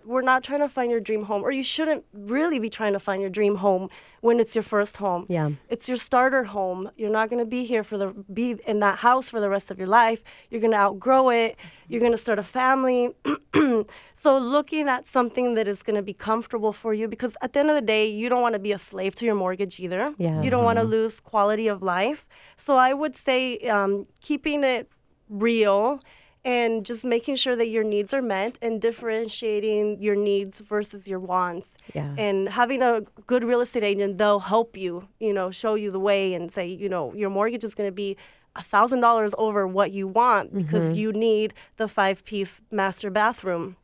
we're 0.08 0.22
not 0.22 0.41
trying 0.41 0.62
to 0.62 0.70
find 0.70 0.89
your 0.89 1.01
dream 1.01 1.24
home, 1.24 1.43
or 1.43 1.51
you 1.51 1.64
shouldn't 1.64 2.05
really 2.14 2.60
be 2.60 2.70
trying 2.70 2.93
to 2.93 2.99
find 2.99 3.22
your 3.22 3.30
dream 3.30 3.55
home 3.55 3.89
when 4.22 4.39
it's 4.39 4.55
your 4.55 4.64
first 4.64 4.97
home. 4.97 5.26
Yeah. 5.28 5.51
It's 5.68 5.89
your 5.89 5.97
starter 5.97 6.45
home. 6.45 6.89
You're 6.95 7.12
not 7.12 7.30
going 7.30 7.39
to 7.39 7.45
be 7.45 7.66
here 7.66 7.84
for 7.84 7.97
the 7.97 8.08
be 8.34 8.55
in 8.66 8.80
that 8.80 8.99
house 8.99 9.30
for 9.30 9.41
the 9.41 9.49
rest 9.49 9.70
of 9.70 9.78
your 9.78 9.88
life. 9.88 10.24
You're 10.49 10.62
going 10.62 10.72
to 10.72 10.78
outgrow 10.78 11.30
it. 11.30 11.58
You're 11.89 11.99
going 11.99 12.14
to 12.14 12.18
start 12.18 12.39
a 12.39 12.43
family. 12.43 13.14
so 14.16 14.38
looking 14.38 14.88
at 14.88 15.05
something 15.08 15.55
that 15.55 15.68
is 15.68 15.84
going 15.84 15.97
to 15.97 16.01
be 16.01 16.14
comfortable 16.14 16.72
for 16.72 16.93
you 16.93 17.10
because 17.10 17.36
at 17.41 17.51
the 17.51 17.60
end 17.60 17.70
of 17.70 17.76
the 17.76 17.82
day, 17.82 18.08
you 18.08 18.30
don't 18.30 18.41
want 18.41 18.53
to 18.53 18.60
be 18.60 18.72
a 18.72 18.78
slave 18.80 19.14
to 19.16 19.26
your 19.26 19.36
mortgage 19.36 19.78
either. 19.80 20.10
Yes. 20.18 20.43
You 20.43 20.49
don't 20.49 20.64
want 20.64 20.80
to 20.80 20.86
lose 20.86 21.20
quality 21.20 21.68
of 21.68 21.84
life. 21.84 22.28
So 22.55 22.78
I 22.78 22.93
would 22.93 23.18
say 23.18 23.60
um, 23.68 24.08
keeping 24.22 24.64
it 24.64 24.89
real 25.30 25.99
and 26.55 26.85
just 26.85 27.03
making 27.03 27.35
sure 27.35 27.55
that 27.61 27.67
your 27.75 27.83
needs 27.83 28.13
are 28.13 28.21
met 28.21 28.57
and 28.61 28.81
differentiating 28.81 30.01
your 30.01 30.15
needs 30.15 30.59
versus 30.61 31.07
your 31.07 31.19
wants 31.19 31.71
Yeah. 31.93 32.13
and 32.17 32.49
having 32.49 32.81
a 32.81 33.01
good 33.25 33.43
real 33.43 33.61
estate 33.61 33.83
agent 33.83 34.17
they'll 34.17 34.39
help 34.55 34.77
you 34.77 35.07
you 35.19 35.33
know 35.33 35.51
show 35.51 35.73
you 35.75 35.91
the 35.91 35.99
way 35.99 36.33
and 36.33 36.51
say 36.51 36.65
you 36.67 36.89
know 36.89 37.13
your 37.13 37.29
mortgage 37.29 37.63
is 37.63 37.75
going 37.75 37.87
to 37.89 37.97
be 38.05 38.15
a 38.55 38.63
thousand 38.63 39.01
dollars 39.01 39.31
over 39.37 39.67
what 39.67 39.91
you 39.91 40.07
want 40.07 40.53
because 40.61 40.85
Mm-hmm. 40.85 40.95
you 41.01 41.11
need 41.13 41.53
the 41.77 41.87
five 41.87 42.23
piece 42.23 42.61
master 42.71 43.09
bathroom 43.09 43.75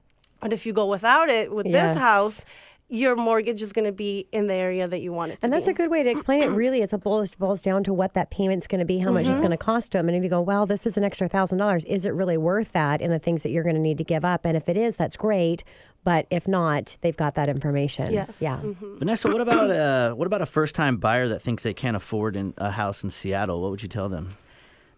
and 0.41 0.51
if 0.53 0.66
you 0.66 0.74
go 0.74 0.86
without 0.97 1.30
it 1.30 1.53
with 1.53 1.66
Yes. 1.68 1.93
this 1.93 2.01
house 2.01 2.45
your 2.90 3.16
mortgage 3.16 3.62
is 3.62 3.74
going 3.74 3.86
to 3.86 3.92
be 3.92 4.28
in 4.32 4.48
the 4.48 4.54
area 4.54 4.88
that 4.88 5.00
you 5.02 5.12
want 5.12 5.32
it 5.32 5.42
to 5.42 5.46
And 5.46 5.54
that's 5.54 5.66
be. 5.66 5.72
a 5.72 5.74
good 5.74 5.90
way 5.90 6.04
to 6.04 6.10
explain 6.10 6.44
it. 6.44 6.48
Really, 6.48 6.82
it's 6.82 6.94
a 6.94 6.98
boils, 6.98 7.32
boils 7.32 7.62
down 7.62 7.84
to 7.86 7.94
what 7.94 8.14
that 8.14 8.30
payment's 8.30 8.68
going 8.68 8.80
to 8.80 8.86
be, 8.86 9.00
how 9.00 9.12
much 9.12 9.26
it's 9.26 9.40
going 9.40 9.52
to 9.52 9.58
cost 9.58 9.94
them. 9.94 10.08
And 10.08 10.16
if 10.18 10.24
you 10.24 10.30
go, 10.30 10.42
well, 10.42 10.66
this 10.66 10.86
is 10.86 10.96
an 10.98 11.04
extra 11.04 11.28
thousand 11.28 11.58
dollars, 11.58 11.84
is 11.86 12.06
it 12.06 12.10
really 12.14 12.38
worth 12.38 12.72
that 12.74 13.02
in 13.02 13.10
the 13.10 13.20
things 13.20 13.42
that 13.44 13.50
you're 13.50 13.64
going 13.64 13.76
to 13.76 13.82
need 13.82 13.98
to 13.98 14.04
give 14.04 14.24
up? 14.24 14.46
And 14.46 14.56
if 14.56 14.70
it 14.70 14.78
is, 14.78 14.96
that's 14.98 15.18
great. 15.18 15.64
But 16.04 16.28
if 16.30 16.48
not, 16.48 16.98
they've 17.02 17.16
got 17.16 17.36
that 17.36 17.48
information. 17.50 18.12
Yes. 18.12 18.38
Yeah. 18.40 18.60
Vanessa, 18.62 19.30
what 19.30 19.40
about 19.42 19.72
uh, 19.72 20.14
what 20.14 20.28
about 20.28 20.42
a 20.42 20.46
first 20.46 20.76
time 20.76 20.98
buyer 20.98 21.28
that 21.30 21.42
thinks 21.42 21.64
they 21.64 21.74
can't 21.74 21.96
afford 21.96 22.36
in, 22.36 22.54
a 22.58 22.72
house 22.72 23.04
in 23.04 23.10
Seattle? 23.10 23.62
What 23.62 23.72
would 23.72 23.82
you 23.84 23.90
tell 23.90 24.10
them? 24.10 24.30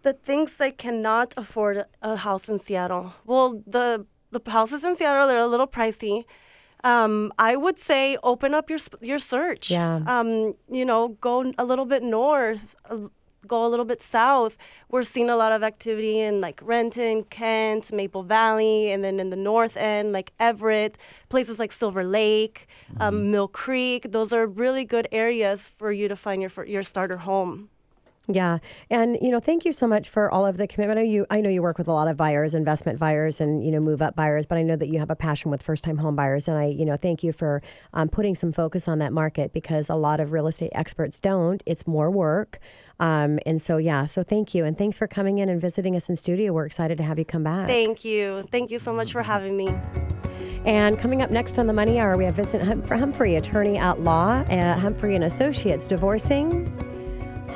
the 0.02 0.12
things 0.12 0.56
they 0.58 0.70
cannot 0.70 1.34
afford 1.36 1.84
a 2.00 2.14
house 2.14 2.48
in 2.48 2.58
Seattle. 2.60 3.14
Well, 3.24 3.62
the 3.66 4.06
the 4.30 4.40
houses 4.50 4.84
in 4.84 4.94
Seattle 4.94 5.26
they're 5.26 5.38
a 5.38 5.46
little 5.48 5.66
pricey. 5.66 6.24
Um, 6.84 7.32
I 7.38 7.56
would 7.56 7.78
say 7.78 8.16
open 8.22 8.54
up 8.54 8.70
your 8.70 8.78
your 9.00 9.18
search. 9.18 9.70
Yeah. 9.70 10.02
Um, 10.06 10.54
you 10.70 10.84
know, 10.84 11.16
go 11.20 11.52
a 11.58 11.64
little 11.64 11.84
bit 11.86 12.02
north, 12.02 12.76
go 13.46 13.64
a 13.64 13.68
little 13.68 13.84
bit 13.84 14.02
south. 14.02 14.56
We're 14.90 15.04
seeing 15.04 15.30
a 15.30 15.36
lot 15.36 15.52
of 15.52 15.62
activity 15.62 16.20
in 16.20 16.40
like 16.40 16.60
Renton, 16.62 17.24
Kent, 17.24 17.92
Maple 17.92 18.22
Valley, 18.22 18.90
and 18.90 19.02
then 19.04 19.20
in 19.20 19.30
the 19.30 19.36
north 19.36 19.76
end, 19.76 20.12
like 20.12 20.32
Everett, 20.38 20.98
places 21.28 21.58
like 21.58 21.72
Silver 21.72 22.04
Lake, 22.04 22.68
um, 23.00 23.30
Mill 23.30 23.48
Creek. 23.48 24.12
Those 24.12 24.32
are 24.32 24.46
really 24.46 24.84
good 24.84 25.08
areas 25.12 25.70
for 25.76 25.92
you 25.92 26.08
to 26.08 26.16
find 26.16 26.42
your 26.42 26.64
your 26.66 26.82
starter 26.82 27.18
home. 27.18 27.70
Yeah, 28.28 28.58
and 28.90 29.16
you 29.22 29.30
know, 29.30 29.38
thank 29.38 29.64
you 29.64 29.72
so 29.72 29.86
much 29.86 30.08
for 30.08 30.30
all 30.30 30.44
of 30.44 30.56
the 30.56 30.66
commitment. 30.66 30.98
I 30.98 31.02
know 31.02 31.08
you, 31.08 31.26
I 31.30 31.40
know 31.40 31.48
you 31.48 31.62
work 31.62 31.78
with 31.78 31.86
a 31.86 31.92
lot 31.92 32.08
of 32.08 32.16
buyers, 32.16 32.54
investment 32.54 32.98
buyers, 32.98 33.40
and 33.40 33.64
you 33.64 33.70
know, 33.70 33.78
move 33.78 34.02
up 34.02 34.16
buyers. 34.16 34.46
But 34.46 34.58
I 34.58 34.62
know 34.62 34.74
that 34.74 34.88
you 34.88 34.98
have 34.98 35.10
a 35.10 35.16
passion 35.16 35.50
with 35.50 35.62
first 35.62 35.84
time 35.84 35.98
home 35.98 36.16
buyers, 36.16 36.48
and 36.48 36.58
I, 36.58 36.66
you 36.66 36.84
know, 36.84 36.96
thank 36.96 37.22
you 37.22 37.32
for 37.32 37.62
um, 37.92 38.08
putting 38.08 38.34
some 38.34 38.50
focus 38.52 38.88
on 38.88 38.98
that 38.98 39.12
market 39.12 39.52
because 39.52 39.88
a 39.88 39.94
lot 39.94 40.18
of 40.18 40.32
real 40.32 40.48
estate 40.48 40.72
experts 40.74 41.20
don't. 41.20 41.62
It's 41.66 41.86
more 41.86 42.10
work, 42.10 42.58
um, 42.98 43.38
and 43.46 43.62
so 43.62 43.76
yeah. 43.76 44.06
So 44.06 44.24
thank 44.24 44.54
you, 44.54 44.64
and 44.64 44.76
thanks 44.76 44.98
for 44.98 45.06
coming 45.06 45.38
in 45.38 45.48
and 45.48 45.60
visiting 45.60 45.94
us 45.94 46.08
in 46.08 46.16
studio. 46.16 46.52
We're 46.52 46.66
excited 46.66 46.98
to 46.98 47.04
have 47.04 47.20
you 47.20 47.24
come 47.24 47.44
back. 47.44 47.68
Thank 47.68 48.04
you. 48.04 48.44
Thank 48.50 48.72
you 48.72 48.80
so 48.80 48.92
much 48.92 49.12
for 49.12 49.22
having 49.22 49.56
me. 49.56 49.68
And 50.64 50.98
coming 50.98 51.22
up 51.22 51.30
next 51.30 51.60
on 51.60 51.68
the 51.68 51.72
Money 51.72 52.00
Hour, 52.00 52.16
we 52.16 52.24
have 52.24 52.34
Vincent 52.34 52.64
Hum- 52.64 52.82
Humphrey, 52.82 53.36
attorney 53.36 53.78
at 53.78 54.00
law 54.00 54.42
at 54.48 54.80
Humphrey 54.80 55.14
and 55.14 55.22
Associates, 55.22 55.86
divorcing. 55.86 56.66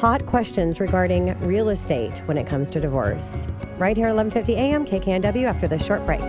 Hot 0.01 0.24
questions 0.24 0.80
regarding 0.80 1.38
real 1.40 1.68
estate 1.68 2.20
when 2.20 2.38
it 2.38 2.46
comes 2.46 2.70
to 2.70 2.80
divorce. 2.80 3.46
Right 3.76 3.94
here, 3.94 4.09
at 4.09 4.14
11:50 4.14 4.55
a.m. 4.55 4.86
KKNW. 4.86 5.44
After 5.44 5.68
this 5.68 5.84
short 5.84 6.07
break. 6.07 6.22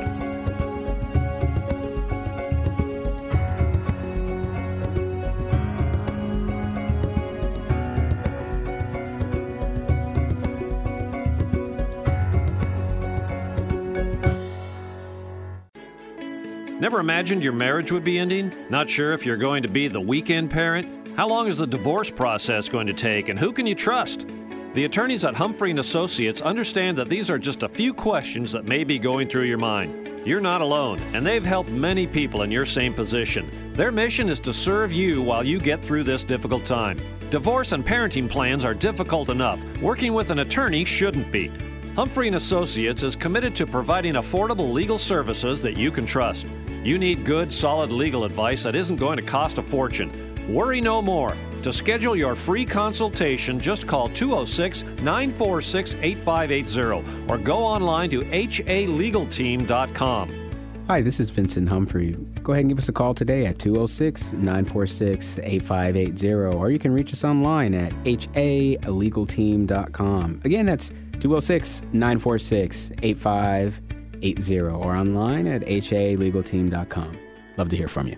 Never 16.82 16.99
imagined 16.99 17.41
your 17.41 17.53
marriage 17.53 17.89
would 17.93 18.03
be 18.03 18.19
ending? 18.19 18.51
Not 18.69 18.89
sure 18.89 19.13
if 19.13 19.26
you're 19.26 19.38
going 19.38 19.63
to 19.63 19.69
be 19.69 19.88
the 19.88 20.01
weekend 20.01 20.51
parent? 20.51 21.01
How 21.18 21.28
long 21.28 21.47
is 21.47 21.57
the 21.57 21.68
divorce 21.68 22.09
process 22.09 22.70
going 22.70 22.88
to 22.88 22.93
take 22.93 23.28
and 23.28 23.38
who 23.38 23.51
can 23.51 23.68
you 23.68 23.76
trust? 23.76 24.26
The 24.74 24.86
attorneys 24.86 25.26
at 25.26 25.36
Humphrey 25.36 25.72
Associates 25.78 26.41
understand 26.41 26.97
that 26.97 27.09
these 27.09 27.30
are 27.30 27.38
just 27.38 27.64
a 27.64 27.70
few 27.70 27.93
questions 27.93 28.53
that 28.53 28.66
may 28.66 28.86
be 28.86 28.97
going 28.97 29.28
through 29.28 29.43
your 29.43 29.57
mind. 29.57 30.26
You're 30.26 30.39
not 30.39 30.62
alone, 30.62 31.01
and 31.14 31.26
they've 31.26 31.43
helped 31.43 31.70
many 31.70 32.07
people 32.07 32.43
in 32.43 32.51
your 32.51 32.66
same 32.66 32.93
position. 32.93 33.74
Their 33.74 33.91
mission 33.91 34.30
is 34.30 34.39
to 34.41 34.53
serve 34.53 34.93
you 34.93 35.22
while 35.22 35.43
you 35.43 35.59
get 35.59 35.84
through 35.84 36.05
this 36.05 36.24
difficult 36.24 36.64
time. 36.64 36.97
Divorce 37.30 37.74
and 37.74 37.86
parenting 37.86 38.30
plans 38.30 38.64
are 38.64 38.74
difficult 38.74 39.28
enough. 39.28 39.59
Working 39.82 40.14
with 40.14 40.30
an 40.30 40.39
attorney 40.39 40.86
shouldn't 40.86 41.30
be. 41.30 41.51
Humphrey 41.95 42.30
Associates 42.30 43.03
is 43.03 43.18
committed 43.18 43.53
to 43.55 43.68
providing 43.68 44.14
affordable 44.14 44.72
legal 44.72 44.97
services 44.97 45.59
that 45.59 45.76
you 45.76 45.91
can 45.91 46.05
trust. 46.05 46.47
You 46.84 46.97
need 46.97 47.26
good, 47.26 47.51
solid 47.51 47.91
legal 47.91 48.24
advice 48.24 48.64
that 48.64 48.78
isn't 48.78 48.95
going 48.95 49.18
to 49.18 49.24
cost 49.24 49.57
a 49.57 49.62
fortune. 49.62 50.30
Worry 50.52 50.82
no 50.82 51.02
more. 51.02 51.38
To 51.64 51.72
schedule 51.72 52.14
your 52.16 52.36
free 52.36 52.66
consultation, 52.66 53.60
just 53.60 53.88
call 53.88 54.10
206 54.10 54.84
946 55.02 55.95
8580 56.02 57.32
or 57.32 57.38
go 57.38 57.60
online 57.60 58.10
to 58.10 58.20
halegalteam.com. 58.20 60.49
Hi, 60.88 60.99
this 60.99 61.20
is 61.22 61.30
Vincent 61.30 61.70
Humphrey. 61.70 62.18
Go 62.43 62.52
ahead 62.52 62.66
and 62.66 62.70
give 62.70 62.78
us 62.78 62.89
a 62.89 62.91
call 62.91 63.14
today 63.14 63.45
at 63.45 63.60
206 63.60 64.34
946 64.34 65.39
8580, 65.41 66.58
or 66.58 66.70
you 66.70 66.80
can 66.80 66.91
reach 66.91 67.14
us 67.14 67.24
online 67.24 67.74
at 67.74 67.93
halegalteam.com. 68.04 70.41
Again, 70.43 70.66
that's 70.66 70.89
206 71.22 71.84
946 71.93 72.91
8580, 73.04 74.60
or 74.60 74.97
online 74.97 75.47
at 75.47 75.62
halegalteam.com. 75.62 77.18
Love 77.58 77.70
to 77.70 77.78
hear 77.78 77.88
from 77.88 78.10
you. 78.10 78.18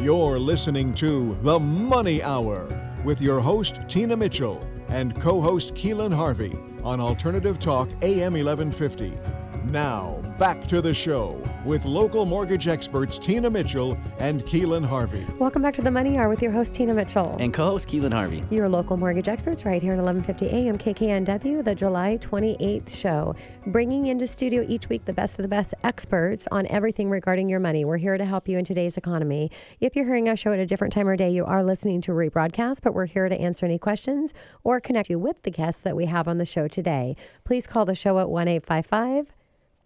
You're 0.00 0.38
listening 0.38 0.94
to 0.94 1.34
The 1.42 1.58
Money 1.58 2.22
Hour 2.22 2.66
with 3.04 3.20
your 3.20 3.38
host, 3.38 3.80
Tina 3.86 4.16
Mitchell, 4.16 4.66
and 4.88 5.14
co 5.20 5.42
host 5.42 5.74
Keelan 5.74 6.10
Harvey 6.10 6.56
on 6.82 7.00
Alternative 7.00 7.58
Talk 7.58 7.90
AM 8.00 8.32
1150. 8.32 9.39
Now, 9.64 10.22
back 10.38 10.66
to 10.68 10.80
the 10.80 10.94
show 10.94 11.40
with 11.66 11.84
local 11.84 12.24
mortgage 12.24 12.66
experts 12.66 13.18
Tina 13.18 13.50
Mitchell 13.50 13.96
and 14.18 14.42
Keelan 14.44 14.84
Harvey. 14.84 15.26
Welcome 15.38 15.60
back 15.60 15.74
to 15.74 15.82
the 15.82 15.90
Money 15.90 16.16
Hour 16.16 16.30
with 16.30 16.40
your 16.40 16.50
host 16.50 16.74
Tina 16.74 16.94
Mitchell 16.94 17.36
and 17.38 17.52
co-host 17.52 17.86
Keelan 17.86 18.12
Harvey. 18.12 18.42
Your 18.50 18.70
local 18.70 18.96
mortgage 18.96 19.28
experts 19.28 19.66
right 19.66 19.82
here 19.82 19.92
at 19.92 19.98
11:50 19.98 20.46
a.m. 20.46 20.78
KKNW, 20.78 21.62
the 21.62 21.74
July 21.74 22.18
28th 22.22 22.88
show, 22.88 23.34
bringing 23.66 24.06
into 24.06 24.26
studio 24.26 24.64
each 24.66 24.88
week 24.88 25.04
the 25.04 25.12
best 25.12 25.38
of 25.38 25.42
the 25.42 25.48
best 25.48 25.74
experts 25.84 26.48
on 26.50 26.66
everything 26.68 27.10
regarding 27.10 27.48
your 27.50 27.60
money. 27.60 27.84
We're 27.84 27.98
here 27.98 28.16
to 28.16 28.24
help 28.24 28.48
you 28.48 28.56
in 28.56 28.64
today's 28.64 28.96
economy. 28.96 29.50
If 29.78 29.94
you're 29.94 30.06
hearing 30.06 30.28
our 30.30 30.36
show 30.36 30.52
at 30.52 30.58
a 30.58 30.66
different 30.66 30.94
time 30.94 31.06
or 31.06 31.16
day, 31.16 31.30
you 31.30 31.44
are 31.44 31.62
listening 31.62 32.00
to 32.02 32.12
a 32.12 32.14
rebroadcast, 32.14 32.78
but 32.82 32.94
we're 32.94 33.06
here 33.06 33.28
to 33.28 33.38
answer 33.38 33.66
any 33.66 33.78
questions 33.78 34.32
or 34.64 34.80
connect 34.80 35.10
you 35.10 35.18
with 35.18 35.42
the 35.42 35.50
guests 35.50 35.82
that 35.82 35.96
we 35.96 36.06
have 36.06 36.26
on 36.26 36.38
the 36.38 36.46
show 36.46 36.66
today. 36.66 37.14
Please 37.44 37.66
call 37.66 37.84
the 37.84 37.94
show 37.94 38.18
at 38.18 38.30
1 38.30 38.48
855 38.48 39.34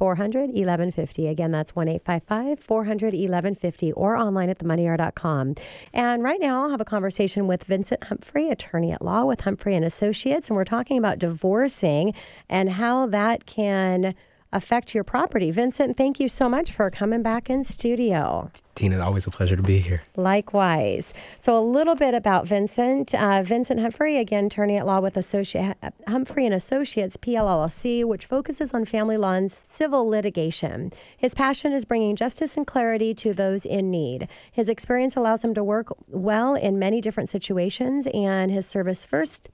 400 0.05 0.51
1150. 0.51 1.29
Again, 1.29 1.51
that's 1.51 1.75
1 1.75 1.89
855 1.89 2.61
400 2.61 3.15
1150 3.15 3.93
or 3.93 4.17
online 4.17 4.51
at 4.51 4.59
themoneyhour.com. 4.59 5.55
And 5.95 6.23
right 6.23 6.39
now, 6.39 6.63
I'll 6.63 6.71
have 6.71 6.83
a 6.83 6.85
conversation 6.85 7.47
with 7.47 7.65
Vincent 7.65 8.05
Humphrey, 8.05 8.51
attorney 8.51 8.93
at 8.93 9.01
law 9.01 9.25
with 9.25 9.41
Humphrey 9.41 9.75
and 9.75 9.83
Associates. 9.83 10.51
And 10.51 10.57
we're 10.57 10.65
talking 10.65 10.99
about 10.99 11.19
divorcing 11.19 12.13
and 12.51 12.69
how 12.69 13.07
that 13.07 13.47
can 13.47 14.15
affect 14.55 14.95
your 14.95 15.05
property. 15.05 15.51
Vincent, 15.51 15.97
thank 15.97 16.19
you 16.21 16.29
so 16.29 16.49
much 16.49 16.73
for 16.73 16.91
coming 16.91 17.23
back 17.23 17.51
in 17.51 17.65
studio. 17.65 18.51
Tina, 18.75 19.01
always 19.01 19.27
a 19.27 19.31
pleasure 19.31 19.57
to 19.57 19.63
be 19.63 19.79
here. 19.79 20.03
Likewise. 20.17 21.13
So, 21.39 21.59
a 21.59 21.61
little 21.61 21.95
bit 21.95 22.15
about 22.15 22.47
Vincent. 22.47 23.15
Uh, 23.15 23.43
Vincent 23.43 23.81
Humphrey, 23.81 24.17
again, 24.17 24.47
attorney 24.47 24.77
at 24.77 24.87
law 24.87 25.01
with 25.01 25.17
Associate, 25.17 25.77
Humphrey 26.09 26.47
and 26.47 26.55
Associates 26.55 27.17
PLLC, 27.17 28.05
which 28.05 28.27
focuses 28.27 28.73
on 28.73 28.85
family 28.85 29.17
law 29.17 29.33
and 29.33 29.51
civil 29.51 30.09
litigation. 30.09 30.93
His 31.17 31.35
passion 31.35 31.73
is 31.73 31.85
bringing 31.85 32.17
justice 32.17 32.57
and 32.57 32.67
clarity 32.67 33.15
to 33.15 33.35
those 33.35 33.65
in 33.65 33.91
need. 33.91 34.29
His 34.51 34.69
experience 34.69 35.17
allows 35.17 35.45
him 35.45 35.55
to 35.55 35.63
work 35.63 35.89
well 36.09 36.55
in 36.55 36.79
many 36.79 37.01
different 37.01 37.29
situations, 37.29 38.07
and 38.13 38.51
his 38.51 38.67
service 38.67 39.05
first 39.05 39.49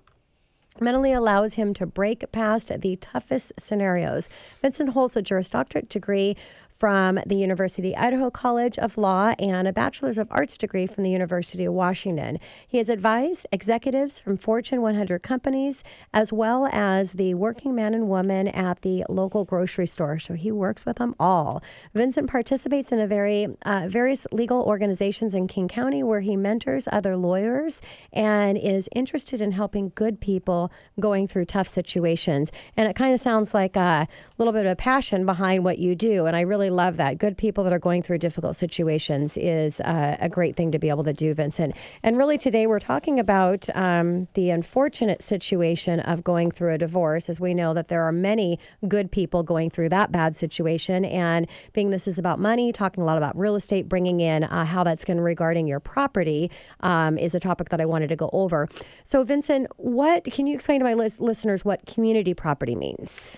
mentally 0.79 1.13
allows 1.13 1.55
him 1.55 1.75
to 1.75 1.87
break 1.87 2.31
past 2.33 2.71
the 2.81 2.97
toughest 2.97 3.53
scenarios. 3.59 4.29
Vincent 4.63 4.91
holds 4.91 5.17
a 5.17 5.23
Juris 5.23 5.51
Doctorate 5.51 5.89
degree 5.89 6.37
from 6.81 7.21
the 7.27 7.37
University 7.37 7.95
Idaho 7.95 8.31
College 8.31 8.79
of 8.79 8.97
Law 8.97 9.35
and 9.39 9.69
a 9.69 9.73
Bachelor's 9.73 10.17
of 10.17 10.29
Arts 10.31 10.57
degree 10.57 10.87
from 10.87 11.05
the 11.05 11.11
University 11.11 11.67
of 11.67 11.75
Washington. 11.75 12.39
He 12.67 12.79
has 12.79 12.89
advised 12.89 13.47
executives 13.53 14.19
from 14.19 14.39
Fortune 14.39 14.81
100 14.81 15.23
companies 15.23 15.85
as 16.15 16.33
well 16.33 16.71
as 16.73 17.13
the 17.13 17.35
working 17.35 17.75
man 17.75 17.93
and 17.93 18.09
woman 18.09 18.49
at 18.49 18.81
the 18.81 19.05
local 19.11 19.45
grocery 19.45 19.87
store. 19.87 20.19
So 20.19 20.33
he 20.33 20.51
works 20.51 20.87
with 20.87 20.97
them 20.97 21.15
all. 21.21 21.63
Vincent 21.93 22.31
participates 22.31 22.91
in 22.93 22.99
a 22.99 23.07
very 23.07 23.49
uh, 23.67 23.87
various 23.87 24.27
legal 24.33 24.63
organizations 24.63 25.35
in 25.35 25.49
King 25.49 25.69
County 25.69 26.03
where 26.03 26.21
he 26.21 26.35
mentors 26.35 26.89
other 26.91 27.15
lawyers 27.15 27.83
and 28.11 28.57
is 28.57 28.89
interested 28.95 29.43
in 29.43 29.53
helping 29.53 29.93
good 29.95 30.19
people 30.19 30.73
going 30.99 31.29
through 31.29 31.45
tough 31.45 31.69
situations. 31.69 32.51
And 32.75 32.89
it 32.89 32.97
kind 32.97 33.13
of 33.13 33.21
sounds 33.21 33.53
like 33.53 33.77
a 33.77 34.09
little 34.39 34.55
bit 34.55 34.65
of 34.65 34.73
a 34.73 34.77
passion 34.77 35.27
behind 35.27 35.63
what 35.63 35.79
you 35.79 35.95
do. 35.95 36.25
And 36.25 36.35
I 36.35 36.41
really 36.41 36.70
love 36.71 36.97
that. 36.97 37.19
Good 37.19 37.37
people 37.37 37.65
that 37.65 37.73
are 37.73 37.79
going 37.79 38.03
through 38.03 38.19
difficult 38.19 38.57
situations 38.57 39.37
is 39.37 39.81
uh, 39.81 40.17
a 40.21 40.29
great 40.29 40.57
thing 40.57 40.73
to 40.73 40.79
be 40.79 40.89
able 40.89 41.05
to 41.05 41.13
do, 41.13 41.35
Vincent. 41.35 41.77
And 42.03 42.17
really, 42.17 42.39
today 42.39 42.67
we're 42.67 42.81
talking 42.81 43.21
about 43.21 43.69
um, 43.75 44.29
the 44.35 44.51
unfortunate 44.51 45.23
situation 45.23 46.01
of 46.01 46.25
going 46.25 46.51
through 46.51 46.75
a 46.75 46.79
divorce, 46.79 47.29
as 47.29 47.41
we 47.41 47.55
know 47.55 47.75
that 47.75 47.89
there 47.89 48.03
are 48.05 48.13
many 48.13 48.59
good 48.89 49.11
people 49.11 49.43
going 49.43 49.71
through 49.71 49.89
that 49.91 50.11
bad 50.11 50.37
situation. 50.37 51.05
And 51.05 51.47
being 51.73 51.91
this 51.91 52.09
is 52.09 52.19
about 52.19 52.39
money, 52.39 52.73
talking 52.73 53.03
a 53.03 53.07
lot 53.07 53.19
about 53.19 53.37
real 53.37 53.55
estate, 53.55 53.89
bringing 53.89 54.21
in 54.21 54.45
uh, 54.45 54.65
how 54.65 54.85
that's 54.85 55.05
going 55.05 55.21
regarding 55.21 55.67
your 55.67 55.81
property 55.81 56.51
um, 56.81 57.19
is 57.19 57.35
a 57.35 57.41
topic 57.41 57.69
that 57.71 57.81
I 57.81 57.85
wanted 57.85 58.09
to 58.09 58.17
go 58.17 58.31
over. 58.33 58.69
So, 59.05 59.25
Vincent, 59.25 59.67
what 59.77 60.25
can 60.25 60.47
you 60.47 60.55
explain 60.55 60.81
to 60.81 60.85
my 60.85 60.95
listeners 60.95 61.65
what 61.65 61.87
community 61.87 62.35
property 62.35 62.75
means? 62.75 63.37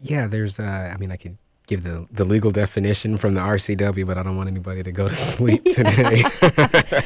Yeah, 0.00 0.26
there's, 0.26 0.60
uh, 0.60 0.92
I 0.92 0.96
mean, 0.98 1.10
I 1.10 1.16
could 1.16 1.38
give 1.66 1.82
the, 1.82 2.06
the 2.10 2.24
legal 2.24 2.50
definition 2.50 3.18
from 3.18 3.34
the 3.34 3.40
RCW, 3.40 4.06
but 4.06 4.16
I 4.16 4.22
don't 4.22 4.36
want 4.36 4.48
anybody 4.48 4.82
to 4.82 4.92
go 4.92 5.08
to 5.08 5.14
sleep 5.14 5.64
today. 5.64 6.22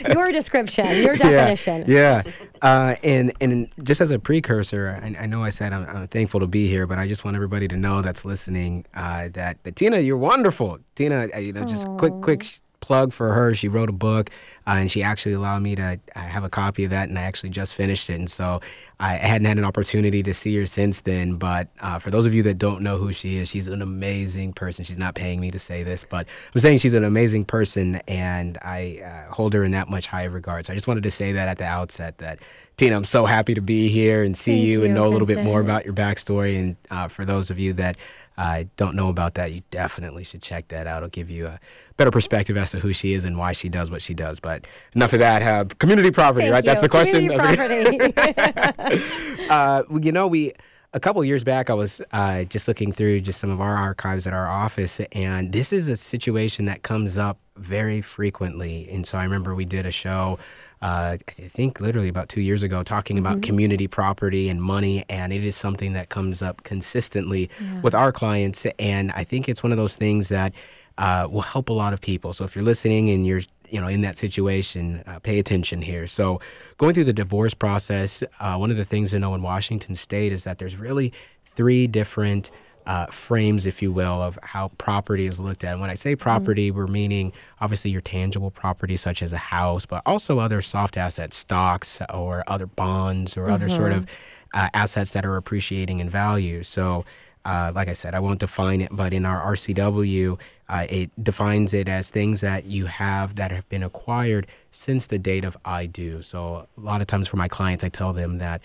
your 0.15 0.31
description, 0.33 0.87
your 0.99 1.17
definition. 1.17 1.85
Yeah, 1.87 2.23
yeah. 2.25 2.33
Uh, 2.63 2.97
and 3.03 3.33
and 3.41 3.69
just 3.83 4.01
as 4.01 4.11
a 4.11 4.19
precursor, 4.19 5.01
I, 5.03 5.23
I 5.23 5.27
know 5.27 5.43
I 5.43 5.51
said 5.51 5.73
I'm, 5.73 5.85
I'm, 5.87 6.09
thankful 6.09 6.41
to 6.41 6.47
be 6.47 6.69
here, 6.69 6.87
but 6.87 6.99
I 6.99 7.07
just 7.07 7.25
want 7.25 7.37
everybody 7.37 7.69
to 7.69 7.77
know 7.77 8.03
that's 8.03 8.25
listening 8.25 8.85
uh, 8.95 9.29
that, 9.33 9.63
that 9.65 9.77
Tina, 9.77 9.99
you're 9.99 10.19
wonderful. 10.19 10.79
Tina, 10.95 11.29
uh, 11.35 11.39
you 11.39 11.53
know, 11.53 11.65
just 11.65 11.87
Aww. 11.87 11.99
quick 11.99 12.21
quick 12.21 12.47
plug 12.81 13.13
for 13.13 13.33
her. 13.33 13.55
She 13.55 13.69
wrote 13.69 13.89
a 13.89 13.93
book, 13.93 14.31
uh, 14.67 14.73
and 14.73 14.91
she 14.91 15.03
actually 15.03 15.33
allowed 15.33 15.63
me 15.63 15.77
to 15.77 16.01
have 16.15 16.45
a 16.45 16.49
copy 16.49 16.85
of 16.85 16.91
that, 16.91 17.09
and 17.09 17.19
I 17.19 17.23
actually 17.23 17.51
just 17.51 17.75
finished 17.75 18.11
it. 18.11 18.15
And 18.15 18.31
so 18.31 18.61
I 18.99 19.15
hadn't 19.15 19.47
had 19.47 19.59
an 19.59 19.65
opportunity 19.65 20.23
to 20.23 20.35
see 20.35 20.57
her 20.57 20.67
since 20.67 21.01
then. 21.01 21.35
But 21.37 21.69
uh, 21.81 21.99
for 21.99 22.11
those 22.11 22.27
of 22.27 22.35
you 22.35 22.43
that 22.45 22.59
don't 22.59 22.83
know 22.83 22.99
who 22.99 23.13
she 23.13 23.37
is, 23.37 23.49
she's 23.49 23.69
an 23.69 23.83
amazing 23.83 24.53
person. 24.53 24.85
She's 24.85 24.99
not 24.99 25.15
paying 25.15 25.41
me 25.41 25.51
to 25.51 25.59
say 25.59 25.83
this, 25.83 26.05
but 26.05 26.27
I'm 26.55 26.61
saying 26.61 26.79
she's 26.79 26.95
an 26.95 27.05
amazing 27.05 27.45
person, 27.45 27.97
and 28.09 28.59
I 28.63 29.03
uh, 29.05 29.33
hold 29.33 29.53
her 29.55 29.65
in 29.65 29.73
that 29.73 29.89
much 29.89 30.07
high 30.07 30.25
regard. 30.25 30.67
So 30.67 30.73
I 30.73 30.77
just 30.77 30.87
wanted 30.87 31.05
to 31.05 31.11
say 31.11 31.33
that 31.33 31.49
at 31.49 31.59
the 31.59 31.65
outset 31.65 32.19
that 32.19 32.41
Tina, 32.81 32.97
I'm 32.97 33.05
so 33.05 33.27
happy 33.27 33.53
to 33.53 33.61
be 33.61 33.89
here 33.89 34.25
and 34.25 34.35
see 34.35 34.59
you, 34.59 34.81
you, 34.81 34.85
and 34.87 34.95
know 34.95 35.07
a 35.07 35.11
little 35.11 35.27
bit 35.27 35.45
more 35.45 35.61
about 35.61 35.85
your 35.85 35.93
backstory. 35.93 36.59
And 36.59 36.77
uh, 36.91 37.09
for 37.09 37.27
those 37.27 37.51
of 37.51 37.59
you 37.59 37.75
that 37.75 37.99
uh, 38.41 38.65
don't 38.79 38.97
know 38.97 39.09
about 39.09 39.35
that, 39.35 39.53
you 39.53 39.61
definitely 39.71 40.25
should 40.25 40.41
check 40.41 40.69
that 40.69 40.87
out. 40.87 40.99
It'll 40.99 41.11
give 41.11 41.31
you 41.31 41.47
a 41.47 41.61
better 41.99 42.11
perspective 42.11 42.57
as 42.57 42.71
to 42.71 42.79
who 42.79 42.95
she 42.95 43.13
is 43.13 43.27
and 43.27 43.37
why 43.37 43.53
she 43.53 43.69
does 43.69 43.91
what 43.91 44.01
she 44.01 44.15
does. 44.15 44.41
But 44.41 44.67
enough 44.95 45.13
of 45.13 45.19
that. 45.19 45.43
Uh, 45.43 45.67
community 45.79 46.11
property, 46.11 46.51
Thank 46.51 46.55
right? 46.55 46.65
You. 46.65 46.71
That's 46.71 46.81
the 46.81 46.89
question. 46.89 47.29
Community 47.29 48.13
property. 48.13 49.47
uh, 49.51 49.83
you 50.01 50.11
know, 50.11 50.27
we 50.27 50.55
a 50.95 51.01
couple 51.01 51.23
years 51.23 51.45
back, 51.45 51.69
I 51.69 51.75
was 51.75 52.01
uh, 52.13 52.45
just 52.45 52.67
looking 52.67 52.93
through 52.93 53.21
just 53.21 53.41
some 53.41 53.51
of 53.51 53.61
our 53.61 53.77
archives 53.77 54.27
at 54.27 54.33
our 54.33 54.49
office, 54.49 55.01
and 55.13 55.53
this 55.53 55.71
is 55.71 55.91
a 55.91 55.97
situation 55.97 56.65
that 56.65 56.83
comes 56.83 57.19
up 57.19 57.39
very 57.57 58.01
frequently. 58.01 58.89
And 58.91 59.07
so 59.07 59.19
I 59.19 59.25
remember 59.25 59.55
we 59.55 59.67
did 59.67 59.85
a 59.85 59.93
show 59.93 60.39
uh, 60.83 61.19
I 61.39 61.49
think 61.49 61.81
literally 61.81 62.09
about 62.09 62.29
two 62.29 62.41
years 62.41 62.63
ago, 62.63 62.83
talking 62.83 63.19
about 63.19 63.35
mm-hmm. 63.35 63.43
community 63.43 63.87
property 63.87 64.49
and 64.49 64.63
money. 64.63 65.05
And 65.09 65.33
it 65.33 65.45
is 65.45 65.57
something 65.57 65.93
that 65.93 66.09
comes 66.09 66.41
up 66.41 66.63
consistently 66.63 67.51
yeah. 67.61 67.81
with 67.83 67.95
our 67.95 68.13
clients. 68.13 68.67
And 68.79 69.13
I 69.13 69.25
think 69.25 69.49
it's 69.49 69.63
one 69.63 69.73
of 69.73 69.79
those 69.79 69.97
things 69.97 70.29
that 70.29 70.55
uh, 70.97 71.29
will 71.31 71.43
help 71.43 71.69
a 71.69 71.73
lot 71.73 71.93
of 71.93 72.01
people. 72.01 72.33
So 72.33 72.45
if 72.45 72.55
you're 72.55 72.65
listening 72.65 73.11
and 73.11 73.27
you're 73.27 73.43
you 73.69 73.81
know 73.81 73.87
in 73.87 74.01
that 74.01 74.17
situation 74.17 75.05
uh, 75.07 75.21
pay 75.21 75.39
attention 75.39 75.81
here 75.81 76.05
so 76.09 76.41
going 76.77 76.93
through 76.93 77.05
the 77.05 77.13
divorce 77.13 77.55
process 77.55 78.25
uh, 78.41 78.57
one 78.57 78.73
of 78.73 78.77
the 78.77 78.85
things 78.85 79.13
to 79.13 79.19
know 79.21 79.33
in 79.33 79.43
washington 79.43 79.95
state 79.95 80.33
is 80.33 80.43
that 80.43 80.59
there's 80.59 80.77
really 80.77 81.13
three 81.45 81.87
different 81.87 82.51
uh, 82.87 83.07
frames, 83.07 83.67
if 83.67 83.83
you 83.83 83.93
will, 83.93 84.23
of 84.23 84.39
how 84.43 84.69
property 84.79 85.27
is 85.27 85.39
looked 85.41 85.65
at. 85.65 85.73
And 85.73 85.81
when 85.81 85.91
I 85.91 85.95
say 85.95 86.17
property, 86.17 86.71
we're 86.71 86.87
meaning 86.87 87.33
obviously 87.61 87.91
your 87.91 88.01
tangible 88.01 88.51
property, 88.51 88.97
such 88.97 89.23
as 89.23 89.33
a 89.33 89.39
house, 89.39 89.87
but 89.87 90.03
also 90.07 90.39
other 90.39 90.61
soft 90.63 90.97
assets, 90.97 91.37
stocks, 91.37 92.01
or 92.13 92.45
other 92.47 92.67
bonds, 92.67 93.37
or 93.37 93.51
other 93.51 93.69
sort 93.69 93.93
of 93.93 94.07
uh, 94.55 94.69
assets 94.75 95.13
that 95.13 95.25
are 95.25 95.37
appreciating 95.37 96.01
in 96.01 96.09
value. 96.09 96.63
So, 96.63 97.05
uh, 97.45 97.73
like 97.75 97.89
I 97.89 97.95
said, 97.95 98.15
I 98.15 98.21
won't 98.21 98.41
define 98.41 98.83
it, 98.83 98.91
but 98.93 99.15
in 99.15 99.25
our 99.25 99.55
RCW, 99.55 100.39
uh, 100.69 100.87
it 100.91 101.11
defines 101.23 101.73
it 101.73 101.89
as 101.89 102.11
things 102.11 102.43
that 102.43 102.67
you 102.67 102.87
have 102.87 103.37
that 103.37 103.51
have 103.51 103.69
been 103.69 103.83
acquired 103.83 104.47
since 104.71 105.07
the 105.07 105.19
date 105.19 105.45
of 105.45 105.57
I 105.65 105.87
do. 105.87 106.23
So, 106.23 106.67
a 106.77 106.81
lot 106.81 107.01
of 107.01 107.07
times 107.07 107.29
for 107.29 107.37
my 107.37 107.49
clients, 107.49 107.83
I 107.83 107.89
tell 107.89 108.13
them 108.13 108.39
that 108.39 108.63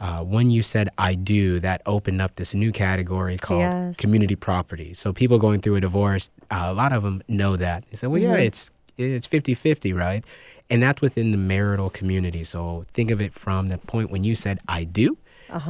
uh, 0.00 0.22
when 0.22 0.50
you 0.50 0.62
said 0.62 0.88
I 0.96 1.14
do, 1.14 1.58
that 1.60 1.82
opened 1.86 2.20
up 2.22 2.36
this 2.36 2.54
new 2.54 2.70
category 2.72 3.36
called 3.36 3.60
Yes. 3.72 3.96
community 3.96 4.36
property. 4.36 4.94
So, 4.94 5.12
people 5.12 5.38
going 5.38 5.60
through 5.60 5.76
a 5.76 5.80
divorce, 5.80 6.30
uh, 6.50 6.66
a 6.68 6.72
lot 6.74 6.92
of 6.92 7.02
them 7.02 7.22
know 7.28 7.56
that. 7.56 7.84
They 7.90 7.96
say, 7.96 8.06
well, 8.06 8.20
yeah, 8.22 8.34
it's 8.36 8.70
it's 8.96 9.26
50 9.26 9.54
50, 9.54 9.92
right? 9.92 10.24
And 10.70 10.82
that's 10.82 11.00
within 11.00 11.30
the 11.30 11.36
marital 11.38 11.90
community. 11.90 12.44
So, 12.44 12.84
think 12.92 13.10
of 13.10 13.20
it 13.22 13.32
from 13.34 13.68
the 13.68 13.78
point 13.78 14.10
when 14.10 14.22
you 14.24 14.34
said 14.34 14.58
I 14.68 14.84
do 14.84 15.16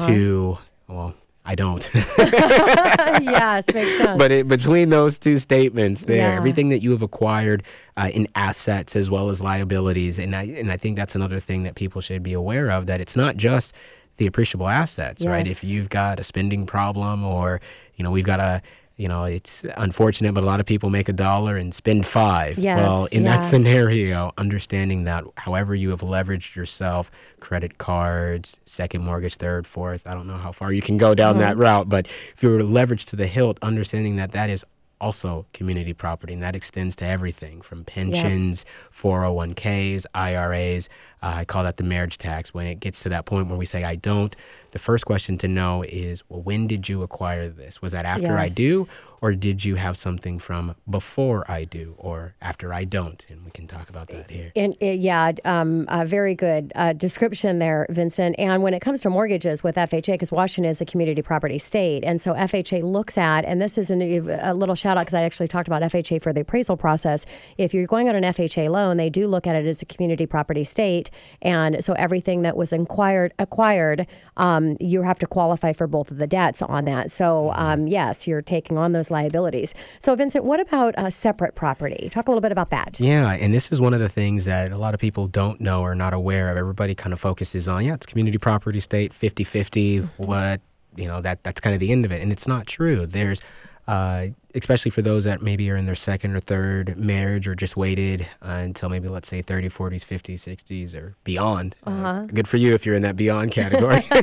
to, 0.01 0.59
well, 0.89 1.14
I 1.45 1.55
don't. 1.55 1.89
yes, 2.18 3.64
makes 3.72 3.97
sense. 3.97 4.18
but 4.18 4.31
it, 4.31 4.49
between 4.49 4.91
those 4.91 5.18
two 5.18 5.39
statements 5.39 6.05
there, 6.05 6.16
Yeah. 6.31 6.37
everything 6.37 6.68
that 6.70 6.83
you 6.83 6.91
have 6.91 7.03
acquired 7.03 7.62
uh, 7.97 8.11
in 8.12 8.29
assets 8.35 8.95
as 8.97 9.11
well 9.11 9.31
as 9.31 9.41
liabilities, 9.41 10.18
and 10.18 10.35
I, 10.37 10.43
and 10.45 10.70
I 10.70 10.76
think 10.76 10.97
that's 10.97 11.14
another 11.14 11.41
thing 11.41 11.62
that 11.62 11.74
people 11.74 12.01
should 12.01 12.22
be 12.22 12.33
aware 12.33 12.70
of 12.70 12.87
that 12.87 13.01
it's 13.01 13.16
not 13.16 13.37
just 13.37 13.74
the 14.19 14.27
appreciable 14.27 14.69
assets, 14.69 15.25
right? 15.25 15.49
If 15.49 15.64
you've 15.64 15.89
got 15.89 16.21
a 16.21 16.23
spending 16.23 16.66
problem 16.66 17.25
or, 17.25 17.61
you 17.97 18.03
know, 18.05 18.11
we've 18.11 18.25
got 18.25 18.41
a, 18.41 18.62
you 18.97 19.07
know, 19.07 19.25
it's 19.25 19.64
unfortunate, 19.77 20.35
but 20.35 20.43
a 20.43 20.47
lot 20.47 20.59
of 20.59 20.66
people 20.66 20.91
make 20.91 21.09
a 21.09 21.12
dollar 21.12 21.57
and 21.57 21.73
spend 21.73 22.05
five. 22.05 22.59
Yes, 22.59 22.79
well, 22.79 23.07
in 23.07 23.25
yeah. 23.25 23.37
that 23.37 23.41
scenario, 23.45 24.33
understanding 24.37 25.05
that 25.05 25.25
however 25.37 25.73
you 25.73 25.91
have 25.91 26.01
leveraged 26.01 26.57
yourself, 26.57 27.11
credit 27.39 27.79
cards, 27.79 28.59
second 28.64 29.05
mortgage, 29.05 29.37
third, 29.37 29.69
fourth, 29.69 30.05
I 30.05 30.14
don't 30.14 30.27
know 30.27 30.37
how 30.37 30.51
far 30.51 30.73
you 30.73 30.83
can 30.83 30.99
go 30.99 31.14
down 31.14 31.35
mm-hmm. 31.35 31.43
that 31.43 31.57
route, 31.57 31.89
but 31.89 32.07
if 32.07 32.43
you're 32.43 32.61
leveraged 32.61 33.05
to 33.11 33.16
the 33.16 33.29
hilt, 33.29 33.57
understanding 33.62 34.16
that 34.16 34.33
that 34.33 34.51
is 34.51 34.64
also 35.01 35.46
community 35.53 35.92
property 35.92 36.32
and 36.32 36.42
that 36.42 36.57
extends 36.57 36.96
to 36.96 37.07
everything 37.07 37.61
from 37.61 37.84
pensions, 37.84 38.64
401ks, 38.92 40.07
IRAs. 40.14 40.88
Uh, 41.22 41.26
I 41.36 41.44
call 41.44 41.64
that 41.64 41.76
the 41.76 41.84
marriage 41.84 42.18
tax. 42.18 42.53
When 42.55 42.66
it 42.66 42.80
gets 42.80 43.03
to 43.03 43.09
that 43.11 43.24
point 43.26 43.49
where 43.49 43.59
we 43.59 43.66
say, 43.66 43.84
I 43.84 43.96
don't, 43.96 44.34
the 44.72 44.78
first 44.78 45.07
question 45.07 45.38
to 45.38 45.49
know 45.49 45.82
is, 45.82 46.22
well, 46.28 46.42
when 46.42 46.66
did 46.66 46.88
you 46.88 47.03
acquire 47.03 47.49
this? 47.49 47.80
Was 47.82 47.92
that 47.92 48.05
after 48.05 48.36
I 48.38 48.49
do? 48.49 48.86
Or 49.21 49.35
did 49.35 49.64
you 49.64 49.75
have 49.77 49.97
something 49.97 50.39
from 50.39 50.75
before 50.89 51.51
I 51.51 51.64
do 51.64 51.95
or 51.99 52.35
after 52.41 52.73
I 52.73 52.85
don't? 52.85 53.25
And 53.29 53.45
we 53.45 53.51
can 53.51 53.66
talk 53.66 53.89
about 53.89 54.09
that 54.09 54.31
here. 54.31 54.53
And, 54.55 54.77
uh, 54.81 54.87
yeah, 54.87 55.33
um, 55.45 55.87
uh, 55.89 56.05
very 56.05 56.35
good 56.35 56.73
uh, 56.75 56.93
description 56.93 57.59
there, 57.59 57.87
Vincent. 57.91 58.37
And 58.39 58.62
when 58.62 58.75
it 58.75 58.81
comes 58.81 59.03
to 59.03 59.11
mortgages 59.11 59.62
with 59.62 59.77
FHA, 59.77 60.14
because 60.14 60.33
Washington 60.33 60.71
is 60.71 60.81
a 60.81 60.85
community 60.85 61.23
property 61.23 61.59
state, 61.59 62.05
and 62.05 62.21
so 62.21 62.35
FHA 62.35 62.83
looks 62.83 63.19
at, 63.19 63.45
and 63.45 63.61
this 63.61 63.77
is 63.79 63.91
an, 63.91 64.01
a 64.03 64.55
little 64.55 64.75
shout 64.75 64.97
out 64.97 65.03
because 65.03 65.14
I 65.14 65.23
actually 65.23 65.49
talked 65.49 65.69
about 65.69 65.83
FHA 65.83 66.23
for 66.23 66.33
the 66.33 66.41
appraisal 66.41 66.77
process. 66.77 67.27
If 67.57 67.75
you're 67.75 67.87
going 67.87 68.09
on 68.09 68.14
an 68.14 68.25
FHA 68.25 68.71
loan, 68.71 68.97
they 68.97 69.11
do 69.11 69.27
look 69.27 69.47
at 69.47 69.57
it 69.57 69.66
as 69.66 69.83
a 69.83 69.85
community 69.85 70.27
property 70.27 70.64
state, 70.64 71.11
and 71.43 71.83
so 71.85 71.93
everything 71.95 72.43
that 72.43 72.57
was 72.57 72.73
acquired, 72.73 73.35
acquired, 73.39 74.07
um, 74.37 74.77
you 74.81 75.03
have 75.03 75.19
to 75.19 75.27
qualify 75.27 75.73
for 75.73 75.87
both 75.87 76.11
of 76.11 76.19
the 76.19 76.27
debts 76.27 76.62
on 76.62 76.85
that. 76.85 77.11
So 77.11 77.53
um, 77.55 77.89
yes, 77.89 78.27
you're 78.27 78.43
taking 78.43 78.79
on 78.79 78.93
those 78.93 79.07
liabilities. 79.11 79.74
So 79.98 80.14
Vincent, 80.14 80.44
what 80.44 80.61
about 80.61 80.96
uh, 80.98 81.11
separate 81.11 81.54
property? 81.54 82.09
Talk 82.11 82.28
a 82.28 82.30
little 82.30 82.40
bit 82.40 82.52
about 82.52 82.70
that. 82.70 82.98
Yeah, 83.00 83.32
and 83.32 83.52
this 83.52 83.72
is 83.72 83.80
one 83.80 83.94
of 83.94 84.00
the 84.00 84.09
things 84.09 84.44
that 84.44 84.72
a 84.72 84.76
lot 84.76 84.94
of 84.94 85.00
people 85.00 85.26
don't 85.26 85.61
know 85.61 85.82
or 85.82 85.94
not 85.94 86.14
aware 86.14 86.50
of. 86.50 86.56
Everybody 86.56 86.94
kind 86.94 87.12
of 87.12 87.20
focuses 87.20 87.68
on, 87.68 87.84
yeah, 87.84 87.94
it's 87.94 88.06
community 88.06 88.38
property 88.38 88.80
state, 88.80 89.12
50-50, 89.12 90.09
what, 90.16 90.61
you 90.96 91.06
know, 91.06 91.20
that 91.20 91.42
that's 91.44 91.61
kind 91.61 91.74
of 91.74 91.80
the 91.80 91.92
end 91.92 92.04
of 92.04 92.12
it. 92.12 92.22
And 92.22 92.32
it's 92.32 92.46
not 92.46 92.66
true. 92.66 93.06
There's 93.06 93.40
uh, 93.86 94.28
especially 94.59 94.90
for 94.90 95.02
those 95.02 95.24
that 95.24 95.42
maybe 95.42 95.70
are 95.70 95.76
in 95.76 95.86
their 95.86 95.94
second 95.94 96.34
or 96.34 96.40
third 96.40 96.96
marriage 96.96 97.48
or 97.48 97.54
just 97.54 97.76
waited 97.76 98.22
uh, 98.42 98.50
until 98.50 98.88
maybe 98.88 99.09
let's 99.09 99.28
say 99.28 99.42
30, 99.42 99.68
40s, 99.68 100.04
50s, 100.04 100.34
60s 100.34 100.94
or 100.94 101.16
beyond. 101.24 101.74
Uh, 101.84 102.22
good 102.26 102.48
for 102.48 102.56
you 102.56 102.74
if 102.74 102.84
you're 102.84 102.94
in 102.94 103.02
that 103.02 103.16
beyond 103.16 103.52
category. 103.52 104.04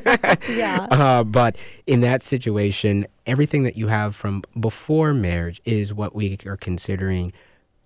Yeah. 0.49 0.88
Uh, 1.05 1.23
but 1.23 1.55
in 1.88 2.01
that 2.01 2.23
situation, 2.23 3.05
everything 3.25 3.63
that 3.63 3.75
you 3.75 3.88
have 3.88 4.15
from 4.15 4.43
before 4.59 5.13
marriage 5.13 5.61
is 5.65 5.93
what 5.93 6.15
we 6.15 6.38
are 6.45 6.57
considering 6.57 7.31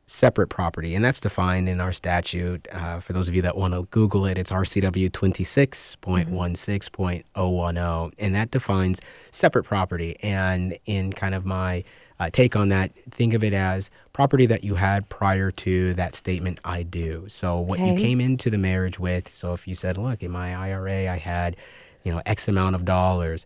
separate 0.10 0.48
property, 0.48 0.96
and 0.96 1.06
that's 1.06 1.22
defined 1.22 1.70
in 1.70 1.80
our 1.80 1.92
statute. 1.92 2.68
Uh, 2.72 3.00
for 3.00 3.14
those 3.14 3.28
of 3.28 3.36
you 3.36 3.44
that 3.44 3.56
want 3.56 3.76
to 3.76 3.84
Google 3.92 4.26
it, 4.26 4.40
it's 4.40 4.52
RCW 4.52 5.12
26.16.010, 5.12 8.12
and 8.18 8.36
that 8.36 8.52
defines 8.52 9.00
separate 9.32 9.66
property. 9.66 10.18
And 10.22 10.80
in 10.86 11.14
kind 11.14 11.36
of 11.36 11.46
my 11.46 11.84
uh, 12.20 12.30
take 12.30 12.56
on 12.56 12.70
that, 12.70 12.92
think 13.12 13.34
of 13.34 13.44
it 13.44 13.54
as 13.54 13.90
property 14.14 14.46
that 14.46 14.64
you 14.64 14.76
had 14.76 15.08
prior 15.10 15.52
to 15.52 15.94
that 15.94 16.16
statement, 16.16 16.60
I 16.66 16.84
do. 16.84 17.26
So 17.30 17.60
what 17.60 17.80
you 17.80 17.96
came 17.96 18.20
into 18.20 18.50
the 18.50 18.58
marriage 18.58 19.00
with, 19.00 19.30
so 19.30 19.54
if 19.54 19.68
you 19.68 19.74
said, 19.76 19.98
look, 19.98 20.22
in 20.22 20.32
my 20.32 20.54
IRA, 20.56 21.10
I 21.12 21.18
had, 21.18 21.56
you 22.04 22.12
know, 22.12 22.22
X 22.26 22.48
amount 22.48 22.76
of 22.76 22.84
dollars, 22.86 23.46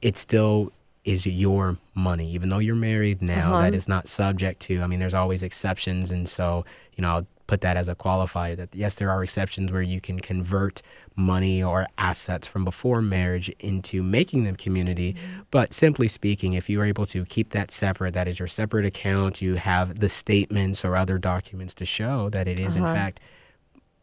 it 0.00 0.16
still 0.16 0.72
is 1.04 1.26
your 1.26 1.76
money. 1.94 2.30
Even 2.32 2.48
though 2.48 2.58
you're 2.58 2.74
married 2.74 3.20
now, 3.20 3.52
Uh-huh. 3.54 3.62
that 3.62 3.74
is 3.74 3.88
not 3.88 4.08
subject 4.08 4.60
to, 4.60 4.80
I 4.82 4.86
mean, 4.86 5.00
there's 5.00 5.14
always 5.14 5.42
exceptions. 5.42 6.10
And 6.10 6.28
so, 6.28 6.64
you 6.96 7.02
know, 7.02 7.08
I'll 7.10 7.26
put 7.48 7.62
that 7.62 7.76
as 7.76 7.88
a 7.88 7.96
qualifier 7.96 8.56
that 8.56 8.72
yes, 8.72 8.94
there 8.94 9.10
are 9.10 9.24
exceptions 9.24 9.72
where 9.72 9.82
you 9.82 10.00
can 10.00 10.20
convert 10.20 10.80
money 11.16 11.60
or 11.60 11.88
assets 11.96 12.46
from 12.46 12.64
before 12.64 13.02
marriage 13.02 13.48
into 13.58 14.04
making 14.04 14.44
them 14.44 14.54
community. 14.54 15.14
Mm-hmm. 15.14 15.40
But 15.50 15.74
simply 15.74 16.06
speaking, 16.06 16.52
if 16.52 16.70
you 16.70 16.80
are 16.80 16.84
able 16.84 17.06
to 17.06 17.24
keep 17.24 17.50
that 17.50 17.72
separate, 17.72 18.14
that 18.14 18.28
is 18.28 18.38
your 18.38 18.46
separate 18.46 18.86
account, 18.86 19.42
you 19.42 19.56
have 19.56 19.98
the 19.98 20.08
statements 20.08 20.84
or 20.84 20.94
other 20.94 21.18
documents 21.18 21.74
to 21.74 21.84
show 21.84 22.28
that 22.30 22.46
it 22.46 22.60
is 22.60 22.76
in 22.76 22.84
uh-huh. 22.84 22.94
fact 22.94 23.20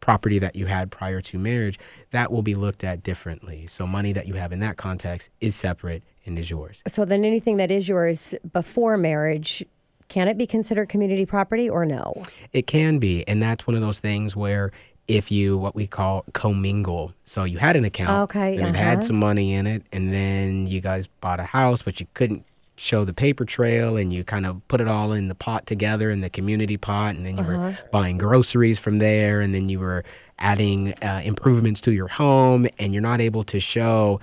property 0.00 0.38
that 0.38 0.54
you 0.54 0.66
had 0.66 0.90
prior 0.90 1.20
to 1.20 1.38
marriage, 1.38 1.78
that 2.10 2.30
will 2.30 2.42
be 2.42 2.54
looked 2.54 2.84
at 2.84 3.02
differently. 3.02 3.66
So 3.66 3.86
money 3.86 4.12
that 4.12 4.26
you 4.26 4.34
have 4.34 4.52
in 4.52 4.60
that 4.60 4.76
context 4.76 5.30
is 5.40 5.56
separate 5.56 6.02
and 6.24 6.38
is 6.38 6.50
yours. 6.50 6.82
So 6.86 7.04
then 7.04 7.24
anything 7.24 7.56
that 7.56 7.70
is 7.70 7.88
yours 7.88 8.34
before 8.52 8.96
marriage, 8.96 9.64
can 10.08 10.28
it 10.28 10.38
be 10.38 10.46
considered 10.46 10.88
community 10.88 11.26
property 11.26 11.68
or 11.68 11.84
no? 11.84 12.22
It 12.52 12.66
can 12.66 12.98
be, 12.98 13.26
and 13.28 13.42
that's 13.42 13.66
one 13.66 13.74
of 13.74 13.80
those 13.80 13.98
things 13.98 14.36
where 14.36 14.70
if 15.08 15.30
you 15.30 15.56
what 15.56 15.74
we 15.74 15.86
call 15.86 16.24
commingle, 16.32 17.12
so 17.26 17.44
you 17.44 17.58
had 17.58 17.76
an 17.76 17.84
account, 17.84 18.30
Okay, 18.30 18.56
and 18.56 18.68
it 18.68 18.74
had 18.76 18.98
uh-huh. 18.98 19.06
some 19.06 19.16
money 19.16 19.54
in 19.54 19.66
it, 19.66 19.82
and 19.92 20.12
then 20.12 20.66
you 20.66 20.80
guys 20.80 21.06
bought 21.06 21.38
a 21.40 21.44
house, 21.44 21.82
but 21.82 22.00
you 22.00 22.06
couldn't 22.14 22.44
show 22.78 23.04
the 23.04 23.12
paper 23.14 23.44
trail, 23.44 23.96
and 23.96 24.12
you 24.12 24.22
kind 24.24 24.44
of 24.46 24.66
put 24.68 24.80
it 24.80 24.88
all 24.88 25.12
in 25.12 25.28
the 25.28 25.34
pot 25.34 25.64
together 25.66 26.10
in 26.10 26.20
the 26.22 26.28
community 26.28 26.76
pot, 26.76 27.14
and 27.14 27.24
then 27.24 27.36
you 27.38 27.42
Uh-huh. 27.44 27.58
were 27.58 27.78
buying 27.92 28.18
groceries 28.18 28.78
from 28.78 28.98
there, 28.98 29.40
and 29.40 29.54
then 29.54 29.68
you 29.68 29.78
were 29.78 30.04
adding 30.38 30.92
uh, 31.02 31.20
improvements 31.24 31.80
to 31.82 31.92
your 31.92 32.08
home, 32.08 32.66
and 32.78 32.92
you're 32.92 33.00
not 33.00 33.20
able 33.20 33.44
to 33.44 33.58
show 33.60 34.20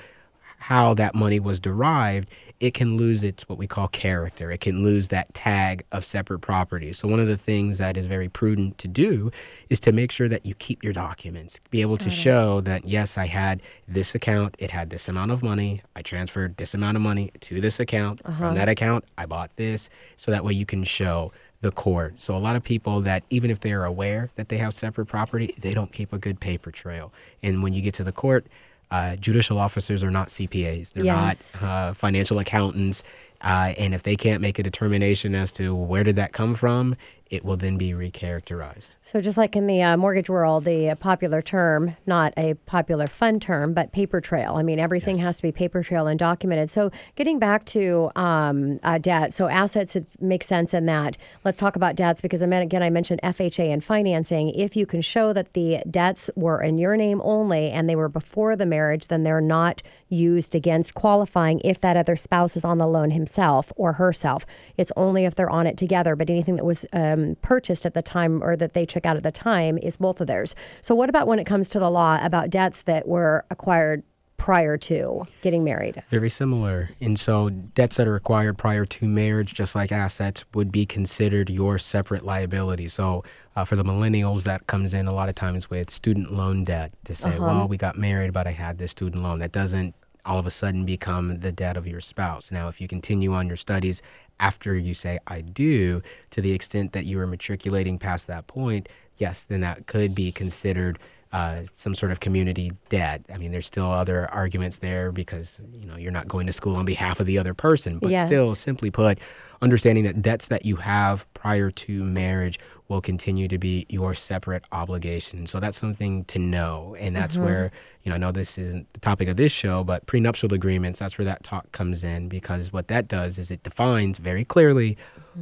how 0.59 0.93
that 0.93 1.15
money 1.15 1.39
was 1.39 1.59
derived, 1.59 2.29
it 2.63 2.73
can 2.73 2.95
lose 2.95 3.25
its 3.25 3.43
what 3.49 3.57
we 3.57 3.67
call 3.67 3.89
character. 3.89 4.49
It 4.49 4.61
can 4.61 4.85
lose 4.85 5.09
that 5.09 5.33
tag 5.33 5.83
of 5.91 6.05
separate 6.05 6.39
property. 6.39 6.93
So 6.93 7.09
one 7.09 7.19
of 7.19 7.27
the 7.27 7.35
things 7.35 7.77
that 7.79 7.97
is 7.97 8.05
very 8.05 8.29
prudent 8.29 8.77
to 8.77 8.87
do 8.87 9.31
is 9.69 9.81
to 9.81 9.91
make 9.91 10.13
sure 10.13 10.29
that 10.29 10.45
you 10.45 10.55
keep 10.55 10.81
your 10.81 10.93
documents. 10.93 11.59
Be 11.71 11.81
able 11.81 11.97
to 11.97 12.09
show 12.09 12.61
that 12.61 12.87
yes, 12.87 13.17
I 13.17 13.27
had 13.27 13.61
this 13.85 14.15
account, 14.15 14.55
it 14.59 14.71
had 14.71 14.91
this 14.91 15.09
amount 15.09 15.31
of 15.31 15.43
money, 15.43 15.81
I 15.93 16.01
transferred 16.03 16.55
this 16.55 16.73
amount 16.73 16.95
of 16.95 17.03
money 17.03 17.31
to 17.41 17.59
this 17.59 17.81
account. 17.81 18.23
From 18.23 18.31
uh-huh. 18.31 18.53
that 18.53 18.69
account, 18.69 19.03
I 19.17 19.25
bought 19.25 19.53
this. 19.57 19.89
So 20.15 20.31
that 20.31 20.45
way 20.45 20.53
you 20.53 20.65
can 20.65 20.85
show 20.85 21.33
the 21.59 21.71
court. 21.71 22.21
So 22.21 22.33
a 22.33 22.39
lot 22.39 22.55
of 22.55 22.63
people 22.63 23.01
that 23.01 23.23
even 23.29 23.51
if 23.51 23.59
they 23.59 23.73
are 23.73 23.83
aware 23.83 24.29
that 24.35 24.47
they 24.47 24.57
have 24.59 24.73
separate 24.73 25.07
property, 25.07 25.53
they 25.59 25.73
don't 25.73 25.91
keep 25.91 26.13
a 26.13 26.17
good 26.17 26.39
paper 26.39 26.71
trail. 26.71 27.11
And 27.41 27.61
when 27.61 27.73
you 27.73 27.81
get 27.81 27.93
to 27.95 28.05
the 28.05 28.13
court, 28.13 28.47
uh, 28.93 29.15
judicial 29.17 29.57
officers 29.57 30.03
are 30.03 30.11
not 30.11 30.27
CPAs. 30.29 30.93
They're 30.93 31.03
Yes. 31.03 31.61
not 31.63 31.69
uh, 31.69 31.93
financial 31.93 32.37
accountants. 32.39 33.03
Uh, 33.41 33.73
and 33.77 33.93
if 33.93 34.03
they 34.03 34.15
can't 34.15 34.39
make 34.39 34.57
a 34.59 34.63
determination 34.63 35.35
as 35.35 35.51
to 35.51 35.75
where 35.75 36.03
did 36.03 36.15
that 36.15 36.31
come 36.31 36.53
from, 36.55 36.95
it 37.33 37.43
will 37.43 37.57
then 37.57 37.77
be 37.77 37.93
recharacterized. 37.93 38.95
So, 39.05 39.19
just 39.19 39.37
like 39.37 39.55
in 39.55 39.65
the 39.65 39.81
uh, 39.81 39.97
mortgage 39.97 40.29
world, 40.29 40.65
the 40.65 40.91
uh, 40.91 40.95
popular 40.95 41.41
term, 41.41 41.95
not 42.05 42.31
a 42.37 42.53
popular 42.67 43.07
fun 43.07 43.39
term, 43.39 43.73
but 43.73 43.91
paper 43.91 44.21
trail. 44.21 44.53
I 44.55 44.61
mean, 44.61 44.79
everything 44.79 45.15
Yes. 45.15 45.25
has 45.25 45.35
to 45.37 45.41
be 45.41 45.51
paper 45.51 45.81
trail 45.81 46.05
and 46.05 46.19
documented. 46.19 46.69
So, 46.69 46.91
getting 47.15 47.39
back 47.39 47.65
to 47.67 48.11
um, 48.15 48.79
uh, 48.83 48.99
debt, 48.99 49.33
so 49.33 49.47
assets 49.47 49.95
it 49.95 50.15
makes 50.21 50.45
sense 50.45 50.75
in 50.75 50.85
that. 50.85 51.17
Let's 51.43 51.57
talk 51.57 51.75
about 51.75 51.95
debts 51.95 52.21
because 52.21 52.43
I 52.43 52.45
mean, 52.45 52.61
again, 52.61 52.83
I 52.83 52.91
mentioned 52.91 53.19
FHA 53.23 53.67
and 53.73 53.83
financing. 53.83 54.49
If 54.51 54.75
you 54.75 54.85
can 54.85 55.01
show 55.01 55.33
that 55.33 55.53
the 55.53 55.79
debts 55.89 56.29
were 56.35 56.61
in 56.61 56.77
your 56.77 56.95
name 56.95 57.19
only 57.23 57.71
and 57.71 57.89
they 57.89 57.95
were 57.95 58.09
before 58.09 58.55
the 58.55 58.67
marriage, 58.67 59.07
then 59.07 59.23
they're 59.23 59.41
not 59.41 59.81
used 60.09 60.53
against 60.53 60.93
qualifying 60.93 61.59
if 61.63 61.81
that 61.81 61.97
other 61.97 62.15
spouse 62.15 62.55
is 62.55 62.63
on 62.63 62.77
the 62.77 62.85
loan 62.85 63.09
himself 63.09 63.71
or 63.75 63.93
herself. 63.93 64.45
It's 64.77 64.91
only 64.95 65.25
if 65.25 65.33
they're 65.33 65.49
on 65.49 65.65
it 65.65 65.77
together, 65.77 66.15
but 66.15 66.29
anything 66.29 66.57
that 66.57 66.65
was 66.65 66.85
um, 66.93 67.22
purchased 67.41 67.85
at 67.85 67.93
the 67.93 68.01
time 68.01 68.41
or 68.43 68.55
that 68.55 68.73
they 68.73 68.85
took 68.85 69.05
out 69.05 69.17
at 69.17 69.23
the 69.23 69.31
time 69.31 69.77
is 69.79 69.97
both 69.97 70.19
of 70.21 70.27
theirs. 70.27 70.55
So, 70.81 70.93
what 70.95 71.09
about 71.09 71.27
when 71.27 71.39
it 71.39 71.45
comes 71.45 71.69
to 71.71 71.79
the 71.79 71.89
law 71.89 72.19
about 72.21 72.49
debts 72.49 72.83
that 72.83 73.07
were 73.07 73.45
acquired 73.49 74.03
prior 74.37 74.75
to 74.77 75.23
getting 75.41 75.63
married? 75.63 76.03
Very 76.09 76.29
similar. 76.29 76.89
And 76.99 77.17
so 77.17 77.49
debts 77.49 77.95
that 77.95 78.07
are 78.09 78.15
acquired 78.15 78.57
prior 78.57 78.83
to 78.85 79.05
marriage, 79.05 79.53
just 79.53 79.73
like 79.73 79.89
assets, 79.91 80.43
would 80.53 80.69
be 80.69 80.85
considered 80.85 81.49
your 81.49 81.77
separate 81.77 82.25
liability. 82.25 82.89
So 82.89 83.23
uh, 83.55 83.63
for 83.63 83.77
the 83.77 83.85
millennials, 83.85 84.43
that 84.43 84.67
comes 84.67 84.93
in 84.93 85.07
a 85.07 85.13
lot 85.13 85.29
of 85.29 85.35
times 85.35 85.69
with 85.69 85.89
student 85.89 86.33
loan 86.33 86.65
debt 86.65 86.91
to 87.05 87.15
say, 87.15 87.29
Uh-huh. 87.29 87.45
well, 87.45 87.67
we 87.69 87.77
got 87.77 87.97
married, 87.97 88.33
but 88.33 88.45
I 88.45 88.51
had 88.51 88.79
this 88.79 88.91
student 88.91 89.23
loan. 89.23 89.39
That 89.39 89.53
doesn't 89.53 89.95
all 90.25 90.39
of 90.39 90.47
a 90.47 90.51
sudden 90.51 90.85
become 90.85 91.39
the 91.39 91.51
debt 91.51 91.77
of 91.77 91.85
your 91.87 92.01
spouse. 92.01 92.51
Now, 92.51 92.67
if 92.67 92.79
you 92.79 92.87
continue 92.87 93.33
on 93.33 93.47
your 93.47 93.57
studies 93.57 94.01
after 94.39 94.75
you 94.75 94.93
say, 94.93 95.19
I 95.27 95.41
do, 95.41 96.01
to 96.31 96.41
the 96.41 96.51
extent 96.53 96.93
that 96.93 97.05
you 97.05 97.19
are 97.19 97.27
matriculating 97.27 97.99
past 97.99 98.27
that 98.27 98.47
point, 98.47 98.89
yes, 99.17 99.43
then 99.43 99.61
that 99.61 99.85
could 99.87 100.15
be 100.15 100.31
considered 100.31 100.97
uh, 101.33 101.63
some 101.73 101.95
sort 101.95 102.11
of 102.11 102.19
community 102.19 102.71
debt. 102.89 103.25
I 103.33 103.37
mean, 103.37 103.51
there's 103.51 103.65
still 103.65 103.91
other 103.91 104.29
arguments 104.31 104.77
there 104.77 105.11
because 105.11 105.57
you 105.73 105.87
know 105.87 105.95
you're 105.97 106.11
not 106.11 106.27
going 106.27 106.45
to 106.45 106.53
school 106.53 106.75
on 106.75 106.85
behalf 106.85 107.19
of 107.19 107.25
the 107.25 107.39
other 107.39 107.55
person, 107.55 107.97
but 107.97 108.11
Yes. 108.11 108.27
still, 108.27 108.53
simply 108.53 108.91
put, 108.91 109.17
understanding 109.61 110.03
that 110.03 110.21
debts 110.21 110.47
that 110.49 110.63
you 110.63 110.75
have 110.75 111.25
prior 111.33 111.71
to 111.71 112.03
marriage 112.03 112.59
will 112.93 113.01
continue 113.01 113.47
to 113.47 113.57
be 113.57 113.85
your 113.89 114.13
separate 114.13 114.63
obligation. 114.71 115.47
So 115.47 115.59
that's 115.59 115.77
something 115.77 116.23
to 116.25 116.39
know, 116.39 116.95
and 116.99 117.15
that's 117.15 117.37
where 117.37 117.71
you 118.03 118.09
know 118.09 118.15
I 118.15 118.19
know 118.19 118.31
this 118.31 118.57
isn't 118.57 118.91
the 118.93 118.99
topic 118.99 119.27
of 119.27 119.35
this 119.37 119.51
show, 119.51 119.83
but 119.83 120.05
prenuptial 120.05 120.53
agreements. 120.53 120.99
That's 120.99 121.17
where 121.17 121.25
that 121.25 121.43
talk 121.43 121.71
comes 121.71 122.03
in 122.03 122.29
because 122.29 122.71
what 122.71 122.87
that 122.87 123.07
does 123.07 123.37
is 123.39 123.51
it 123.51 123.63
defines 123.63 124.17
very 124.19 124.45
clearly 124.45 124.97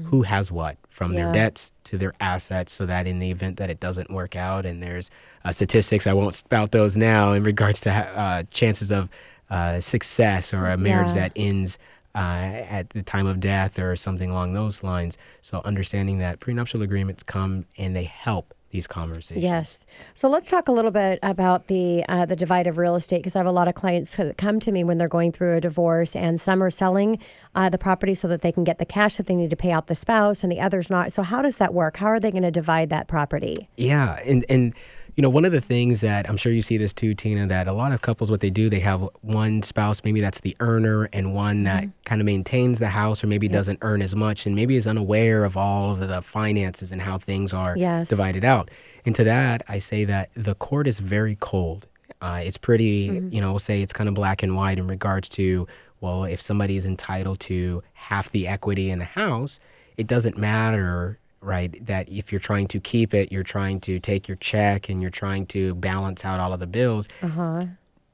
who 0.05 0.21
has 0.23 0.51
what 0.51 0.77
from 0.87 1.13
Yeah. 1.13 1.25
their 1.25 1.33
debts 1.33 1.71
to 1.85 1.97
their 1.97 2.13
assets 2.21 2.71
so 2.71 2.85
that 2.85 3.05
in 3.07 3.19
the 3.19 3.29
event 3.29 3.57
that 3.57 3.69
it 3.69 3.79
doesn't 3.81 4.09
work 4.09 4.37
out 4.37 4.65
and 4.65 4.81
there's 4.81 5.09
uh, 5.43 5.51
statistics 5.51 6.07
i 6.07 6.13
won't 6.13 6.33
spout 6.33 6.71
those 6.71 6.95
now 6.95 7.33
in 7.33 7.43
regards 7.43 7.81
to 7.81 7.91
ha- 7.91 8.13
uh, 8.15 8.43
chances 8.51 8.89
of 8.89 9.09
uh, 9.49 9.81
success 9.81 10.53
or 10.53 10.67
a 10.67 10.77
marriage 10.77 11.09
Yeah. 11.09 11.15
that 11.27 11.31
ends 11.35 11.77
uh, 12.15 12.17
at 12.17 12.89
the 12.91 13.03
time 13.03 13.27
of 13.27 13.39
death 13.39 13.79
or 13.79 13.95
something 13.95 14.29
along 14.29 14.53
those 14.53 14.83
lines 14.83 15.17
so 15.41 15.61
understanding 15.63 16.19
that 16.19 16.39
prenuptial 16.39 16.81
agreements 16.81 17.23
come 17.23 17.65
and 17.77 17.95
they 17.95 18.03
help 18.03 18.53
these 18.71 18.87
conversations 18.87 19.43
Yes. 19.43 19.85
So 20.15 20.29
let's 20.29 20.49
talk 20.49 20.67
a 20.67 20.71
little 20.71 20.91
bit 20.91 21.19
about 21.21 21.67
the 21.67 22.03
uh, 22.09 22.25
the 22.25 22.35
divide 22.35 22.67
of 22.67 22.77
real 22.77 22.95
estate 22.95 23.17
because 23.17 23.35
I 23.35 23.39
have 23.39 23.45
a 23.45 23.51
lot 23.51 23.67
of 23.67 23.75
clients 23.75 24.15
that 24.15 24.37
come 24.37 24.59
to 24.61 24.71
me 24.71 24.83
when 24.83 24.97
they're 24.97 25.07
going 25.07 25.31
through 25.31 25.57
a 25.57 25.61
divorce, 25.61 26.15
and 26.15 26.39
some 26.39 26.63
are 26.63 26.69
selling 26.69 27.19
uh, 27.53 27.69
the 27.69 27.77
property 27.77 28.15
so 28.15 28.27
that 28.29 28.41
they 28.41 28.51
can 28.51 28.63
get 28.63 28.77
the 28.79 28.85
cash 28.85 29.17
that 29.17 29.27
they 29.27 29.35
need 29.35 29.49
to 29.49 29.55
pay 29.55 29.71
out 29.71 29.87
the 29.87 29.95
spouse, 29.95 30.43
and 30.43 30.51
the 30.51 30.59
others 30.59 30.89
not. 30.89 31.13
So 31.13 31.21
how 31.23 31.41
does 31.41 31.57
that 31.57 31.73
work? 31.73 31.97
How 31.97 32.07
are 32.07 32.19
they 32.19 32.31
going 32.31 32.43
to 32.43 32.51
divide 32.51 32.89
that 32.89 33.07
property? 33.07 33.55
Yeah, 33.77 34.19
and 34.25 34.45
and 34.49 34.73
you 35.15 35.21
know 35.21 35.29
one 35.29 35.45
of 35.45 35.51
the 35.51 35.61
things 35.61 36.01
that 36.01 36.29
I'm 36.29 36.37
sure 36.37 36.51
you 36.51 36.61
see 36.61 36.77
this 36.77 36.93
too, 36.93 37.13
Tina, 37.13 37.47
that 37.47 37.67
a 37.67 37.73
lot 37.73 37.91
of 37.91 38.01
couples 38.01 38.31
what 38.31 38.39
they 38.39 38.49
do 38.49 38.69
they 38.69 38.79
have 38.79 39.07
one 39.21 39.61
spouse 39.61 40.03
maybe 40.03 40.21
that's 40.21 40.39
the 40.41 40.55
earner 40.59 41.09
and 41.13 41.33
one 41.35 41.63
that 41.63 41.83
Mm-hmm. 41.83 41.91
kind 42.05 42.21
of 42.21 42.25
maintains 42.25 42.79
the 42.79 42.89
house 42.89 43.23
or 43.23 43.27
maybe 43.27 43.47
doesn't 43.47 43.79
earn 43.81 44.01
as 44.01 44.15
much 44.15 44.45
and 44.45 44.55
maybe 44.55 44.75
is 44.75 44.87
unaware 44.87 45.43
of 45.45 45.55
all 45.57 45.91
of 45.91 45.99
the 46.07 46.21
finances 46.21 46.91
and 46.91 47.01
how 47.01 47.17
things 47.17 47.53
are 47.53 47.75
Yes. 47.77 48.09
divided 48.09 48.43
out. 48.45 48.69
And 49.05 49.13
to 49.15 49.23
that, 49.23 49.63
I 49.67 49.77
say 49.79 50.05
that 50.05 50.29
the 50.35 50.55
court 50.55 50.87
is 50.87 50.99
very 50.99 51.35
cold. 51.39 51.87
Uh, 52.21 52.41
it's 52.43 52.57
pretty, 52.57 53.09
Mm-hmm. 53.09 53.33
you 53.33 53.41
know, 53.41 53.49
we'll 53.51 53.59
say 53.59 53.81
it's 53.81 53.93
kind 53.93 54.07
of 54.07 54.13
black 54.15 54.43
and 54.43 54.55
white 54.55 54.77
in 54.79 54.87
regards 54.87 55.27
to, 55.29 55.67
well, 56.01 56.23
if 56.25 56.39
somebody 56.41 56.77
is 56.77 56.85
entitled 56.85 57.39
to 57.41 57.81
half 57.93 58.31
the 58.31 58.47
equity 58.47 58.89
in 58.89 58.99
the 58.99 59.05
house, 59.05 59.59
it 59.97 60.07
doesn't 60.07 60.37
matter, 60.37 61.17
right? 61.41 61.83
That 61.85 62.07
if 62.09 62.31
you're 62.31 62.39
trying 62.39 62.67
to 62.69 62.79
keep 62.79 63.13
it, 63.13 63.31
you're 63.31 63.43
trying 63.43 63.79
to 63.81 63.99
take 63.99 64.27
your 64.27 64.37
check 64.37 64.89
and 64.89 65.01
you're 65.01 65.11
trying 65.11 65.47
to 65.47 65.75
balance 65.75 66.23
out 66.23 66.39
all 66.39 66.53
of 66.53 66.59
the 66.59 66.67
bills. 66.67 67.07
Uh 67.21 67.27
huh. 67.27 67.65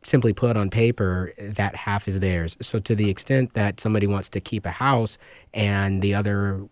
Simply 0.03 0.31
put 0.31 0.55
on 0.55 0.69
paper, 0.69 1.33
that 1.37 1.75
half 1.75 2.07
is 2.07 2.19
theirs. 2.19 2.55
So 2.61 2.79
to 2.79 2.95
the 2.95 3.09
extent 3.09 3.53
that 3.55 3.79
somebody 3.79 4.07
wants 4.07 4.29
to 4.29 4.39
keep 4.39 4.65
a 4.65 4.71
house 4.71 5.17
and 5.53 6.01
the 6.01 6.15
other 6.15 6.67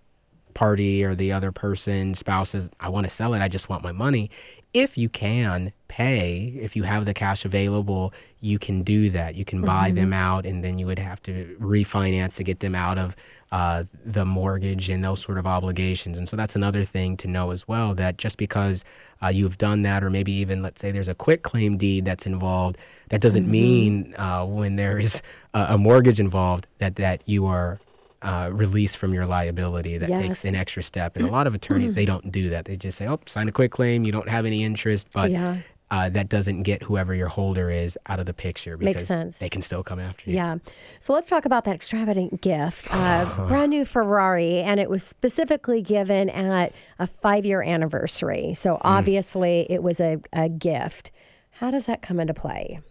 party 0.53 1.03
or 1.03 1.16
the 1.16 1.34
other 1.34 1.51
person, 1.51 2.16
spouse 2.16 2.51
says, 2.51 2.70
I 2.80 2.88
want 2.88 3.06
to 3.06 3.10
sell 3.10 3.34
it, 3.34 3.41
I 3.41 3.49
just 3.49 3.68
want 3.68 3.84
my 3.84 3.91
money. 3.91 4.32
If 4.74 4.97
you 4.97 5.10
can 5.10 5.74
pay, 5.89 6.53
if 6.62 6.76
you 6.76 6.84
have 6.84 7.06
the 7.06 7.14
cash 7.14 7.45
available, 7.45 8.14
you 8.39 8.60
can 8.60 8.84
do 8.84 9.10
that. 9.10 9.36
You 9.36 9.45
can 9.45 9.62
buy 9.62 9.91
them 9.91 10.14
out 10.14 10.45
and 10.45 10.64
then 10.64 10.80
you 10.80 10.86
would 10.86 10.99
have 10.99 11.22
to 11.24 11.58
refinance 11.60 12.36
to 12.36 12.43
get 12.43 12.60
them 12.60 12.76
out 12.76 12.97
of 12.97 13.16
uh, 13.56 13.86
the 14.06 14.26
mortgage 14.26 14.89
and 14.89 15.01
those 15.01 15.22
sort 15.22 15.38
of 15.38 15.47
obligations. 15.47 16.18
And 16.18 16.28
so 16.28 16.36
that's 16.36 16.58
another 16.58 16.84
thing 16.84 17.16
to 17.16 17.28
know 17.30 17.51
as 17.51 17.66
well 17.70 17.95
that 17.95 18.18
just 18.18 18.38
because 18.38 18.84
uh, 19.24 19.30
you've 19.30 19.58
done 19.58 19.84
that, 19.84 20.03
or 20.03 20.10
maybe 20.10 20.34
even 20.34 20.62
let's 20.62 20.82
say 20.82 20.91
there's 20.91 21.08
a 21.08 21.16
quitclaim 21.16 21.78
deed 21.78 22.03
that's 22.03 22.26
involved, 22.26 22.76
that 23.12 23.22
doesn't 23.22 23.49
mean 23.49 24.14
uh, 24.18 24.43
when 24.45 24.76
there 24.76 24.99
is 24.99 25.22
a, 25.53 25.78
mortgage 25.78 26.20
involved 26.20 26.68
that, 26.80 26.97
that 26.97 27.22
you 27.26 27.45
are 27.45 27.80
uh, 28.22 28.49
released 28.51 28.97
from 28.97 29.14
your 29.14 29.26
liability. 29.26 29.97
That 29.99 30.10
takes 30.22 30.43
an 30.43 30.56
extra 30.56 30.84
step. 30.84 31.16
And 31.16 31.26
a 31.26 31.32
lot 31.32 31.47
of 31.47 31.56
attorneys, 31.56 31.93
they 31.93 32.06
don't 32.06 32.30
do 32.34 32.49
that. 32.49 32.66
They 32.66 32.76
just 32.76 32.97
say, 32.97 33.08
oh, 33.08 33.22
sign 33.26 33.47
a 33.47 33.53
quitclaim. 33.53 34.03
You 34.03 34.12
don't 34.12 34.28
have 34.28 34.45
any 34.45 34.66
interest. 34.66 35.08
But 35.14 35.32
Yeah. 35.32 35.60
Uh, 35.96 36.10
that 36.10 36.28
doesn't 36.28 36.64
get 36.64 36.84
whoever 36.84 37.16
your 37.16 37.30
holder 37.30 37.72
is 37.72 37.98
out 38.08 38.20
of 38.20 38.26
the 38.26 38.34
picture 38.34 38.76
because 38.76 38.96
Makes 38.96 39.06
sense. 39.06 39.39
they 39.39 39.48
can 39.48 39.62
still 39.62 39.82
come 39.82 39.98
after 39.98 40.30
you. 40.30 40.36
Yeah. 40.36 40.58
So 41.00 41.14
let's 41.14 41.30
talk 41.30 41.46
about 41.46 41.64
that 41.64 41.76
extravagant 41.76 42.41
gift. 42.41 42.88
Uh, 42.91 43.24
brand 43.48 43.70
new 43.70 43.86
Ferrari, 43.86 44.58
and 44.58 44.78
it 44.78 44.89
was 44.89 45.04
specifically 45.04 45.82
given 45.82 46.30
at 46.30 46.74
a 47.00 47.08
five 47.08 47.46
year 47.46 47.62
anniversary. 47.62 48.54
So 48.56 48.78
obviously 48.82 49.68
it 49.70 49.82
was 49.82 50.02
a, 50.02 50.20
a 50.34 50.50
gift. 50.50 51.12
How 51.52 51.72
does 51.72 51.86
that 51.86 52.02
come 52.02 52.20
into 52.20 52.34
play? 52.34 52.82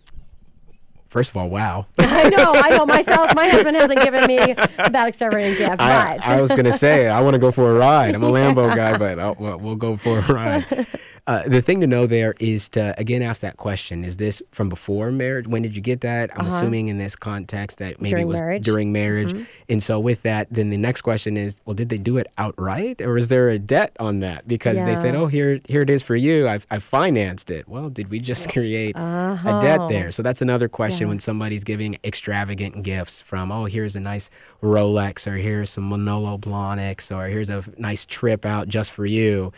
First 1.08 1.30
of 1.30 1.36
all, 1.36 1.50
wow. 1.50 1.86
I 1.98 2.30
know, 2.30 2.52
I 2.54 2.70
know 2.70 2.86
myself. 2.86 3.34
My 3.34 3.46
husband 3.46 3.76
hasn't 3.76 4.02
given 4.02 4.26
me 4.26 4.38
that 4.38 5.06
extravagant 5.06 5.58
gift, 5.58 5.80
I, 5.80 6.16
but 6.16 6.26
I 6.26 6.40
was 6.40 6.50
going 6.50 6.64
to 6.64 6.72
say, 6.72 7.06
I 7.06 7.20
want 7.20 7.34
to 7.34 7.38
go 7.38 7.52
for 7.52 7.70
a 7.70 7.78
ride. 7.78 8.14
I'm 8.14 8.24
a 8.24 8.30
Lambo 8.32 8.74
guy, 8.74 8.96
but 8.96 9.20
I'll, 9.20 9.36
we'll, 9.38 9.58
we'll 9.58 9.76
go 9.76 9.96
for 9.98 10.18
a 10.18 10.22
ride. 10.22 10.86
Uh, 11.26 11.42
the 11.48 11.62
thing 11.62 11.80
to 11.80 11.86
know 11.86 12.06
there 12.06 12.34
is 12.38 12.68
to, 12.68 12.94
again, 13.00 13.22
ask 13.22 13.40
that 13.40 13.56
question 13.56 14.04
Is 14.04 14.18
this 14.18 14.42
from 14.50 14.68
before 14.68 15.10
marriage? 15.10 15.46
When 15.46 15.62
did 15.62 15.74
you 15.74 15.80
get 15.80 16.02
that? 16.02 16.30
I'm 16.38 16.46
assuming 16.46 16.88
in 16.88 16.98
this 16.98 17.16
context 17.16 17.78
that 17.78 17.98
maybe 17.98 18.16
Uh-huh. 18.16 18.20
During 18.20 18.26
it 18.26 18.28
was 18.28 18.40
marriage. 18.40 18.62
Mm-hmm. 18.62 18.70
during 18.70 18.92
marriage. 18.92 19.46
And 19.70 19.82
so, 19.82 19.98
with 19.98 20.20
that, 20.22 20.48
then 20.50 20.68
the 20.68 20.76
next 20.76 21.00
question 21.00 21.38
is 21.38 21.62
well, 21.64 21.72
did 21.72 21.88
they 21.88 21.96
do 21.96 22.18
it 22.18 22.26
outright 22.36 23.00
or 23.00 23.16
is 23.16 23.28
there 23.28 23.48
a 23.48 23.58
debt 23.58 23.96
on 23.98 24.20
that? 24.20 24.46
Because 24.46 24.76
they 24.82 24.94
said, 24.96 25.14
oh, 25.14 25.26
here, 25.26 25.60
here 25.66 25.80
it 25.80 25.88
is 25.88 26.02
for 26.02 26.14
you. 26.14 26.46
I've, 26.46 26.66
I've 26.70 26.84
financed 26.84 27.50
it. 27.50 27.66
Well, 27.68 27.88
did 27.88 28.10
we 28.10 28.18
just 28.20 28.50
create 28.52 28.94
a 28.94 29.58
debt 29.62 29.80
there? 29.88 30.12
So, 30.12 30.22
that's 30.22 30.42
another 30.42 30.68
question 30.68 31.04
Uh-huh. 31.04 31.04
Yeah. 31.04 31.08
when 31.08 31.18
somebody's 31.20 31.64
giving 31.64 31.96
extravagant 32.04 32.82
gifts 32.82 33.22
from, 33.22 33.50
oh, 33.50 33.64
here's 33.64 33.96
a 33.96 34.00
nice 34.00 34.28
Rolex, 34.62 35.26
or 35.26 35.36
here's 35.36 35.70
some 35.70 35.88
Manolo 35.88 36.36
Blahniks, 36.36 37.14
or 37.16 37.28
here's 37.28 37.48
a 37.48 37.64
nice 37.78 38.04
trip 38.04 38.44
out 38.44 38.68
just 38.68 38.90
for 38.90 39.06
you. 39.06 39.52